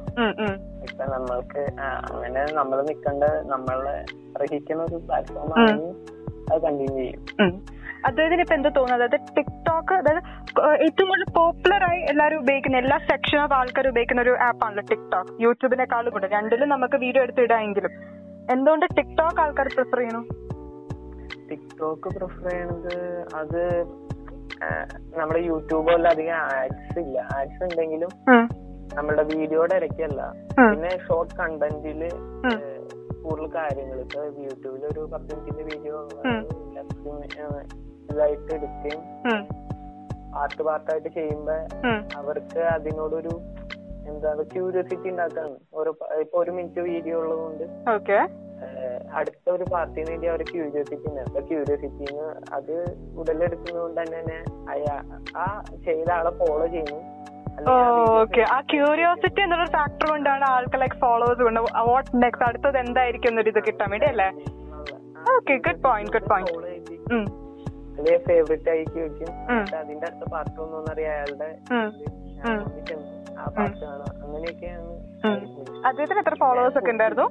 ഇപ്പൊ 0.87 1.03
നമ്മൾക്ക് 1.15 1.63
അങ്ങനെ 2.11 2.41
നമ്മൾ 2.59 2.77
നിൽക്കേണ്ട 2.89 3.23
നമ്മളെ 3.53 3.95
അർഹിക്കുന്ന 4.37 4.81
ഒരു 4.89 4.97
പ്ലാറ്റ്ഫോം 5.07 5.51
ആണെങ്കിൽ 5.55 5.89
അത് 6.51 6.59
കണ്ടിന്യൂ 6.65 7.01
ചെയ്യും. 7.01 7.19
അദ്ദേഹത്തിന് 8.07 8.43
ഇപ്പൊ 8.45 8.55
എന്താ 8.57 8.69
തോന്നുന്നത്? 8.77 9.03
അതായത് 9.07 9.33
ടിക്ടോക്ക് 9.37 9.93
അതായത് 10.01 10.21
ഏറ്റവും 10.85 11.07
കൂടുതൽ 11.09 11.27
പോപ്പുലർ 11.39 11.83
ആയി 11.89 11.99
എല്ലാവരും 12.11 12.39
ഉപയോഗിക്കുന്ന 12.43 12.77
എല്ലാ 12.83 12.97
സെക്ഷൻ 13.09 13.39
ഓഫ് 13.43 13.55
ആൾക്കാർ 13.59 13.87
ഉപയോഗിക്കുന്ന 13.91 14.23
ഒരു 14.25 14.33
ആപ്പാണല്ലോ 14.47 14.83
ടിക്ടോക്ക് 14.91 15.33
യൂട്യൂബിനെക്കാളും 15.45 16.13
കൂടെ 16.15 16.29
രണ്ടിലും 16.35 16.69
നമുക്ക് 16.75 16.99
വീഡിയോ 17.05 17.23
എടുത്ത് 17.27 17.43
ഇടാമെങ്കിലും 17.47 17.93
എന്തുകൊണ്ട് 18.55 18.85
ടിക്ടോക്ക് 18.99 19.41
ആൾക്കാർ 19.45 19.69
പ്രിഫർ 19.75 19.99
ചെയ്യണം 20.01 20.25
ടിക്ടോക്ക് 21.49 22.09
പ്രിഫർ 22.17 22.45
ചെയ്യണത് 22.49 22.95
അത് 23.41 23.61
നമ്മുടെ 25.17 25.41
യൂട്യൂബ് 25.45 25.85
പോലെ 25.87 26.09
അധികം 26.09 26.37
ആഡ്സ് 26.55 26.99
ഇല്ല 26.99 27.17
ആഡ്സ് 27.35 27.61
ഉണ്ടെങ്കിലും 27.63 28.11
നമ്മളുടെ 28.89 28.95
നമ്മുടെ 28.97 29.23
വീഡിയോയുടെ 29.31 29.75
ഇടയ്ക്കല്ല 29.75 30.21
ഉം. 30.53 30.69
പിന്നെ 30.69 30.91
ഷോർട്ട് 31.05 31.35
കണ്ടന്റിൽ. 31.39 32.01
കൂടുതൽ 33.23 33.47
കാര്യങ്ങൾ 33.55 33.97
ഇപ്പൊ 34.03 34.21
യൂട്യൂബിൽ 34.43 34.83
ഒരു 34.91 35.01
പത്ത് 35.13 35.31
മിനിറ്റിന്റെ 35.31 35.63
വീഡിയോ. 35.71 35.97
ഇതായിട്ട് 38.09 38.51
എടുക്കുകയും. 38.53 39.01
പാർട്ട് 40.33 40.61
പാർട്ടായിട്ട് 40.63 41.09
ചെയ്യുമ്പോ. 41.09 41.57
അവർക്ക് 42.19 42.61
അതിനോടൊരു 42.75 43.33
എന്താ 44.09 44.29
ക്യൂരിയോസിറ്റി 44.53 45.09
ഉണ്ടാക്കാണ് 45.09 45.55
ഓരോ 45.73 45.91
ഇപ്പൊ 46.21 46.37
ഒരു 46.39 46.51
മിനിറ്റ് 46.51 46.81
വീഡിയോ 46.87 47.15
ഉള്ളതുകൊണ്ട് 47.21 47.65
ഓക്കെ 47.91 48.19
ഏഹ് 48.19 48.29
അടുത്ത 49.17 49.45
ഒരു 49.49 49.63
പാർട്ടിന് 49.63 50.07
വേണ്ടി 50.09 50.27
അവർ 50.27 50.41
ക്യൂരിയോസിറ്റി 50.43 51.07
ഉണ്ട് 51.09 51.21
അപ്പൊ 51.21 51.41
ക്യൂരിയോസിറ്റിന്ന് 51.49 52.25
അത് 52.53 52.73
ഉടലെടുക്കുന്നതുകൊണ്ട് 53.15 53.99
തന്നെ 54.01 54.19
തന്നെ 54.19 54.39
അയാ 54.71 54.95
ആ 55.37 55.45
ചെയ്ത 55.85 56.09
ആളെ 56.11 56.31
ഫോളോ 56.39 56.67
ചെയ്യുന്നു 56.67 56.99
ഓക്കെ 58.15 58.41
ആ 58.53 58.61
ക്യൂരിയോസിറ്റി 58.71 59.41
എന്നുള്ള 59.41 59.65
ഫാക്ടർ 59.71 60.07
കൊണ്ടാണ് 60.09 60.45
ആൾക്ക് 60.45 60.77
ലൈക്ക് 60.81 60.97
ഫോളോവേഴ്സ് 61.01 61.43
കൊണ്ട് 61.43 61.59
വാട്ട് 61.89 62.09
നെക്സ്റ്റ് 62.23 62.45
അടുത്തത് 62.45 62.77
എന്തായിരിക്കും 62.77 63.29
എന്നൊരു 63.29 63.49
ഇത് 63.49 63.61
കിട്ടാൻ 63.67 63.89
വേണ്ടി 63.91 64.07
അല്ലേ? 64.07 64.27
Okay 65.33 65.53
good 65.65 65.81
point 65.83 66.11
good 66.15 66.29
point 66.29 66.51
ചെയ്ത്. 66.89 67.25
ഫേവറേറ്റ് 68.27 68.69
ആയി 68.69 68.83
ചോദിക്കും 68.93 69.31
അതിന്റെ 69.79 70.05
അടുത്ത 70.09 70.25
പാർട്ട് 70.33 70.57
ഒന്നും 70.65 70.85
അറിയാം 70.91 71.11
അയാളുടെ 71.15 71.49
ആ 73.37 73.45
പാർട്ട് 73.57 73.79
കാണാം. 73.81 74.11
അങ്ങനെയൊക്കെയാണ് 74.23 74.87
അദ്ദേഹത്തിന് 75.85 76.19
എത്ര 76.23 76.35
ഫോളോവേഴ്സ് 76.43 76.77
ഒക്കെ 76.77 76.91
ഉണ്ടായിരുന്നു? 76.91 77.27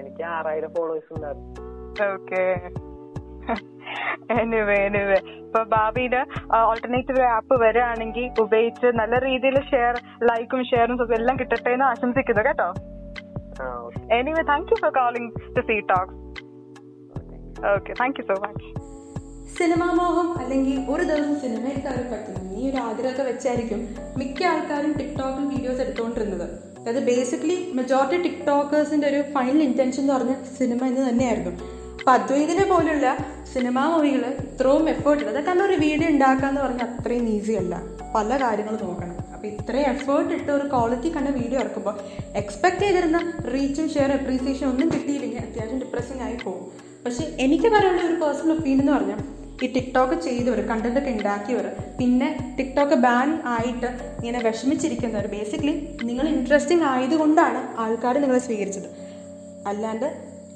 എനിക്ക് 0.00 0.22
ആറായിരം 0.36 0.72
ഫോളോവേഴ്സ് 0.76 1.12
ഉണ്ടായിരുന്നു. 1.16 1.48
ഓക്കെ 2.12 2.44
എനിവേ 4.42 4.74
എനിവേ 4.88 5.18
ഇപ്പൊ 5.44 5.60
ഭാവിയിൽ 5.74 6.14
ഓൾട്ടർനേറ്റീവ് 6.68 7.22
ആപ്പ് 7.36 7.54
വരികയാണെങ്കിൽ 7.62 8.26
ഉപയോഗിച്ച് 8.44 8.88
നല്ല 9.00 9.14
രീതിയിൽ 9.26 9.56
ഷെയർ 9.70 9.94
ലൈക്കും 10.28 10.62
ഷെയറും 10.70 11.14
എല്ലാം 11.18 11.38
കിട്ടട്ടെ 11.40 11.70
എന്ന് 11.76 11.86
ആശംസിക്കുന്നു 11.92 12.44
കേട്ടോ. 12.48 12.68
Anyway 14.18 14.42
thank 14.50 14.70
you 14.72 14.76
for 14.82 14.92
calling 15.00 15.30
to 15.56 15.62
C 15.70 15.76
talks 15.92 16.18
okay 17.74 17.92
thank 18.00 18.20
you 18.20 18.26
so 18.30 18.36
much 18.44 18.68
cinema 19.58 19.86
മോഹം 19.98 20.28
അല്ലെങ്കിൽ 20.40 20.76
ഒരു 20.92 21.04
ദിവസം 21.10 21.34
സിനിമയിൽ 21.44 21.78
കയറി 21.86 22.04
പറ്റുന്ന 22.12 22.58
ഈ 22.60 22.70
ഒരു 22.70 22.78
ആഗ്രഹമൊക്കെ 22.88 23.24
വെച്ചായിരിക്കും 23.30 23.80
മിക്ക 24.20 24.44
ആൾക്കാരും 24.50 24.92
ടിക്ടോക്കിൽ 25.00 25.44
വീഡിയോസ് 25.54 25.82
എടുത്തുകൊണ്ടിരുന്നത്. 25.84 26.46
അതായത് 26.80 27.04
ബേസിക്കലി 27.04 27.72
മെജോറിറ്റി 27.74 28.22
ടിക്ടോക്കേഴ്സിന്റെ 28.22 29.08
ഒരു 29.08 29.22
ഫൈനൽ 29.22 29.62
ഇന്റൻഷൻ 29.62 30.02
എന്ന് 30.02 30.12
പറഞ്ഞ 30.12 30.34
സിനിമ 30.58 30.86
എന്ന് 30.86 31.08
തന്നെയായിരുന്നു. 31.08 31.50
അപ്പൊ 31.98 32.12
അദ്വൈതിനെ 32.12 32.64
പോലുള്ള 32.64 33.16
സിനിമാ 33.52 33.96
മൂവികൾ 33.96 34.24
ഇത്രയും 34.24 34.90
എഫേർട്ട് 34.90 35.24
ഇല്ല. 35.24 35.38
അതൊക്കെ 35.38 35.64
ഒരു 35.64 35.72
വീഡിയോ 35.72 36.08
ഉണ്ടാക്കുക 36.08 36.48
എന്ന് 36.48 36.60
പറഞ്ഞാൽ 36.60 36.86
അത്രയും 36.86 37.28
ഈസി 37.28 37.52
അല്ല. 37.52 37.82
പല 38.14 38.38
കാര്യങ്ങൾ 38.42 38.78
നോക്കണം. 38.82 39.16
അപ്പൊ 39.34 39.48
ഇത്രയും 39.48 39.86
എഫേർട്ട് 39.86 40.34
ഇട്ട് 40.34 40.52
ഒരു 40.52 40.68
ക്വാളിറ്റി 40.68 41.16
കണ്ട 41.16 41.28
വീഡിയോ 41.28 41.60
ഇറക്കുമ്പോൾ 41.60 41.98
എക്സ്പെക്ട് 42.36 42.80
ചെയ്തിരുന്ന 42.80 43.32
റീച്ചും 43.54 43.88
ഷെയർ 43.88 44.12
അപ്രീസിയേഷൻ 44.12 44.66
ഒന്നും 44.66 44.88
കിട്ടിയില്ലെങ്കിൽ 44.88 45.38
അത്യാവശ്യം 45.38 45.78
ഡിപ്രസിംഗ് 45.78 46.22
ആയി 46.22 46.36
പോകും. 46.44 46.72
പക്ഷേ 47.06 47.36
എനിക്ക് 47.38 47.68
പറയാനുള്ള 47.68 48.02
ഒരു 48.02 48.14
പേഴ്സണൽ 48.14 48.52
ഒപ്പീനിയൻ 48.52 48.80
എന്ന് 48.80 48.92
പറഞ്ഞാൽ 48.92 49.39
ഈ 49.62 49.66
ടിക്ടോക്ക് 49.74 50.16
ചെയ്തവർ 50.26 50.60
കണ്ടന്റ് 50.70 50.98
ഒക്കെ 51.00 51.10
ഉണ്ടാക്കിയവർ 51.10 51.66
പിന്നെ 51.98 52.28
ടിക്ടോക്ക് 52.58 52.94
ബാൻ 52.94 53.28
ആയിട്ട് 53.54 53.88
ഇങ്ങനെ 54.18 54.38
വിഷമിച്ചിരിക്കുന്നവർ 54.48 55.26
ബേസിക്കലി 55.26 55.74
നിങ്ങൾ 56.04 56.28
ഇൻട്രസ്റ്റിംഗ് 56.28 56.84
ആയതുകൊണ്ടാണ് 56.92 57.80
ആൾക്കാർ 57.80 58.16
നിങ്ങളെ 58.18 58.42
സ്വീകരിച്ചത്. 58.48 58.88
അല്ലാണ്ട് 59.66 60.08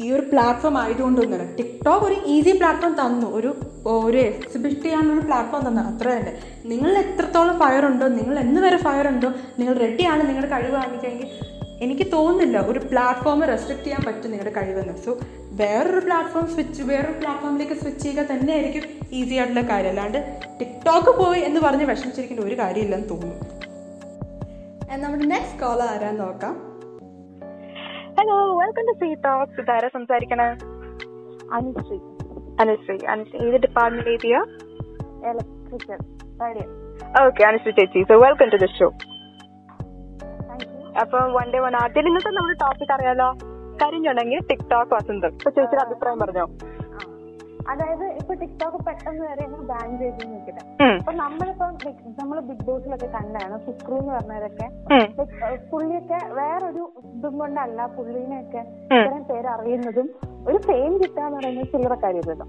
ഈ 0.05 0.07
ഒരു 0.11 0.23
പ്ലാറ്റ്ഫോം 0.31 0.77
ആയതുകൊണ്ടൊന്നുമല്ല. 0.79 1.45
ടിക്ടോക്ക് 1.59 2.05
ഒരു 2.07 2.17
ഈസി 2.27 2.53
പ്ലാറ്റ്ഫോം 2.61 2.95
തന്നു. 3.01 3.27
ഒരു 3.39 3.51
ഒരു 3.87 4.19
എക്സിബിറ്റ് 4.19 4.83
ചെയ്യാനുള്ള 4.83 5.23
പ്ലാറ്റ്ഫോം 5.31 5.63
തന്നു. 5.67 5.83
അത്ര 5.91 6.07
തന്നെ 6.09 6.33
നിങ്ങൾ 6.65 6.91
എത്രത്തോളം 7.03 7.57
ഫയർ 7.63 7.85
ഉണ്ടോ 7.87 8.09
നിങ്ങൾ 8.09 8.39
എന്ന് 8.39 8.61
വരെ 8.61 8.77
ഫയർ 8.77 9.09
ഉണ്ടോ 9.09 9.29
നിങ്ങൾ 9.59 9.75
റെഡിയാണ് 9.85 10.23
നിങ്ങളുടെ 10.29 10.51
കഴിവ് 10.55 10.73
കാണിക്കുകയെങ്കിൽ 10.73 11.31
എനിക്ക് 11.85 12.07
തോന്നുന്നില്ല 12.13 12.59
ഒരു 12.71 12.81
പ്ലാറ്റ്ഫോം 12.91 13.41
റെസ്ട്രിക്ട് 13.53 13.85
ചെയ്യാൻ 13.85 14.03
പറ്റും 14.07 14.31
നിങ്ങളുടെ 14.31 14.55
കഴിവെന്ന്. 14.59 14.95
സോ 15.05 15.11
വേറൊരു 15.61 16.01
പ്ലാറ്റ്ഫോം 16.05 16.47
സ്വിച്ച് 16.47 16.83
വേറൊരു 16.83 17.19
പ്ലാറ്റ്ഫോമിലേക്ക് 17.19 17.73
സ്വിച്ച് 17.73 18.03
ചെയ്യുക 18.03 18.23
തന്നെ 18.23 18.53
ആയിരിക്കും 18.53 18.83
ഈസി 19.13 19.35
ആയിട്ടുള്ള 19.35 19.61
കാര്യം. 19.61 19.89
അല്ലാണ്ട് 19.89 20.41
ടിക്ടോക്ക് 20.61 21.19
പോയി 21.19 21.41
എന്ന് 21.41 21.61
പറഞ്ഞ് 21.61 21.85
വിഷമിച്ചിരിക്കേണ്ട 21.85 22.45
ഒരു 22.45 22.59
കാര്യമില്ലെന്ന് 22.59 23.09
തോന്നുന്നു. 23.09 23.37
And 24.95 25.03
നമ്മുടെ 25.03 25.25
നെക്സ്റ്റ് 25.25 25.61
കോൾ 25.61 25.83
ആരാന്ന് 25.83 26.21
നോക്കാം. 26.21 26.55
Hello 28.19 28.59
welcome 28.61 28.87
to 28.87 28.93
C 28.93 29.15
talks 29.15 29.61
ഇതാരാ 29.61 29.89
സംസാരിക്കണേ? 29.95 30.49
അനുശ്രീ. 31.55 31.99
അനുശ്രീ. 32.61 33.07
അനുശ്രീ 33.07 33.49
ഏത് 33.49 33.57
ഡിപ്പാർട്ട്മെന്റ് 33.57 34.11
എഴുതിയ 34.11 34.37
ഇലക്ട്രിക്കൽ 35.31 35.99
ഓക്കെ 37.25 37.43
അനുശ്രീ 37.45 37.71
ചേച്ചി. 37.71 38.03
So 38.03 38.15
welcome 38.19 38.49
to 38.49 38.57
the 38.57 38.69
show 38.79 38.93
അപ്പൊ 41.01 41.19
വൺ 41.19 41.53
ഡേ 41.53 41.59
വൺ 41.59 41.77
ആദ്യം 41.77 42.07
ഇന്നത്തെ 42.07 42.29
നമ്മുടെ 42.29 42.57
ടോപ്പിക് 42.57 42.93
അറിയാലോ? 42.93 43.54
കരിഞ്ഞുണ്ടെങ്കിൽ 43.83 44.41
ടിക്ടോക്ക് 44.51 44.93
വസന്തം 44.97 45.33
ഇപ്പൊ 45.39 45.51
ചേച്ചിയുടെ 45.57 45.85
അഭിപ്രായം 45.87 46.20
പറഞ്ഞോ 46.25 46.47
അതായത് 47.72 48.05
ഇപ്പൊ 48.20 48.33
ടിക്ടോക്ക് 48.41 48.79
പെട്ടെന്ന് 48.87 49.22
വരെ 49.29 49.45
ബാൻ 49.68 49.87
ചെയ്ത് 50.01 50.22
നിൽക്കില്ല. 50.31 50.61
അപ്പൊ 50.99 51.12
നമ്മളിപ്പോ 51.20 51.66
നമ്മൾ 52.18 52.37
ബിഗ് 52.49 52.64
ബോസിലൊക്കെ 52.66 53.09
കണ്ടാണ് 53.14 53.57
ഫുക്രു 53.66 53.95
എന്ന് 54.01 54.12
പറഞ്ഞവരൊക്കെ 54.16 54.66
പുള്ളിയൊക്കെ 55.70 56.18
വേറൊരു 56.39 56.85
ഇതും 57.12 57.35
കൊണ്ടല്ല 57.43 57.87
പുള്ളിനെയൊക്കെ. 57.97 58.62
ഇത്രയും 58.97 59.25
പേര് 59.31 59.49
അറിയുന്നതും 59.55 60.09
ഒരു 60.49 60.59
ഫെയിം 60.68 60.93
കിട്ടാന്ന് 61.03 61.37
പറയുന്നത് 61.39 61.70
ചില്ലറ 61.75 61.97
കാര്യമല്ലോ 62.05 62.47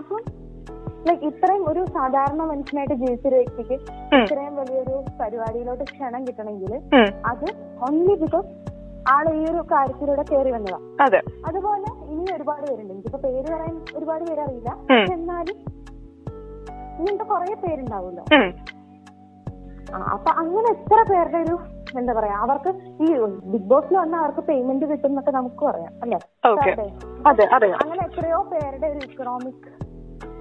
അപ്പൊ 0.00 0.16
ലൈക്ക് 1.08 1.24
ഇത്രയും 1.30 1.62
ഒരു 1.72 1.82
സാധാരണ 1.96 2.40
മനുഷ്യനായിട്ട് 2.52 2.96
ജീവിച്ചൊരു 3.02 3.36
വ്യക്തിക്ക്. 3.40 3.76
ഇത്രയും 4.20 4.54
വലിയൊരു 4.60 4.96
പരിപാടിയിലോട്ട് 5.20 5.84
ക്ഷണം 5.92 6.22
കിട്ടണമെങ്കിൽ. 6.28 6.72
അത് 7.32 7.46
ഓൺലി 7.88 8.16
ബിക്കോസ് 8.24 8.48
ആൾ 9.08 9.28
ഈ 9.32 9.44
ഒരു 9.46 9.62
കാര്യത്തിലൂടെ 9.72 10.22
കയറി 10.22 10.50
വന്നതാ. 10.50 10.78
അതെ. 11.04 11.22
അതുപോലെ 11.46 12.12
ഇനി 12.12 12.32
ഒരുപാട് 12.34 12.66
പേരുണ്ട്. 12.66 12.92
എനിക്കിപ്പോ 12.92 13.18
പേര് 13.18 13.46
പറയാൻ 13.46 13.80
ഒരുപാട് 13.94 14.24
പേര് 14.24 14.40
അറിയില്ല 14.40 14.70
എന്നാലും 15.12 15.56
ഇങ്ങനത്തെ 16.98 17.24
കുറെ 17.24 17.54
പേരുണ്ടാവുമല്ലോ. 17.54 18.24
അപ്പൊ 19.96 20.30
അങ്ങനെ 20.30 20.68
എത്ര 20.70 21.04
പേരുടെ 21.12 21.38
ഒരു 21.38 21.58
എന്താ 21.98 22.12
പറയാ 22.12 22.36
അവർക്ക് 22.36 22.70
ഈ 23.02 23.06
ബിഗ് 23.52 23.62
ബോസിൽ 23.62 23.96
വന്ന 23.96 24.16
അവർക്ക് 24.16 24.40
പേയ്മെന്റ് 24.40 24.86
കിട്ടും 24.86 25.08
എന്നൊക്കെ 25.08 25.30
നമുക്ക് 25.30 25.64
പറയാം 25.64 25.92
അല്ലേ? 26.02 26.18
അങ്ങനെ 27.82 28.04
എത്രയോ 28.04 28.42
പേരുടെ 28.42 28.86
ഒരു 28.86 28.98
ഇക്കണോമിക് 28.98 29.68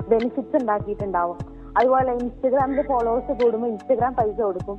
ബെനിഫിറ്റ്സ് 0.10 0.58
ഉണ്ടാക്കിയിട്ടുണ്ടാവും. 0.58 1.38
അതുപോലെ 1.78 2.14
ഇൻസ്റ്റഗ്രാമിന്റെ 2.14 2.84
ഫോളോവേഴ്സ് 2.84 3.44
കൂടുമ്പോൾ 3.44 3.68
ഇൻസ്റ്റഗ്രാം 3.68 4.14
പൈസ 4.14 4.42
കൊടുക്കും. 4.42 4.78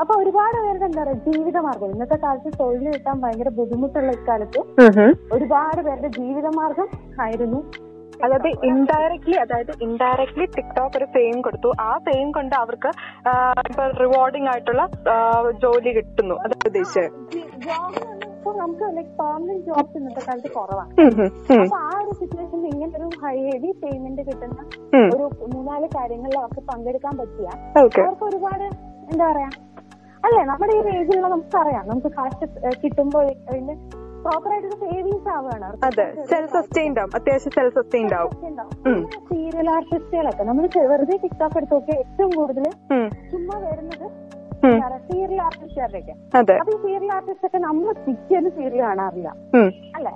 അപ്പൊ 0.00 0.12
ഒരുപാട് 0.22 0.56
പേരുടെ 0.64 0.86
എന്താ 0.88 1.02
പറയാ 1.02 1.16
ജീവിതമാർഗം. 1.26 1.90
ഇന്നത്തെ 1.94 2.16
കാലത്ത് 2.24 2.50
തൊഴിൽ 2.60 2.86
കിട്ടാൻ 2.94 3.16
ഭയങ്കര 3.22 3.50
ബുദ്ധിമുട്ടുള്ള 3.58 4.10
ഇക്കാലത്ത് 4.18 4.60
ഒരുപാട് 5.36 5.80
പേരുടെ 5.86 6.10
ജീവിതമാർഗം 6.18 6.88
ആയിരുന്നു. 7.24 7.60
അതായത് 8.24 8.48
ഇൻഡയറക്ട്ലി 8.68 9.36
അതായത് 9.42 9.70
ഇൻഡയറക്ട്ലി 9.84 10.46
ടിക്ടോക്ക് 10.56 10.96
ഒരു 11.00 11.06
ഫെയിം 11.14 11.36
കൊടുത്തു. 11.46 11.70
ആ 11.86 11.90
ഫെയിം 12.06 12.26
കൊണ്ട് 12.36 12.54
അവർക്ക് 12.62 12.90
ഇപ്പൊ 13.68 13.84
റിവാർഡിംഗ് 14.02 14.48
ആയിട്ടുള്ള 14.52 14.82
ജോലി 15.64 15.92
കിട്ടുന്നു. 15.98 16.36
അത് 16.44 16.54
ഉദ്ദേശിച്ചത്. 16.68 17.08
ഇപ്പൊ 18.34 18.52
നമുക്ക് 18.60 18.84
ലൈക് 18.96 19.14
പെർമനന്റ് 19.20 19.62
ജോബ്സ് 19.68 19.96
ഇന്നത്തെ 20.00 20.22
കാലത്ത് 20.28 20.50
കുറവാണ്. 20.58 20.92
അപ്പൊ 21.62 21.78
ആ 21.86 21.90
ഒരു 22.02 22.12
സിറ്റുവേഷനിൽ 22.20 22.68
ഇങ്ങനെ 22.74 22.92
ഒരു 23.00 23.08
ഹെവി 23.24 23.72
പേയ്മെന്റ് 23.82 24.22
കിട്ടുന്ന. 24.28 24.60
ഒരു 25.14 25.24
മൂന്നാൽ 25.54 25.82
കാര്യങ്ങളിൽ 25.96 26.38
അവർക്ക് 26.42 26.64
പങ്കെടുക്കാൻ 26.70 27.16
പറ്റിയ 27.22 27.48
അവർക്ക് 27.80 28.24
ഒരുപാട് 28.30 28.68
എന്താ 29.12 29.24
പറയാ 29.30 29.50
അല്ലേ 30.24 30.42
നമ്മുടെ 30.50 30.72
ഈ 30.78 30.80
ഏജിലുള്ള 30.96 31.28
നമുക്കറിയാം. 31.34 31.84
നമുക്ക് 31.90 32.10
കാശ് 32.16 32.46
കിട്ടുമ്പോൾ 32.82 33.26
അതിന്റെ 33.50 33.74
പ്രോപ്പർ 34.24 34.50
ആയിട്ട് 34.54 34.78
സേവിങ്സ് 34.80 35.28
ആവുകയാണ്. 35.34 35.68
അതെ 35.88 36.06
സെൽഫ് 36.32 36.52
സസ്റ്റൈൻഡ് 36.56 36.98
ആവും. 37.02 37.12
അത്യാവശ്യം 37.18 37.52
സെൽഫ് 37.58 37.76
സസ്റ്റൈൻഡ് 37.78 38.14
ആവും. 38.18 38.32
സീരിയൽ 39.30 39.68
ആർട്ടിസ്റ്റുകളൊക്കെ 39.76 40.44
നമ്മൾ 40.50 40.66
വെറുതെ 40.92 41.16
ടിക്ടോക്ക് 41.22 41.56
എടുത്ത് 41.60 41.74
നോക്കിയാൽ 41.76 42.00
ഏറ്റവും 42.04 42.32
കൂടുതൽ 42.40 42.66
ചുമ്മാ 43.32 43.56
വരുന്നത്. 43.66 44.06
സീരിയൽ 45.08 45.40
ആർട്ടിസ്റ്റുകാരുടെയൊക്കെ 45.44 46.14
അതെ. 46.38 46.54
അപ്പൊ 46.62 46.72
ഈ 46.74 46.78
സീരിയൽ 46.86 47.12
ആർട്ടിസ്റ്റ് 47.16 47.46
ഒക്കെ 47.48 47.58
നമ്മൾ 47.66 47.92
പിക്ചറിന് 48.06 48.50
സീരിയൽ 48.58 48.82
കാണാറില്ല. 48.88 49.28
അല്ലെ? 49.96 50.12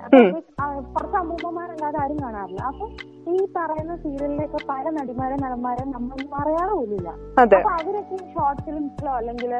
പുറത്ത് 0.95 1.17
അമ്മൂമ്മമാരല്ലാതെ 1.21 1.99
ആരും 2.03 2.19
കാണാറില്ല. 2.25 2.61
അപ്പൊ 2.71 2.87
ഈ 3.35 3.39
പറയുന്ന 3.57 3.95
സീരിയലിലൊക്കെ 4.05 4.61
പല 4.73 4.85
നടിമാരെ 4.99 5.37
നടന്മാരെ 5.45 5.85
നമ്മൾ 5.97 6.19
പറയാറുമില്ല 6.35 7.09
അപ്പൊ 7.43 7.71
അവരൊക്കെ 7.79 8.19
ഷോർട്ട് 8.35 8.63
ഫിലിംസിലോ 8.67 9.15
അല്ലെങ്കിൽ 9.21 9.55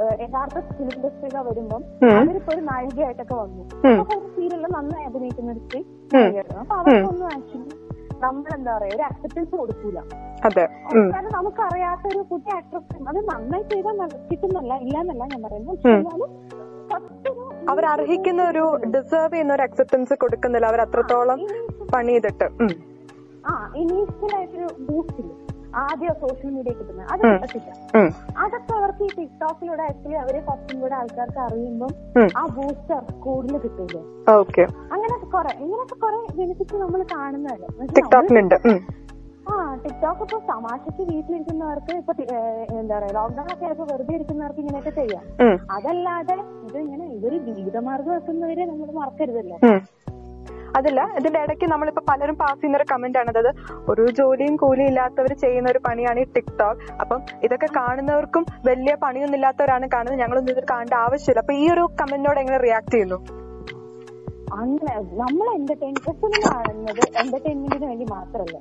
യഥാർത്ഥ 0.00 0.60
ഫിലിം 0.60 0.90
ഇൻഡസ്ട്രിയിലോ 0.96 1.42
വരുമ്പം. 1.42 1.84
അവരിപ്പോ 2.10 2.52
ഒരു 2.54 2.60
നായികയായിട്ടൊക്കെ 2.60 3.34
വന്നു. 3.34 3.62
അപ്പൊ 4.00 4.18
ഒരു 4.18 4.26
സീരിയലിൽ 4.36 4.66
നന്നായി 4.70 5.04
അഭിനയിക്കുന്ന 5.04 5.52
ഒരു 5.52 5.58
സ്ത്രീ. 5.58 5.82
നായികയായിരുന്നു. 6.14 6.58
അപ്പൊ 6.58 6.74
അവർക്കൊന്നും 6.76 7.26
ആക്ച്വലി 7.26 7.86
നമ്മൾ 8.20 8.56
എന്താ 8.56 8.78
പറയാ 8.78 8.90
ഒരു 8.94 9.02
അക്സെപ്റ്റൻസ് 9.02 9.50
കൊടുക്കൂല. 9.50 10.00
കാരണം 11.12 11.32
നമുക്കറിയാത്ത 11.32 12.06
ഒരു 12.06 12.24
പുതിയ 12.30 12.52
ആക്ട്രസ് 12.56 13.08
അത് 13.08 13.16
നന്നായി 13.16 13.62
ചെയ്താൽ 13.62 13.96
നല്ല- 13.96 14.30
കിട്ടുന്നല്ല 14.30 14.74
ഇല്ലാന്നല്ല 14.74 15.24
ഞാൻ 15.24 15.42
പറയുന്നത്. 15.42 15.76
പക്ഷെ 15.76 15.90
എന്നാലും 15.90 16.30
അവർ 17.68 17.86
അർഹിക്കുന്ന 17.86 18.48
ഒരു 18.50 18.64
ഡിസേർവ് 18.86 19.32
ചെയ്യുന്ന 19.32 19.54
ഒരു 19.54 19.62
അക്സെപ്റ്റൻസ് 19.62 20.14
കൊടുക്കുന്നില്ല. 20.14 20.66
അവർ 20.66 20.80
അത്രത്തോളം 20.80 21.40
പണി 21.94 22.12
ചെയ്തിട്ട് 22.12 22.44
ആ 23.46 23.72
ഇനീഷ്യൽ 23.76 24.36
ആയിട്ടൊരു 24.36 24.68
ബൂസ്റ്റ് 24.82 25.22
ആദ്യം 25.76 26.14
സോഷ്യൽ 26.20 26.50
മീഡിയ 26.50 26.72
കിട്ടുന്നത്. 26.72 27.06
അത്. 27.12 27.22
കിട്ടത്തില്ല 27.22 27.70
അതൊക്കെ 28.38 28.72
അവർക്ക് 28.72 29.02
ഈ 29.02 29.10
ടിക്ടോക്കിലൂടെ 29.18 29.82
ആക്ച്വലി 29.82 30.14
അവരെ 30.14 30.40
കുറച്ചും 30.40 30.80
കൂടെ 30.80 30.94
ആൾക്കാർക്ക് 30.94 31.38
അറിയുമ്പോൾ 31.38 31.90
ആ 32.36 32.46
ബൂസ്റ്റർ 32.56 33.00
കൂടുതൽ 33.20 33.58
കിട്ടൂലേ 33.58 34.02
ഓക്കെ. 34.34 34.64
അങ്ങനെ 34.92 35.24
കുറെ 35.34 35.52
ഇങ്ങനത്തെ 35.64 35.94
കുറെ 35.94 36.20
ബെനിഫിറ്റ് 36.36 36.76
നമ്മൾ 36.76 37.02
കാണുന്നതല്ലേ. 37.14 37.68
ആ 39.50 39.74
ടിക്ടോക്ക് 39.74 40.22
ഇപ്പൊ 40.22 40.38
തമാശക്ക് 40.48 41.02
വീട്ടിലിരിക്കുന്നവർക്ക് 41.02 41.92
ഇപ്പൊ 41.96 42.12
എന്താ 42.78 42.98
പറയാ 42.98 43.12
ലോക്ക്ഡൌൺ 43.12 43.52
ഒക്കെ 43.52 43.66
ആയപ്പോ 43.66 43.84
വെറുതെ 43.84 44.14
ഇരിക്കുന്നവർക്ക് 44.14 44.60
ഇങ്ങനെയൊക്കെ 44.60 44.90
ചെയ്യാം. 44.90 45.24
അതല്ലാതെ 45.70 46.36
ഇത് 46.66 46.78
ഇങ്ങനെ 46.78 47.04
ഇതൊരു 47.06 47.38
ജീവിതമാർഗം 47.38 48.14
എത്തുന്നവരെ 48.14 48.64
നമ്മൾ 48.64 48.90
മറക്കരുതല്ലോ. 49.00 49.58
അതല്ല. 50.76 51.00
ഇതിന്റെ 51.18 51.40
ഇടയ്ക്ക് 51.40 51.66
നമ്മളിപ്പോ 51.72 52.02
പലരും 52.08 52.36
പാസ് 52.36 52.54
ചെയ്യുന്ന 52.54 52.76
ഒരു 52.76 52.86
കമന്റ് 52.92 53.18
ആണ്. 53.18 53.30
അതായത് 53.30 53.52
ഒരു 53.90 54.10
ജോലിയും 54.10 54.56
കൂലിയും 54.56 54.88
ഇല്ലാത്തവർ 54.88 55.32
ചെയ്യുന്ന 55.44 55.70
ഒരു 55.70 55.80
പണിയാണ് 55.88 56.20
ഈ 56.20 56.26
ടിക്ടോക്ക് 56.36 56.92
അപ്പം 57.00 57.22
ഇതൊക്കെ 57.44 57.68
കാണുന്നവർക്കും 57.76 58.46
വലിയ 58.66 58.94
പണിയൊന്നും 58.94 59.36
ഇല്ലാത്തവരാണ് 59.36 59.88
കാണുന്നത്. 59.94 60.20
ഞങ്ങളൊന്നും 60.20 60.52
ഇത് 60.52 60.64
കാണേണ്ട 60.70 60.94
ആവശ്യമില്ല. 60.94 61.40
അപ്പൊ 61.40 61.54
ഈ 61.54 61.70
ഒരു 61.72 61.84
കമന്റിനോട് 62.00 62.40
എങ്ങനെ 62.40 62.58
റിയാക്ട് 62.58 62.90
ചെയ്യുന്നു? 62.90 63.18
അങ്ങനെ 64.52 64.94
നമ്മൾ 65.22 65.46
കാണുന്നത് 66.46 67.02
എന്റർടൈൻമെന്റിന് 67.22 67.86
വേണ്ടി 67.86 68.04
മാത്രമല്ല. 68.10 68.56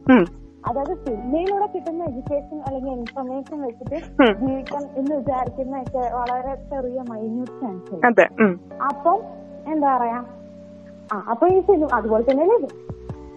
അതായത് 0.70 0.94
സിനിമയിലൂടെ 1.06 1.66
കിട്ടുന്ന 1.66 2.04
എഡ്യൂക്കേഷൻ 2.04 2.62
അല്ലെങ്കിൽ 2.68 2.92
ഇൻഫർമേഷൻ 2.92 3.58
വെച്ചിട്ട്. 3.62 3.98
ജീവിക്കാം 4.40 4.84
എന്ന് 4.98 5.16
വിചാരിക്കുന്നതൊക്കെ 5.16 6.04
വളരെ 6.16 6.56
ചെറിയ 6.72 7.02
മൈന്യൂട്ട് 7.12 7.62
ചാൻസ്. 7.62 7.96
അപ്പം 8.84 9.20
എന്താ 9.72 9.98
പറയാ? 9.98 10.24
ആ 11.12 11.24
അപ്പൊ 11.30 11.48
ഈ 11.48 11.60
അതുപോലെ 11.94 12.24
തന്നെയല്ലേ? 12.32 12.70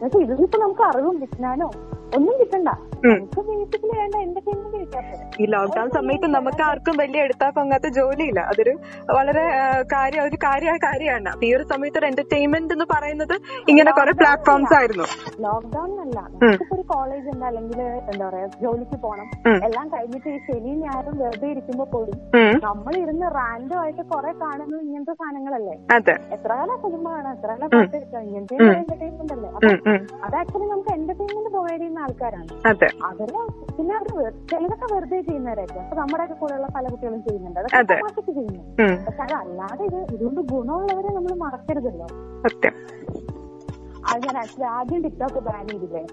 ഇത് 0.00 0.16
ഇതിലിപ്പോ 0.16 0.58
നമുക്ക് 0.58 0.82
അറിവും 0.82 1.20
വിജ്ഞാനവും 1.20 1.76
ഒന്നും 2.16 2.34
കിട്ടണ്ട. 2.40 2.68
ഉം. 3.04 3.10
നമുക്ക് 3.10 3.40
ബേസിക്കലി 3.48 3.98
വേണ്ട 3.98 4.14
എന്റർടൈൻമെന്റ് 4.16 4.76
കിട്ടാൻ 4.76 5.04
ഈ 5.40 5.46
ലോക്ക്ഡൌൺ 5.46 5.90
സമയത്ത് 5.90 6.26
നമുക്ക് 6.26 6.62
ആർക്കും 6.62 6.96
വലിയ 6.96 7.20
എടുത്താൽ 7.22 7.50
പൊങ്ങാത്ത 7.50 7.88
ജോലിയില്ല. 7.88 8.40
അതൊരു 8.40 8.72
വളരെ 9.12 9.44
കാര്യ 9.92 10.20
ഒരു 10.20 10.36
കാര്യമായ 10.36 10.76
കാര്യമാണ്. 10.84 11.28
അപ്പൊ 11.28 11.46
ഈ 11.46 11.54
ഒരു 11.54 11.62
സമയത്ത് 11.62 11.98
ഒരു 11.98 12.06
എന്റർടൈൻമെന്റ് 12.06 12.74
എന്ന് 12.74 12.84
പറയുന്നത് 12.92 13.34
ഇങ്ങനെ 13.68 13.90
കുറെ 13.90 14.12
പ്ലാറ്റ്ഫോംസ് 14.12 14.74
ആയിരുന്നു. 14.74 15.06
ലോക്ക്ഡൌൺ 15.40 16.00
അല്ല 16.00 16.18
നമുക്കിപ്പോ 16.20 16.76
ഒരു 16.76 16.82
കോളേജ് 16.82 17.28
ഉണ്ട് 17.28 17.44
അല്ലെങ്കിൽ 17.44 17.82
എന്താ 17.82 18.28
പറയാ 18.28 18.46
ജോലിക്ക് 18.62 18.96
പോകണം 18.96 19.28
എല്ലാം 19.64 19.88
കഴിഞ്ഞിട്ട് 19.88 20.28
ഈ 20.28 20.38
ശനിയും 20.38 20.80
ഞായറും 20.80 21.18
വെറുതെ 21.18 21.48
ഇരിക്കുമ്പോ 21.48 21.84
പോലും 21.84 22.18
നമ്മൾ 22.64 22.96
ഇരുന്ന് 22.96 23.34
റാൻഡം 23.34 23.78
ആയിട്ട് 23.80 24.02
കുറെ 24.02 24.32
കാണുന്നത് 24.42 24.80
ഇങ്ങനത്തെ 24.80 25.12
സാധനങ്ങളല്ലേ? 25.12 25.76
അതെ. 25.94 26.16
എത്ര 26.32 26.48
കാല 26.52 26.70
സിനിമ 26.76 27.08
ആണ് 27.10 27.28
എത്ര 27.36 27.46
കാലം 27.46 27.68
പാട്ട് 27.68 27.96
ഇങ്ങനത്തെ 28.18 28.54
എന്റർടൈൻമെന്റ് 28.78 29.32
അല്ലേ? 29.32 29.50
അപ്പൊ. 29.50 29.72
അത് 30.24 30.36
ആക്ച്വലി 30.36 30.68
നമുക്ക് 30.70 30.90
എന്റർടൈൻമെന്റ് 30.90 31.50
പ്രൊവൈഡ് 31.50 31.80
ചെയ്യുന്ന 31.80 31.97
ആൾക്കാരാണ്. 31.98 32.68
അതെ. 32.68 32.88
അവർ 33.04 33.30
പിന്നെ 33.78 33.94
അവർ 33.96 34.30
ചിലതൊക്കെ 34.30 34.94
വെറുതെ 34.94 35.20
ചെയ്യുന്നവരായിരിക്കും 35.20 35.82
അപ്പൊ 35.82 35.96
നമ്മുടെ 35.96 36.24
ഒക്കെ 36.24 36.34
കൂടെയുള്ള 36.34 36.68
പല 36.76 36.88
കുട്ടികളും 36.88 37.22
ചെയ്യുന്നുണ്ട്. 37.24 37.60
അതെ. 37.60 37.78
അതൊക്കെ 37.78 37.94
തമാശക്ക് 37.94 38.32
ചെയ്യുന്നു. 38.32 39.04
പക്ഷെ 39.06 39.22
അതല്ലാതെ 39.22 39.84
ഇത് 39.84 40.14
ഇതുകൊണ്ട് 40.14 40.40
ഗുണമുള്ളവരെ 40.40 41.08
നമ്മൾ 41.14 41.34
മറക്കരുതല്ലോ. 41.34 42.06
അത് 44.08 44.22
ഞാൻ 44.26 44.38
ആക്ച്വലി 44.38 44.64
ആദ്യം 44.64 45.02
ടിക്ടോക്ക് 45.02 45.38
ബാൻ 45.38 45.68
ചെയ്തില്ലേ? 45.68 46.06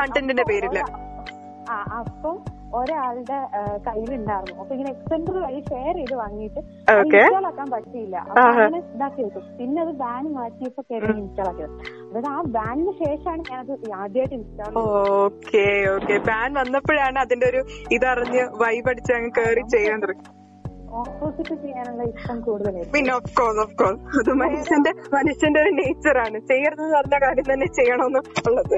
കണ്ടന്റിന്റെ 0.00 0.44
പേരിൽ. 0.48 0.78
അപ്പം 1.70 2.55
ഒരാളുടെ 2.74 3.38
കയ്യിലുണ്ടായിരുന്നു. 3.86 4.56
അപ്പൊ 4.62 4.72
ഇങ്ങനെ 4.74 4.90
എക്സ്റ്റൻഡർ 4.90 5.36
വഴി 5.44 5.60
ഷെയർ 5.68 5.94
ചെയ്ത് 5.94 6.14
വാങ്ങിയിട്ട്. 6.14 6.60
ഇൻസ്റ്റാൾ 7.02 7.46
ആക്കാൻ 7.46 7.68
പറ്റിയില്ല. 7.70 8.16
അപ്പൊ. 8.26 8.44
അങ്ങനെ 8.50 8.80
ഇതാക്കി 8.94 9.20
വെച്ചു. 9.22 9.42
പിന്നെ 9.58 9.80
അത് 9.82 9.92
ബാൻ 10.02 10.24
മാറ്റിയപ്പോ 10.34 10.84
കയറി 10.90 11.12
ഇൻസ്റ്റാൾ 11.16 11.48
ആക്കിയത് 11.48 11.74
അതായത് 12.08 12.28
ആ 12.28 12.38
ബാനിന് 12.56 12.92
ശേഷമാണ് 13.02 13.42
ഞാൻ 13.50 13.60
അത് 13.64 13.72
ആദ്യമായിട്ട് 14.00 14.34
ഇൻസ്റ്റാൾ 14.34 14.72
ഓക്കെ 15.18 15.64
ഓക്കെ 15.96 16.16
ബാൻ 16.28 16.50
വന്നപ്പോഴാണ് 16.60 17.18
അതിന്റെ 17.18 17.46
ഒരു 17.46 17.62
ഇതറിഞ്ഞ് 17.90 18.44
വൈബ് 18.62 18.90
അടിച്ച് 18.92 19.12
അങ്ങ് 19.12 19.30
കേറി 19.38 19.64
ചെയ്യാൻ 19.74 20.00
തുടങ്ങി 20.04 20.24
ഓപ്പോസിറ്റ് 20.98 21.54
ചെയ്യാനുള്ള 21.62 22.02
ഇഷ്ടം 22.10 22.36
കൂടുതലായിരുന്നു. 22.40 22.92
പിന്നെ 22.92 23.12
ഓഫ് 23.14 23.32
കോഴ്സ് 23.38 23.60
ഓഫ് 23.64 23.74
കോഴ്സ് 23.80 24.18
അത് 24.20 24.30
മനുഷ്യന്റെ 24.42 24.92
മനുഷ്യന്റെ 25.14 25.60
ഒരു 25.60 25.72
നേച്ചറാണ് 25.80 26.38
ചെയ്യരുതെന്ന് 26.50 26.96
പറഞ്ഞ 26.96 27.18
കാര്യം 27.24 27.46
തന്നെ 27.52 27.66
ചെയ്യണമെന്ന് 27.78 28.20
ഉള്ളത് 28.48 28.76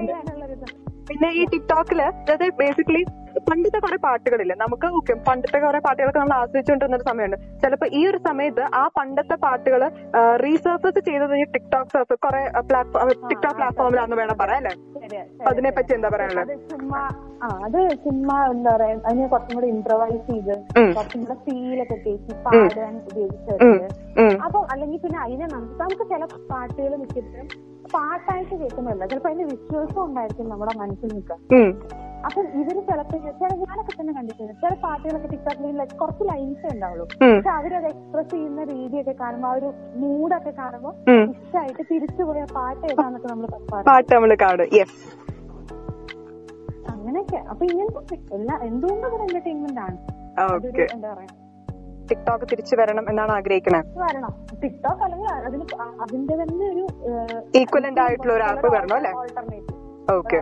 പിന്നെ 1.11 1.28
ഈ 1.32 1.45
ടിക്ടോക്കിൽ 1.53 2.01
അതായത് 2.03 2.47
ബേസിക്കലി 2.59 3.03
പണ്ടത്തെ 3.49 3.78
കുറെ 3.84 3.99
പാട്ടുകളില്ലേ? 4.07 4.57
നമുക്ക് 4.62 4.86
ഓക്കെ 4.99 5.14
പണ്ടത്തെ 5.28 5.59
കുറെ 5.64 5.80
പാട്ടുകളൊക്കെ 5.86 6.20
നമ്മൾ 6.22 6.36
ആസ്വദിച്ചുകൊണ്ടിരുന്ന 6.41 6.99
ഒരു 6.99 7.07
സമയമുണ്ട്. 7.11 7.39
ചിലപ്പോ 7.62 7.86
ഈ 7.99 8.01
ഒരു 8.11 8.18
സമയത്ത് 8.28 8.64
ആ 8.80 8.82
പണ്ടത്തെ 8.99 9.36
പാട്ടുകൾ 9.45 9.82
റീസർഫസ് 10.45 11.01
ചെയ്തത് 11.09 11.34
ഈ 11.41 11.45
ടിക്ടോക് 11.55 11.91
സർഫ് 11.95 12.16
കുറെ 12.26 12.43
പ്ലാറ്റ്ഫോം 12.70 13.12
ടിക്ടോക് 13.30 13.57
പ്ലാറ്റ്ഫോമിലാന്ന് 13.61 14.18
വേണം 14.22 14.39
പറയാം 14.43 14.59
അല്ലെ? 14.62 14.74
അതിനെ 15.53 15.72
പറ്റി 15.78 15.93
എന്താ 15.99 16.11
പറയാനുള്ളത്? 16.14 16.53
അത് 16.53 16.64
ചുമ്മാ 16.72 17.03
ആ 17.43 17.49
അത് 17.66 17.78
സിനിമ 18.05 18.30
എന്താ 18.53 18.70
പറയാ 18.76 18.95
അതിനെ 19.09 19.26
കുറച്ചും 19.32 19.55
കൂടെ 19.59 19.68
ഇംപ്രവൈസ് 19.74 20.22
ചെയ്ത്. 20.30 20.55
കുറച്ചും 20.97 21.20
കൂടെ 21.24 21.36
ഫീലൊക്കെ 21.47 21.99
കേട്ടി 22.07 22.34
പാടാൻ 22.47 22.95
ഉപയോഗിച്ചത് 23.11 23.66
അപ്പൊ 24.47 24.59
അല്ലെങ്കിൽ 24.72 25.01
പിന്നെ 25.05 25.18
അതിനെ 25.26 25.47
നമുക്ക് 25.55 25.76
നമുക്ക് 25.82 26.05
ചില 26.12 26.24
പാട്ടുകൾ 26.51 26.93
മിക്കപ്പോഴും 27.03 27.49
പാട്ടായിട്ട് 27.95 28.55
കേൾക്കുന്നില്ല 28.55 29.07
ചിലപ്പോ 29.07 29.30
അതിന്റെ 29.30 29.45
വിശ്വാസം 29.45 30.05
ഉണ്ടായിരിക്കും 30.05 30.49
നമ്മുടെ 30.49 30.78
മനസ്സിൽ 30.78 31.14
നിൽക്കുക 31.14 31.59
ഉം. 31.59 31.70
അപ്പൊ 32.26 32.43
ഇവർ 32.61 32.76
ചിലപ്പോ 32.86 33.16
ചില 33.41 33.49
ഞാനൊക്കെ 33.59 33.93
തന്നെ 34.01 34.12
കണ്ടിട്ടുണ്ട്. 34.12 34.53
ചില 34.62 34.74
പാട്ടുകളൊക്കെ 34.74 35.28
ടിക്ടോക്കിൽ 35.28 35.97
കുറച്ച് 35.97 36.24
ലൈൻസ് 36.28 36.74
ഉണ്ടാവുള്ളൂ. 36.74 37.05
പക്ഷെ 37.22 37.51
അവരത് 37.51 37.86
എക്സ്പ്രസ് 37.86 38.30
ചെയ്യുന്ന 38.30 38.64
രീതിയൊക്കെ 38.64 39.12
കാണുമ്പോ 39.20 39.49
ആ 39.49 39.53
ഒരു 39.53 39.68
മൂഡൊക്കെ 39.97 40.51
കാണുമ്പോ 40.51 40.91
ഉം. 41.09 41.24
ഇഷ്ടമായിട്ട് 41.34 41.82
തിരിച്ചു 41.93 42.22
പോയ 42.22 42.47
പാട്ട് 42.55 42.86
ഏതാന്നൊക്കെ 42.93 43.28
നമ്മൾ 43.28 43.47
പാട്ട് 43.86 44.14
നമ്മൾ 44.14 44.34
കാണും. 44.34 44.66
അങ്ങനെയൊക്കെ. 46.89 47.36
അപ്പൊ 47.51 47.64
ഇങ്ങനത്തെ 47.64 48.14
എല്ലാ 48.32 48.57
എന്തുകൊണ്ടും 48.62 49.14
ഒരു 49.14 49.22
എന്റർടൈൻമെന്റ് 49.22 49.80
ആണ്. 49.80 49.99
എന്താ 50.93 51.14
പറയാ 51.14 51.28
ടിക്ടോക്ക് 52.11 52.47
തിരിച്ചു 52.53 52.75
വരണം 52.81 53.05
എന്നാണ് 53.11 53.33
ആഗ്രഹിക്കുന്നത് 53.39 53.87
വരണം. 54.03 54.33
ടിക്ടോക്ക് 54.63 55.03
അല്ലെങ്കിൽ 55.07 55.29
അതിന് 55.49 55.65
അതിന്റെ 56.05 56.35
തന്നെ 56.43 56.67
ഒരു 56.73 56.85
ഈക്വലന്റ് 57.61 58.03
ആയിട്ടുള്ള 58.05 58.33
ഒരു 58.39 58.45
ആപ്പ് 58.51 58.69
വരണം 58.77 58.97
അല്ലെ? 58.99 59.13
ഓക്കെ 60.17 60.39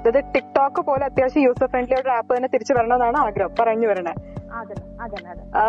അതായത് 0.00 0.26
ടിക്ടോക്ക് 0.34 0.80
പോലെ 0.88 1.04
അത്യാവശ്യം 1.08 1.42
യൂസർ 1.46 1.66
ഫ്രണ്ട്ലി 1.72 1.96
ഒരു 2.00 2.10
ആപ്പ് 2.16 2.30
തന്നെ 2.36 2.48
തിരിച്ചു 2.54 2.72
വരണമെന്നാണ് 2.78 3.18
ആഗ്രഹം. 3.26 3.52
പറഞ്ഞു 3.60 3.86
വരണേ. 3.90 4.12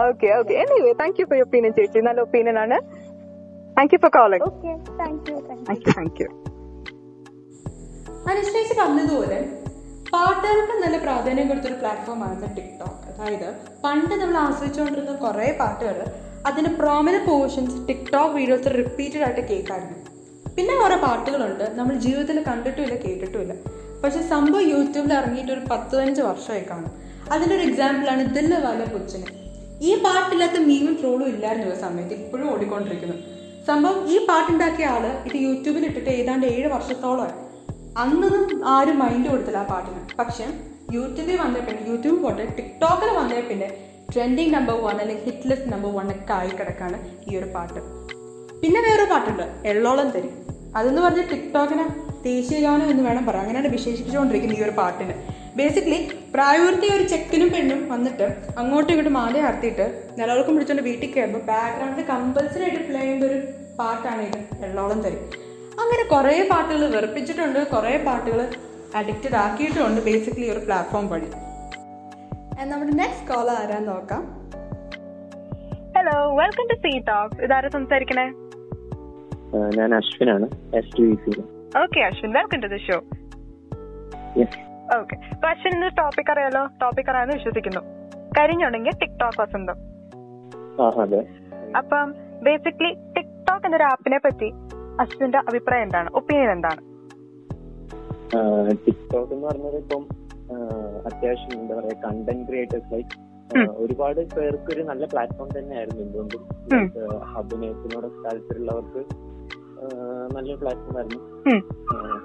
Okay 0.08 0.28
okay 0.40 0.54
anyway 0.64 0.92
thank 1.02 1.20
you 1.22 1.26
for 1.30 1.38
your 1.38 1.48
opinion 1.48 1.74
ചേച്ചി. 1.80 2.00
നല്ല 2.08 2.20
ഒപ്പീനിയൻ 2.26 2.58
ആണ്. 2.64 2.78
Thank 3.78 3.94
you 3.96 4.00
for 4.04 4.12
calling 4.18 4.46
okay 4.50 4.74
thank 5.00 6.22
you 6.24 6.30
അനുശ്ചേച്ചി 8.32 8.76
പറഞ്ഞതുപോലെ 8.80 9.38
പാട്ടുകൾക്ക് 10.14 10.76
നല്ല 10.84 10.98
പ്രാധാന്യം 11.04 11.48
കൊടുത്തൊരു 11.50 11.78
പ്ലാറ്റ്ഫോമാണ് 11.82 12.48
ടിക്ടോക്ക്. 12.58 13.07
അതായത് 13.18 13.50
പണ്ട് 13.84 14.14
നമ്മൾ 14.16 14.38
ആസ്വദിച്ചുകൊണ്ടിരുന്ന 14.38 15.14
കുറേ 15.14 15.48
പാട്ടുകൾ 15.60 15.98
അതിന്റെ 16.48 16.72
prominent 16.72 17.18
portions 17.26 17.88
TikTok 17.88 18.36
videos 18.36 18.70
repeated 18.80 19.24
ആയിട്ട് 19.28 19.42
കേൾക്കാറുണ്ട്. 19.42 19.96
പിന്നെ 20.58 20.74
കുറേ 20.82 20.96
പാട്ടുകളുണ്ട് 20.96 21.66
നമ്മൾ 21.80 21.96
ജീവിതത്തിൽ 21.96 22.38
കണ്ടിട്ടുമില്ല 22.44 22.96
കേട്ടിട്ടുമില്ല. 23.06 23.54
പക്ഷെ 24.04 24.20
സംഭവം 24.34 24.70
യൂട്യൂബിൽ 24.74 25.14
ഇറങ്ങിയിട്ട് 25.14 25.52
ഒരു 25.52 25.64
പത്ത് 25.72 25.94
പതിനഞ്ച് 25.96 26.22
വർഷമായി 26.22 26.64
കാണും. 26.70 26.92
അതിന്റെ 27.34 27.56
ഒരു 27.56 27.64
എക്സാമ്പിളാണ് 27.70 28.24
ദില്ല 28.36 28.60
വാല 28.66 28.84
കൊച്ചിന്. 28.94 29.28
ഈ 29.82 29.92
പാട്ടില്ലാത്ത 30.06 30.60
മീമും 30.70 30.94
ട്രോളും 31.02 31.28
ഇല്ലായിരുന്നു 31.28 31.68
ഒരു 31.72 31.80
സമയത്ത് 31.80 32.14
ഇപ്പോഴും 32.14 32.48
ഓടിക്കൊണ്ടിരിക്കുന്നു. 32.54 33.18
സംഭവം 33.68 34.00
ഈ 34.14 34.18
പാട്ടുണ്ടാക്കിയ 34.30 34.86
ആൾ 34.86 35.06
ഇത് 35.28 35.38
യൂട്യൂബിൽ 35.48 35.86
ഇട്ടിട്ട് 35.86 36.10
ഏതാണ്ട് 36.10 36.46
ഏഴ് 36.46 36.68
വർഷത്തോളമായി 36.68 37.36
അന്നൊന്നും 38.04 38.68
ആരും 38.76 39.00
മൈൻഡ് 39.00 39.28
കൊടുത്തില്ല 39.30 39.58
ആ 39.58 39.68
പാട്ടിന്. 39.74 40.02
പക്ഷെ 40.20 40.46
യൂട്യൂബിൽ 40.96 41.38
വന്ന 41.44 41.60
പിന്നെ 41.68 41.82
യൂട്യൂബ് 41.90 42.20
പോട്ടെ 42.24 42.44
ടിക്ടോക്കിൽ 42.58 43.10
വന്നേ 43.20 43.40
പിന്നെ 43.50 43.68
ട്രെൻഡിങ് 44.12 44.54
നമ്പർ 44.56 44.76
വൺ 44.84 44.98
അല്ലെങ്കിൽ 45.04 45.26
ഹിറ്റ്ലെസ് 45.30 45.66
നമ്പർ 45.72 45.90
വൺ 45.96 46.08
ഒക്കെ 46.14 46.34
ആയി 46.36 46.52
കിടക്കാണ് 46.60 46.98
ഈ 47.30 47.38
ഒരു 47.40 47.48
പാട്ട്. 47.56 47.80
പിന്നെ 48.62 48.80
വേറൊരു 48.86 49.08
പാട്ടുണ്ട് 49.14 49.44
എള്ളോളം 49.72 50.08
തരും. 50.16 50.34
അതെന്ന് 50.78 51.02
പറഞ്ഞ 51.06 51.22
ടിക്ടോക്കിന് 51.32 51.86
ദേശീയ 52.28 52.60
ഗാനം 52.66 52.88
എന്ന് 52.94 53.04
വേണം 53.08 53.24
പറയാം 53.28 53.44
അങ്ങനെയാണ് 53.46 53.70
വിശേഷിപ്പിച്ചുകൊണ്ടിരിക്കുന്നത് 53.76 54.60
ഈ 54.60 54.64
ഒരു 54.68 54.76
പാട്ടിന്. 54.80 55.16
ബേസിക്കലി 55.58 56.00
പ്രായപൂർത്തി 56.36 56.88
ഒരു 56.96 57.04
ചെക്കനും 57.12 57.50
പെണ്ണും 57.56 57.80
വന്നിട്ട് 57.94 58.26
അങ്ങോട്ടും 58.62 58.92
ഇങ്ങോട്ടും 58.94 59.16
മാല 59.20 59.38
ആർത്തിയിട്ട് 59.50 59.86
നിലവിളക്കം 60.20 60.56
പിടിച്ചോണ്ട് 60.58 60.84
വീട്ടിൽ 60.90 61.12
കയറുമ്പോൾ 61.16 61.44
ബാക്ക്ഗ്രൗണ്ടിൽ 61.52 62.08
കമ്പൽസറി 62.14 62.66
ആയിട്ട് 62.68 62.82
പ്ലേ 62.90 63.02
ചെയ്യുന്ന 63.06 63.26
ഒരു 63.32 63.40
പാട്ടാണ് 63.80 64.22
ഇത് 64.30 64.40
എള്ളോളം 64.68 65.02
തരും. 65.06 65.24
അങ്ങനെ 65.82 66.04
കുറേ 66.14 66.36
പാട്ടുകൾ 66.52 66.84
വെറുപ്പിച്ചിട്ടുണ്ട് 66.96 67.60
കുറേ 67.74 67.94
പാട്ടുകൾ 68.08 68.40
അഡിക്റ്റഡ് 68.96 69.38
ആക്കിയിട്ടുണ്ട് 69.44 70.00
ബേസിക്കലി 70.08 70.48
ഒരു 70.54 70.62
പ്ലാറ്റ്ഫോം 70.66 71.06
വഴി. 71.12 71.30
നമ്മുടെ 72.72 72.94
നെക്സ്റ്റ് 73.02 73.28
കോൾ 73.30 73.48
ആരാ 73.56 73.80
നോക്കാം. 73.92 74.24
Hello 75.98 76.16
welcome 76.40 76.66
to 76.72 76.76
Zee 76.84 76.92
Talks 77.10 77.42
ഇതാരാ 77.46 77.70
സംസാരിക്കണേ? 77.78 78.28
ഞാൻ 79.78 79.90
അശ്വിനാണ് 80.00 80.48
S 80.80 80.92
T 80.98 81.04
V 81.10 81.16
C 81.26 81.34
okay 81.84 82.00
Ashwin 82.08 82.32
welcome 82.40 82.60
to 82.64 82.70
the 82.74 82.80
show 82.88 82.98
okay 84.98 85.16
അപ്പൊ 85.34 85.48
അശ്വിൻ 85.52 85.74
ഇന്ന് 85.78 85.90
ടോപ്പിക് 86.02 86.32
അറിയാലോ? 86.34 86.64
ടോപ്പിക് 86.82 87.10
അറിയാന്ന് 87.12 87.36
വിശ്വസിക്കുന്നു. 87.40 87.82
കഴിഞ്ഞുണ്ടെങ്കിൽ 88.38 88.96
ടിക്ടോക്ക് 89.04 89.40
വസന്തം. 89.42 89.78
അപ്പം 91.80 92.08
ബേസിക്കലി 92.46 92.92
ടിക്ടോക്ക് 93.16 93.66
എന്നൊരു 93.66 93.86
ആപ്പിനെ 93.94 94.20
പറ്റി 94.26 94.50
അശ്വിന്റെ 95.04 95.40
അഭിപ്രായം 95.50 95.86
എന്താണ്? 95.88 96.10
ഒപ്പീനിയൻ 96.20 96.52
എന്താണ്? 96.58 96.82
ടിക്ടോക്ക് 98.86 99.34
എന്ന് 99.34 99.48
പറഞ്ഞത് 99.48 99.78
ഇപ്പം 99.78 100.04
അത്യാവശ്യം 101.06 101.54
എന്താ 101.60 101.76
പറയാ 101.76 101.96
കണ്ടന്റ് 102.06 102.48
ക്രിയേറ്റേഴ്സ് 102.48 102.92
ലൈക്ക് 102.94 103.16
ഒരുപാട് 103.78 104.22
പേർക്ക് 104.36 104.70
ഒരു 104.74 104.82
നല്ല 104.82 105.06
പ്ലാറ്റ്ഫോം 105.06 105.50
തന്നെയായിരുന്നു 105.58 106.02
എന്തുകൊണ്ടും. 106.04 106.42
അഭിനയത്തിനോട് 107.36 108.08
താല്പര്യമുള്ളവർക്ക് 108.26 109.02
നല്ലൊരു 110.36 110.60
പ്ലാറ്റ്ഫോം 110.60 110.98
ആയിരുന്നു. 110.98 111.22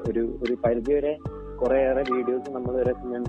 ഒരു 0.08 0.22
ഒരു 0.42 0.54
പരിധി 0.64 0.92
വരെ 0.94 1.12
കുറേയേറെ 1.60 2.02
വീഡിയോസ് 2.12 2.50
നമ്മൾ 2.50 2.72
വരെ 2.72 2.92
സമയം 2.92 3.24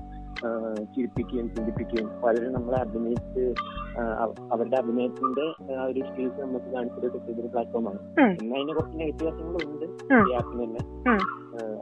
ചിരിപ്പിക്കുകയും 0.93 1.47
ചിന്തിപ്പിക്കുകയും 1.55 2.07
പലരും 2.23 2.53
നമ്മളെ 2.53 2.77
അഭിനയിച്ച് 2.77 3.43
അവരുടെ 4.51 4.77
അഭിനയത്തിന്റെ 4.77 5.75
ആ 5.75 5.83
ഒരു 5.83 5.99
സ്കിൽസ് 5.99 6.41
നമുക്ക് 6.41 6.65
കാണിച്ചതൊക്കെ 6.65 7.17
ചെയ്തൊരു 7.17 7.47
പ്ലാറ്റ്ഫോമാണ് 7.47 7.99
ആണ്. 7.99 8.37
പിന്നെ 8.39 8.55
അതിന്റെ 8.55 8.73
കുറച്ച് 8.73 8.99
നെഗറ്റീവ് 8.99 9.31
വശങ്ങളും 9.31 9.71
ഉണ്ട്. 9.73 9.85
ഈ 10.31 10.33
ആപ്പിന് 10.33 10.63
തന്നെ. 10.63 10.81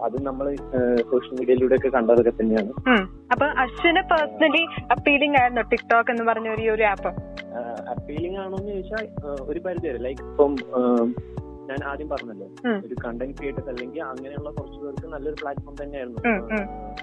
അത് 0.03 0.25
നമ്മൾ 0.25 0.55
സോഷ്യൽ 1.11 1.33
മീഡിയയിലൂടെ 1.39 1.75
ഒക്കെ 1.75 1.89
കണ്ടതൊക്കെ 1.89 2.29
തന്നെയാണ്. 2.29 2.71
അപ്പൊ 3.31 3.45
അശ്വിന് 3.45 4.01
പേഴ്സണലി 4.01 4.63
അപ്പീലിംഗ് 4.91 5.37
ആയിരുന്നു 5.39 5.61
ടിക്ടോക്ക് 5.61 6.11
എന്ന് 6.11 6.23
പറഞ്ഞ 6.23 6.49
ഒരു 6.49 6.69
ഒരു 6.69 6.83
ആപ്പ് 6.83 7.07
അപ്പീലിംഗ് 7.89 8.37
ആണോന്ന് 8.37 8.67
ചോദിച്ചാൽ 8.67 9.07
ഒരു 9.41 9.59
പരിധി 9.59 9.87
വരെ. 9.87 9.97
ലൈക്ക് 9.97 10.21
ഇപ്പം 10.21 10.55
ഞാൻ 11.69 11.87
ആദ്യം 11.87 12.09
പറഞ്ഞല്ലോ. 12.09 12.47
ഒരു 12.87 12.95
കണ്ടന്റ് 13.05 13.33
ക്രിയേറ്റേഴ്സ് 13.37 13.69
അല്ലെങ്കിൽ 13.69 14.03
അങ്ങനെയുള്ള 14.03 14.51
കുറച്ച് 14.51 14.79
പേർക്ക് 14.79 15.07
നല്ലൊരു 15.13 15.35
പ്ലാറ്റ്ഫോം 15.41 15.75
തന്നെയായിരുന്നു. 15.83 16.21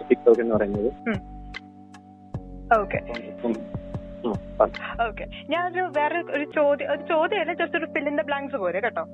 ടിക്ടോക്ക് 0.09 0.41
എന്ന് 0.41 0.55
പറയുന്നത്. 0.55 0.91
ഓക്കെ 2.81 2.99
ഓക്കെ 5.05 5.25
ഞാനൊരു 5.49 5.85
വേറെ 5.97 6.21
ഒരു 6.37 6.45
ചോദ്യം 6.55 6.91
ഒരു 6.93 7.03
ചോദ്യമല്ല 7.09 7.53
ജസ്റ്റ് 7.55 7.79
ഒരു 7.79 7.87
ഫില്ലിന്റെ 7.87 8.23
ബ്ലാങ്ക്സ് 8.23 8.57
പോലെ 8.57 8.81
കേട്ടോ. 8.81 9.05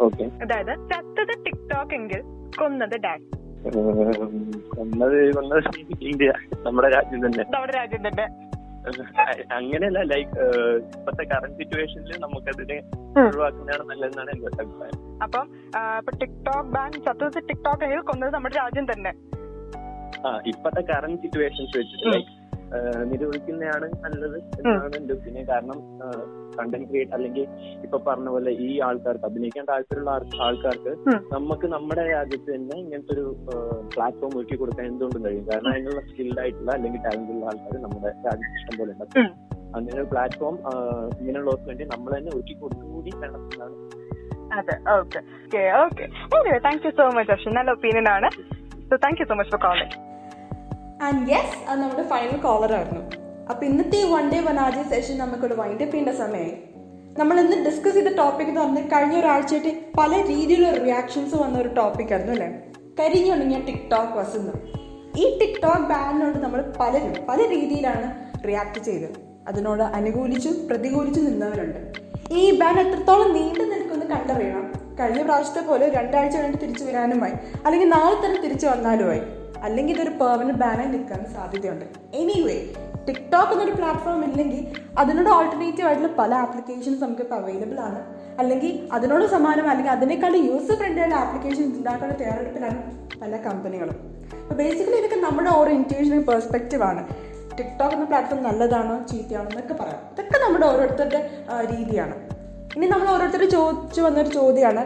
ഓക്കെ 0.00 0.24
അതായത് 0.42 0.72
ചത്തത് 0.90 1.34
ടിക്ടോക്ക് 1.46 1.94
എങ്കിൽ 1.94 2.20
കൊന്നത് 2.58 2.96
ഉം, 3.68 4.34
കൊന്നത് 4.68 5.16
കൊന്നത് 5.32 5.64
ഇന്ത്യ 6.02 6.28
നമ്മുടെ 6.64 6.88
രാജ്യം 6.88 7.20
തന്നെ. 7.26 7.44
നമ്മുടെ 7.50 7.72
രാജ്യം 7.72 8.02
തന്നെ. 8.08 8.26
അങ്ങനെയല്ല 9.56 10.00
ലൈക്ക് 10.02 10.42
ഇപ്പത്തെ 10.92 11.24
കറന്റ് 11.24 11.56
സിറ്റുവേഷനിൽ 11.56 12.20
നമുക്കതിനെ 12.20 12.76
ഒഴിവാക്കുന്നതാണ് 13.22 13.84
നല്ലതെന്നാണ് 13.90 14.30
എന്റെ 14.30 14.48
അഭിപ്രായം. 14.56 14.94
അപ്പം 15.22 15.46
ഇപ്പൊ 15.98 16.12
ടിക്ടോക്ക് 16.20 16.70
ബാൻ 16.76 16.92
ചത്തത് 17.06 17.38
ടിക്ടോക്ക് 17.50 17.84
എങ്കിൽ 17.84 18.00
കൊന്നത് 18.02 18.32
നമ്മുടെ 18.34 18.56
രാജ്യം 18.56 18.86
തന്നെ. 18.92 19.12
ആ 20.24 20.30
ഇപ്പത്തെ 20.46 20.80
കറന്റ് 20.82 21.20
സിറ്റുവേഷൻസ് 21.22 21.76
വെച്ചിട്ട് 21.76 22.06
ലൈക്ക് 22.06 22.32
നിരോധിക്കുന്നതാണ് 23.10 23.86
നല്ലത് 24.04 24.36
എന്നാണ് 24.58 24.94
എന്റെ 25.00 25.12
ഒപ്പീനിയൻ. 25.16 25.44
കാരണം 25.50 25.78
കണ്ടന്റ് 26.58 26.86
ക്രിയേറ്റ് 26.90 27.14
അല്ലെങ്കിൽ 27.16 27.44
ഇപ്പൊ 27.84 27.96
പറഞ്ഞ 28.06 28.28
പോലെ 28.34 28.50
ഈ 28.66 28.68
ആൾക്കാർക്ക് 28.86 29.26
അഭിനയിക്കാൻ 29.28 29.64
താല്പര്യമുള്ള 29.70 30.10
ആൾക്കാർക്ക് 30.46 30.92
നമുക്ക് 31.34 31.66
നമ്മുടെ 31.74 32.04
രാജ്യത്ത് 32.14 32.48
തന്നെ 32.54 32.76
ഇങ്ങനത്തെ 32.84 33.12
ഒരു 33.16 33.26
പ്ലാറ്റ്ഫോം 33.94 34.34
ഒരുക്കി 34.38 34.56
കൊടുക്കാൻ 34.62 34.86
എന്തുകൊണ്ടും 34.92 35.22
കഴിയും. 35.26 35.44
കാരണം 35.50 35.70
അതിനുള്ള 35.74 36.02
സ്കിൽഡ് 36.08 36.40
ആയിട്ടുള്ള 36.44 36.72
അല്ലെങ്കിൽ 36.78 37.02
ടാലന്റ് 37.06 37.32
ഉള്ള 37.36 37.46
ആൾക്കാർ 37.52 37.76
നമ്മുടെ 37.86 38.10
രാജ്യത്ത് 38.26 38.56
ഇഷ്ടം 38.60 38.76
പോലെ 38.80 38.94
ഉണ്ട്. 38.96 39.18
അങ്ങനെ 39.76 39.96
ഒരു 40.00 40.08
പ്ലാറ്റ്ഫോം 40.12 40.58
ഇങ്ങനെയുള്ളവർക്ക് 41.20 41.68
വേണ്ടി 41.70 41.86
നമ്മൾ 41.94 42.10
തന്നെ 42.18 42.30
ഒരുക്കി 42.36 42.56
കൊടുത്തുകൂടി 42.64 43.10
വേണം 43.22 43.40
എന്നാണ്. 43.52 43.76
അതെ 44.58 44.76
okay 44.98 45.20
okay 45.82 46.04
thank 46.66 46.84
you 46.88 46.92
so 47.00 47.06
much 47.16 47.32
Ashwin 47.36 47.54
നല്ല 47.60 47.70
ഒപ്പീനിയൻ 47.76 48.08
ആണ്. 48.16 48.30
So 48.90 48.96
thank 49.06 49.20
you 49.22 49.26
so 49.30 49.36
much 49.40 49.52
for 49.54 49.62
calling 49.68 49.96
and 51.02 51.30
yes 51.30 51.70
അത് 51.70 51.80
നമ്മുടെ 51.80 52.02
ഫൈനൽ 52.02 52.36
കോളർ 52.36 52.72
ആയിരുന്നു. 52.72 53.00
അപ്പം 53.50 53.66
ഇന്നത്തെ 53.66 53.96
ഈ 53.96 54.12
വൺ 54.12 54.30
ഡേ 54.30 54.40
വനാജി 54.40 54.88
സെഷൻ 54.88 55.18
നമുക്കൊരു 55.18 55.54
വൈൻഡ് 55.54 55.82
അപ്പ് 55.82 55.96
ചെയ്യേണ്ട 55.96 56.18
സമയമായി 56.18 56.52
നമ്മൾ 57.18 57.40
ഇന്ന് 57.40 57.66
ഡിസ്കസ് 57.66 57.94
ചെയ്ത 57.94 58.08
ടോപ്പിക് 58.08 58.48
എന്ന് 58.48 58.60
പറഞ്ഞാൽ 58.60 58.88
കഴിഞ്ഞ 58.88 59.18
ഒരാഴ്ചയായിട്ട് 59.18 59.96
പല 59.98 60.22
രീതിയിലുള്ള 60.28 60.84
റിയാക്ഷൻസ് 60.84 61.34
വന്ന 61.34 61.58
ഒരു 61.58 61.68
ടോപ്പിക് 61.68 62.12
ആയിരുന്നു 62.12 62.32
അല്ലേ? 62.32 62.62
കരിഞ്ഞുണങ്ങിയ 63.00 63.60
ടിക്ടോക്ക് 63.60 64.12
വസന്ത് 64.12 64.78
ഈ 65.18 65.38
ടിക്ടോക്ക് 65.38 65.76
ബാനിനോട് 65.76 66.38
നമ്മൾ 66.38 66.72
പലരും 66.80 67.26
പല 67.28 67.48
രീതിയിലാണ് 67.48 68.28
റിയാക്ട് 68.48 68.84
ചെയ്തത്. 68.84 69.28
അതിനോട് 69.48 69.82
അനുകൂലിച്ചും 69.82 70.68
പ്രതികൂലിച്ചും 70.68 71.24
നിന്നവരുണ്ട്. 71.24 71.92
ഈ 72.34 72.58
ബാൻ 72.58 72.80
എത്രത്തോളം 72.80 73.32
നീണ്ടു 73.32 73.64
നിൽക്കുമെന്ന് 73.64 74.06
കണ്ടറിയണം. 74.06 74.72
കഴിഞ്ഞ 75.00 75.22
പ്രാവശ്യത്തെ 75.22 75.60
പോലെ 75.60 75.88
രണ്ടാഴ്ച 75.88 76.36
കഴിഞ്ഞ് 76.36 76.58
തിരിച്ചു 76.62 76.84
വരാനുമായി. 76.84 77.32
അല്ലെങ്കിൽ 77.66 77.88
നാളെ 77.88 78.26
തന്നെ 78.26 78.42
തിരിച്ചു 78.42 78.66
വന്നാലുമായി. 78.66 79.20
അല്ലെങ്കിൽ 79.64 79.94
ഇതൊരു 79.94 80.10
പെർമനന്റ് 80.10 80.60
ബാനായി 80.62 80.88
നിൽക്കാൻ 80.88 81.26
സാധ്യതയുണ്ട്. 81.34 81.84
എനിവേ 82.14 82.58
ടിക്ടോക്ക് 83.08 83.52
എന്നൊരു 83.52 83.70
പ്ലാറ്റ്ഫോം 83.70 84.24
ഇല്ലെങ്കിൽ 84.24 84.66
അതിനോട് 84.98 85.28
ഓൾട്ടർനേറ്റീവ് 85.28 85.86
ആയിട്ടുള്ള 85.88 86.12
പല 86.16 86.34
ആപ്ലിക്കേഷൻസ് 86.34 87.04
നമുക്ക് 87.04 87.22
ഇപ്പോൾ 87.22 87.34
അവൈലബിൾ 87.34 87.80
ആണ്. 87.80 88.00
അല്ലെങ്കിൽ 88.38 88.88
അതിനോട് 88.92 89.24
സമാനം 89.26 89.68
അല്ലെങ്കിൽ 89.70 89.92
അതിനേക്കാളും 89.92 90.44
യൂസർ 90.46 90.74
ഫ്രണ്ട്ലി 90.74 91.00
ആയിട്ടുള്ള 91.00 91.24
ആപ്ലിക്കേഷൻസ് 91.24 91.78
ഉണ്ടാക്കാനുള്ള 91.78 92.18
തയ്യാറെടുപ്പിലാണ് 92.18 92.78
പല 93.22 93.36
കമ്പനികളും 93.36 93.96
അപ്പോൾ 94.42 94.54
ബേസിക്കലി 94.54 94.96
ഇതൊക്കെ 94.96 95.16
നമ്മുടെ 95.16 95.50
ഓരോ 95.50 95.70
ഇന്റ്യൂഷണൽ 95.70 96.22
പെർസ്പെക്റ്റീവ് 96.22 96.82
ആണ്. 96.82 97.02
ടിക്ടോക്ക് 97.58 97.94
എന്ന 97.94 98.04
പ്ലാറ്റ്ഫോം 98.04 98.42
നല്ലതാണോ 98.42 98.96
ചീത്തയാണോ 99.10 99.48
എന്നൊക്കെ 99.50 99.74
പറയാം. 99.74 100.02
ഇതൊക്കെ 100.12 100.38
നമ്മുടെ 100.46 100.66
ഓരോരുത്തരുടെ 100.66 101.30
രീതിയാണ്. 101.72 102.14
ഇനി 102.76 102.86
നമ്മൾ 102.86 103.08
ഓരോരുത്തർ 103.10 103.50
ചോദിച്ചു 103.50 104.00
വന്നൊരു 104.00 104.28
ചോദ്യമാണ് 104.28 104.82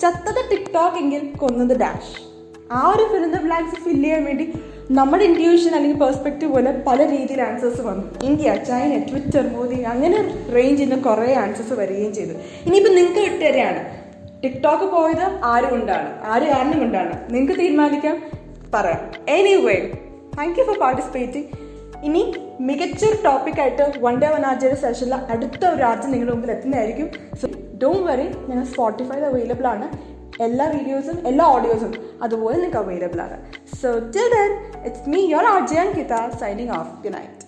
ചത്തത് 0.00 0.50
ടിക്ടോക്ക് 0.50 0.96
എങ്കിൽ 0.96 1.34
കൊന്നത് 1.36 1.76
ഡാഷ് 1.78 2.31
ആ 2.72 2.88
ഒരു 2.88 3.04
ഫിൽ 3.12 3.30
ഫിലിം 3.30 3.44
ബ്ലാങ്ക്സ് 3.44 3.80
ഫില്ല് 3.84 4.04
ചെയ്യാൻ 4.04 4.24
വേണ്ടി 4.24 4.52
നമ്മുടെ 4.90 5.24
ഇൻഡ്യൂഷൻ 5.24 5.74
അല്ലെങ്കിൽ 5.74 5.98
പെർസ്പെക്റ്റീവ് 5.98 6.52
പോലെ 6.52 6.82
പല 6.86 7.10
രീതിയിൽ 7.10 7.42
ആൻസേഴ്സ് 7.42 7.80
വന്നു. 7.80 8.04
ഇന്ത്യ 8.22 8.56
ചൈന 8.68 9.04
ട്വിറ്റർ 9.10 9.48
മോദി 9.48 9.80
അങ്ങനെ 9.80 10.18
റേഞ്ച് 10.54 10.82
ചെയ്യുന്ന 10.82 10.96
കുറേ 11.02 11.34
ആൻസേഴ്സ് 11.34 11.72
വരികയും 11.72 12.14
ചെയ്തു. 12.14 12.32
ഇനിയിപ്പോൾ 12.66 12.94
നിങ്ങൾക്ക് 12.94 13.20
കിട്ടുകയാണ് 13.20 14.02
ടിക്ടോക്ക് 14.42 14.84
പോയത് 14.84 15.40
ആര് 15.44 15.64
കൊണ്ടാണ്? 15.70 16.24
ആര് 16.24 16.42
കാരണം 16.42 16.78
കൊണ്ടാണ്? 16.78 17.34
നിങ്ങൾക്ക് 17.34 17.60
തീരുമാനിക്കാം. 17.60 18.22
പറയാം. 18.74 19.00
Anyway 19.28 19.92
thank 20.38 20.60
you 20.60 20.64
for 20.64 20.78
participating 20.78 21.46
ഇനി 22.04 22.34
മികച്ചൊരു 22.60 23.16
ടോപ്പിക്കായിട്ട് 23.24 23.92
വൺ 24.00 24.20
ഡേ 24.20 24.28
വൺ 24.28 24.46
ആർജയുടെ 24.46 24.76
സെഷനിൽ 24.76 25.14
അടുത്ത 25.14 25.66
ഒരു 25.66 25.82
നിങ്ങളുടെ 26.06 26.32
മുമ്പിൽ 26.32 26.50
എത്തുന്നതായിരിക്കും. 26.50 27.10
സോ 27.42 27.48
ഡോണ്ട് 27.82 28.02
വറി 28.02 28.22
ഞങ്ങൾ 28.22 28.64
സ്പോട്ടിഫൈയിൽ 28.64 29.24
അവൈലബിൾ 29.24 29.66
ആണ്. 29.66 30.11
എല്ലാ 30.40 30.66
വീഡിയോസും 30.66 31.26
എല്ലാ 31.26 31.46
ഓഡിയോസും 31.46 31.92
അതുപോലെ 32.22 32.56
നിങ്ങൾക്ക് 32.56 32.78
അവൈലബിൾ 32.78 33.20
ആണ് 33.20 33.38
so 33.80 33.90
till 34.14 34.28
then 34.30 34.52
it's 34.86 35.08
me 35.08 35.20
your 35.26 35.46
RJ 35.46 35.78
Kitha 35.94 36.14
signing 36.40 36.70
off 36.70 36.92
good 37.02 37.14
night 37.14 37.41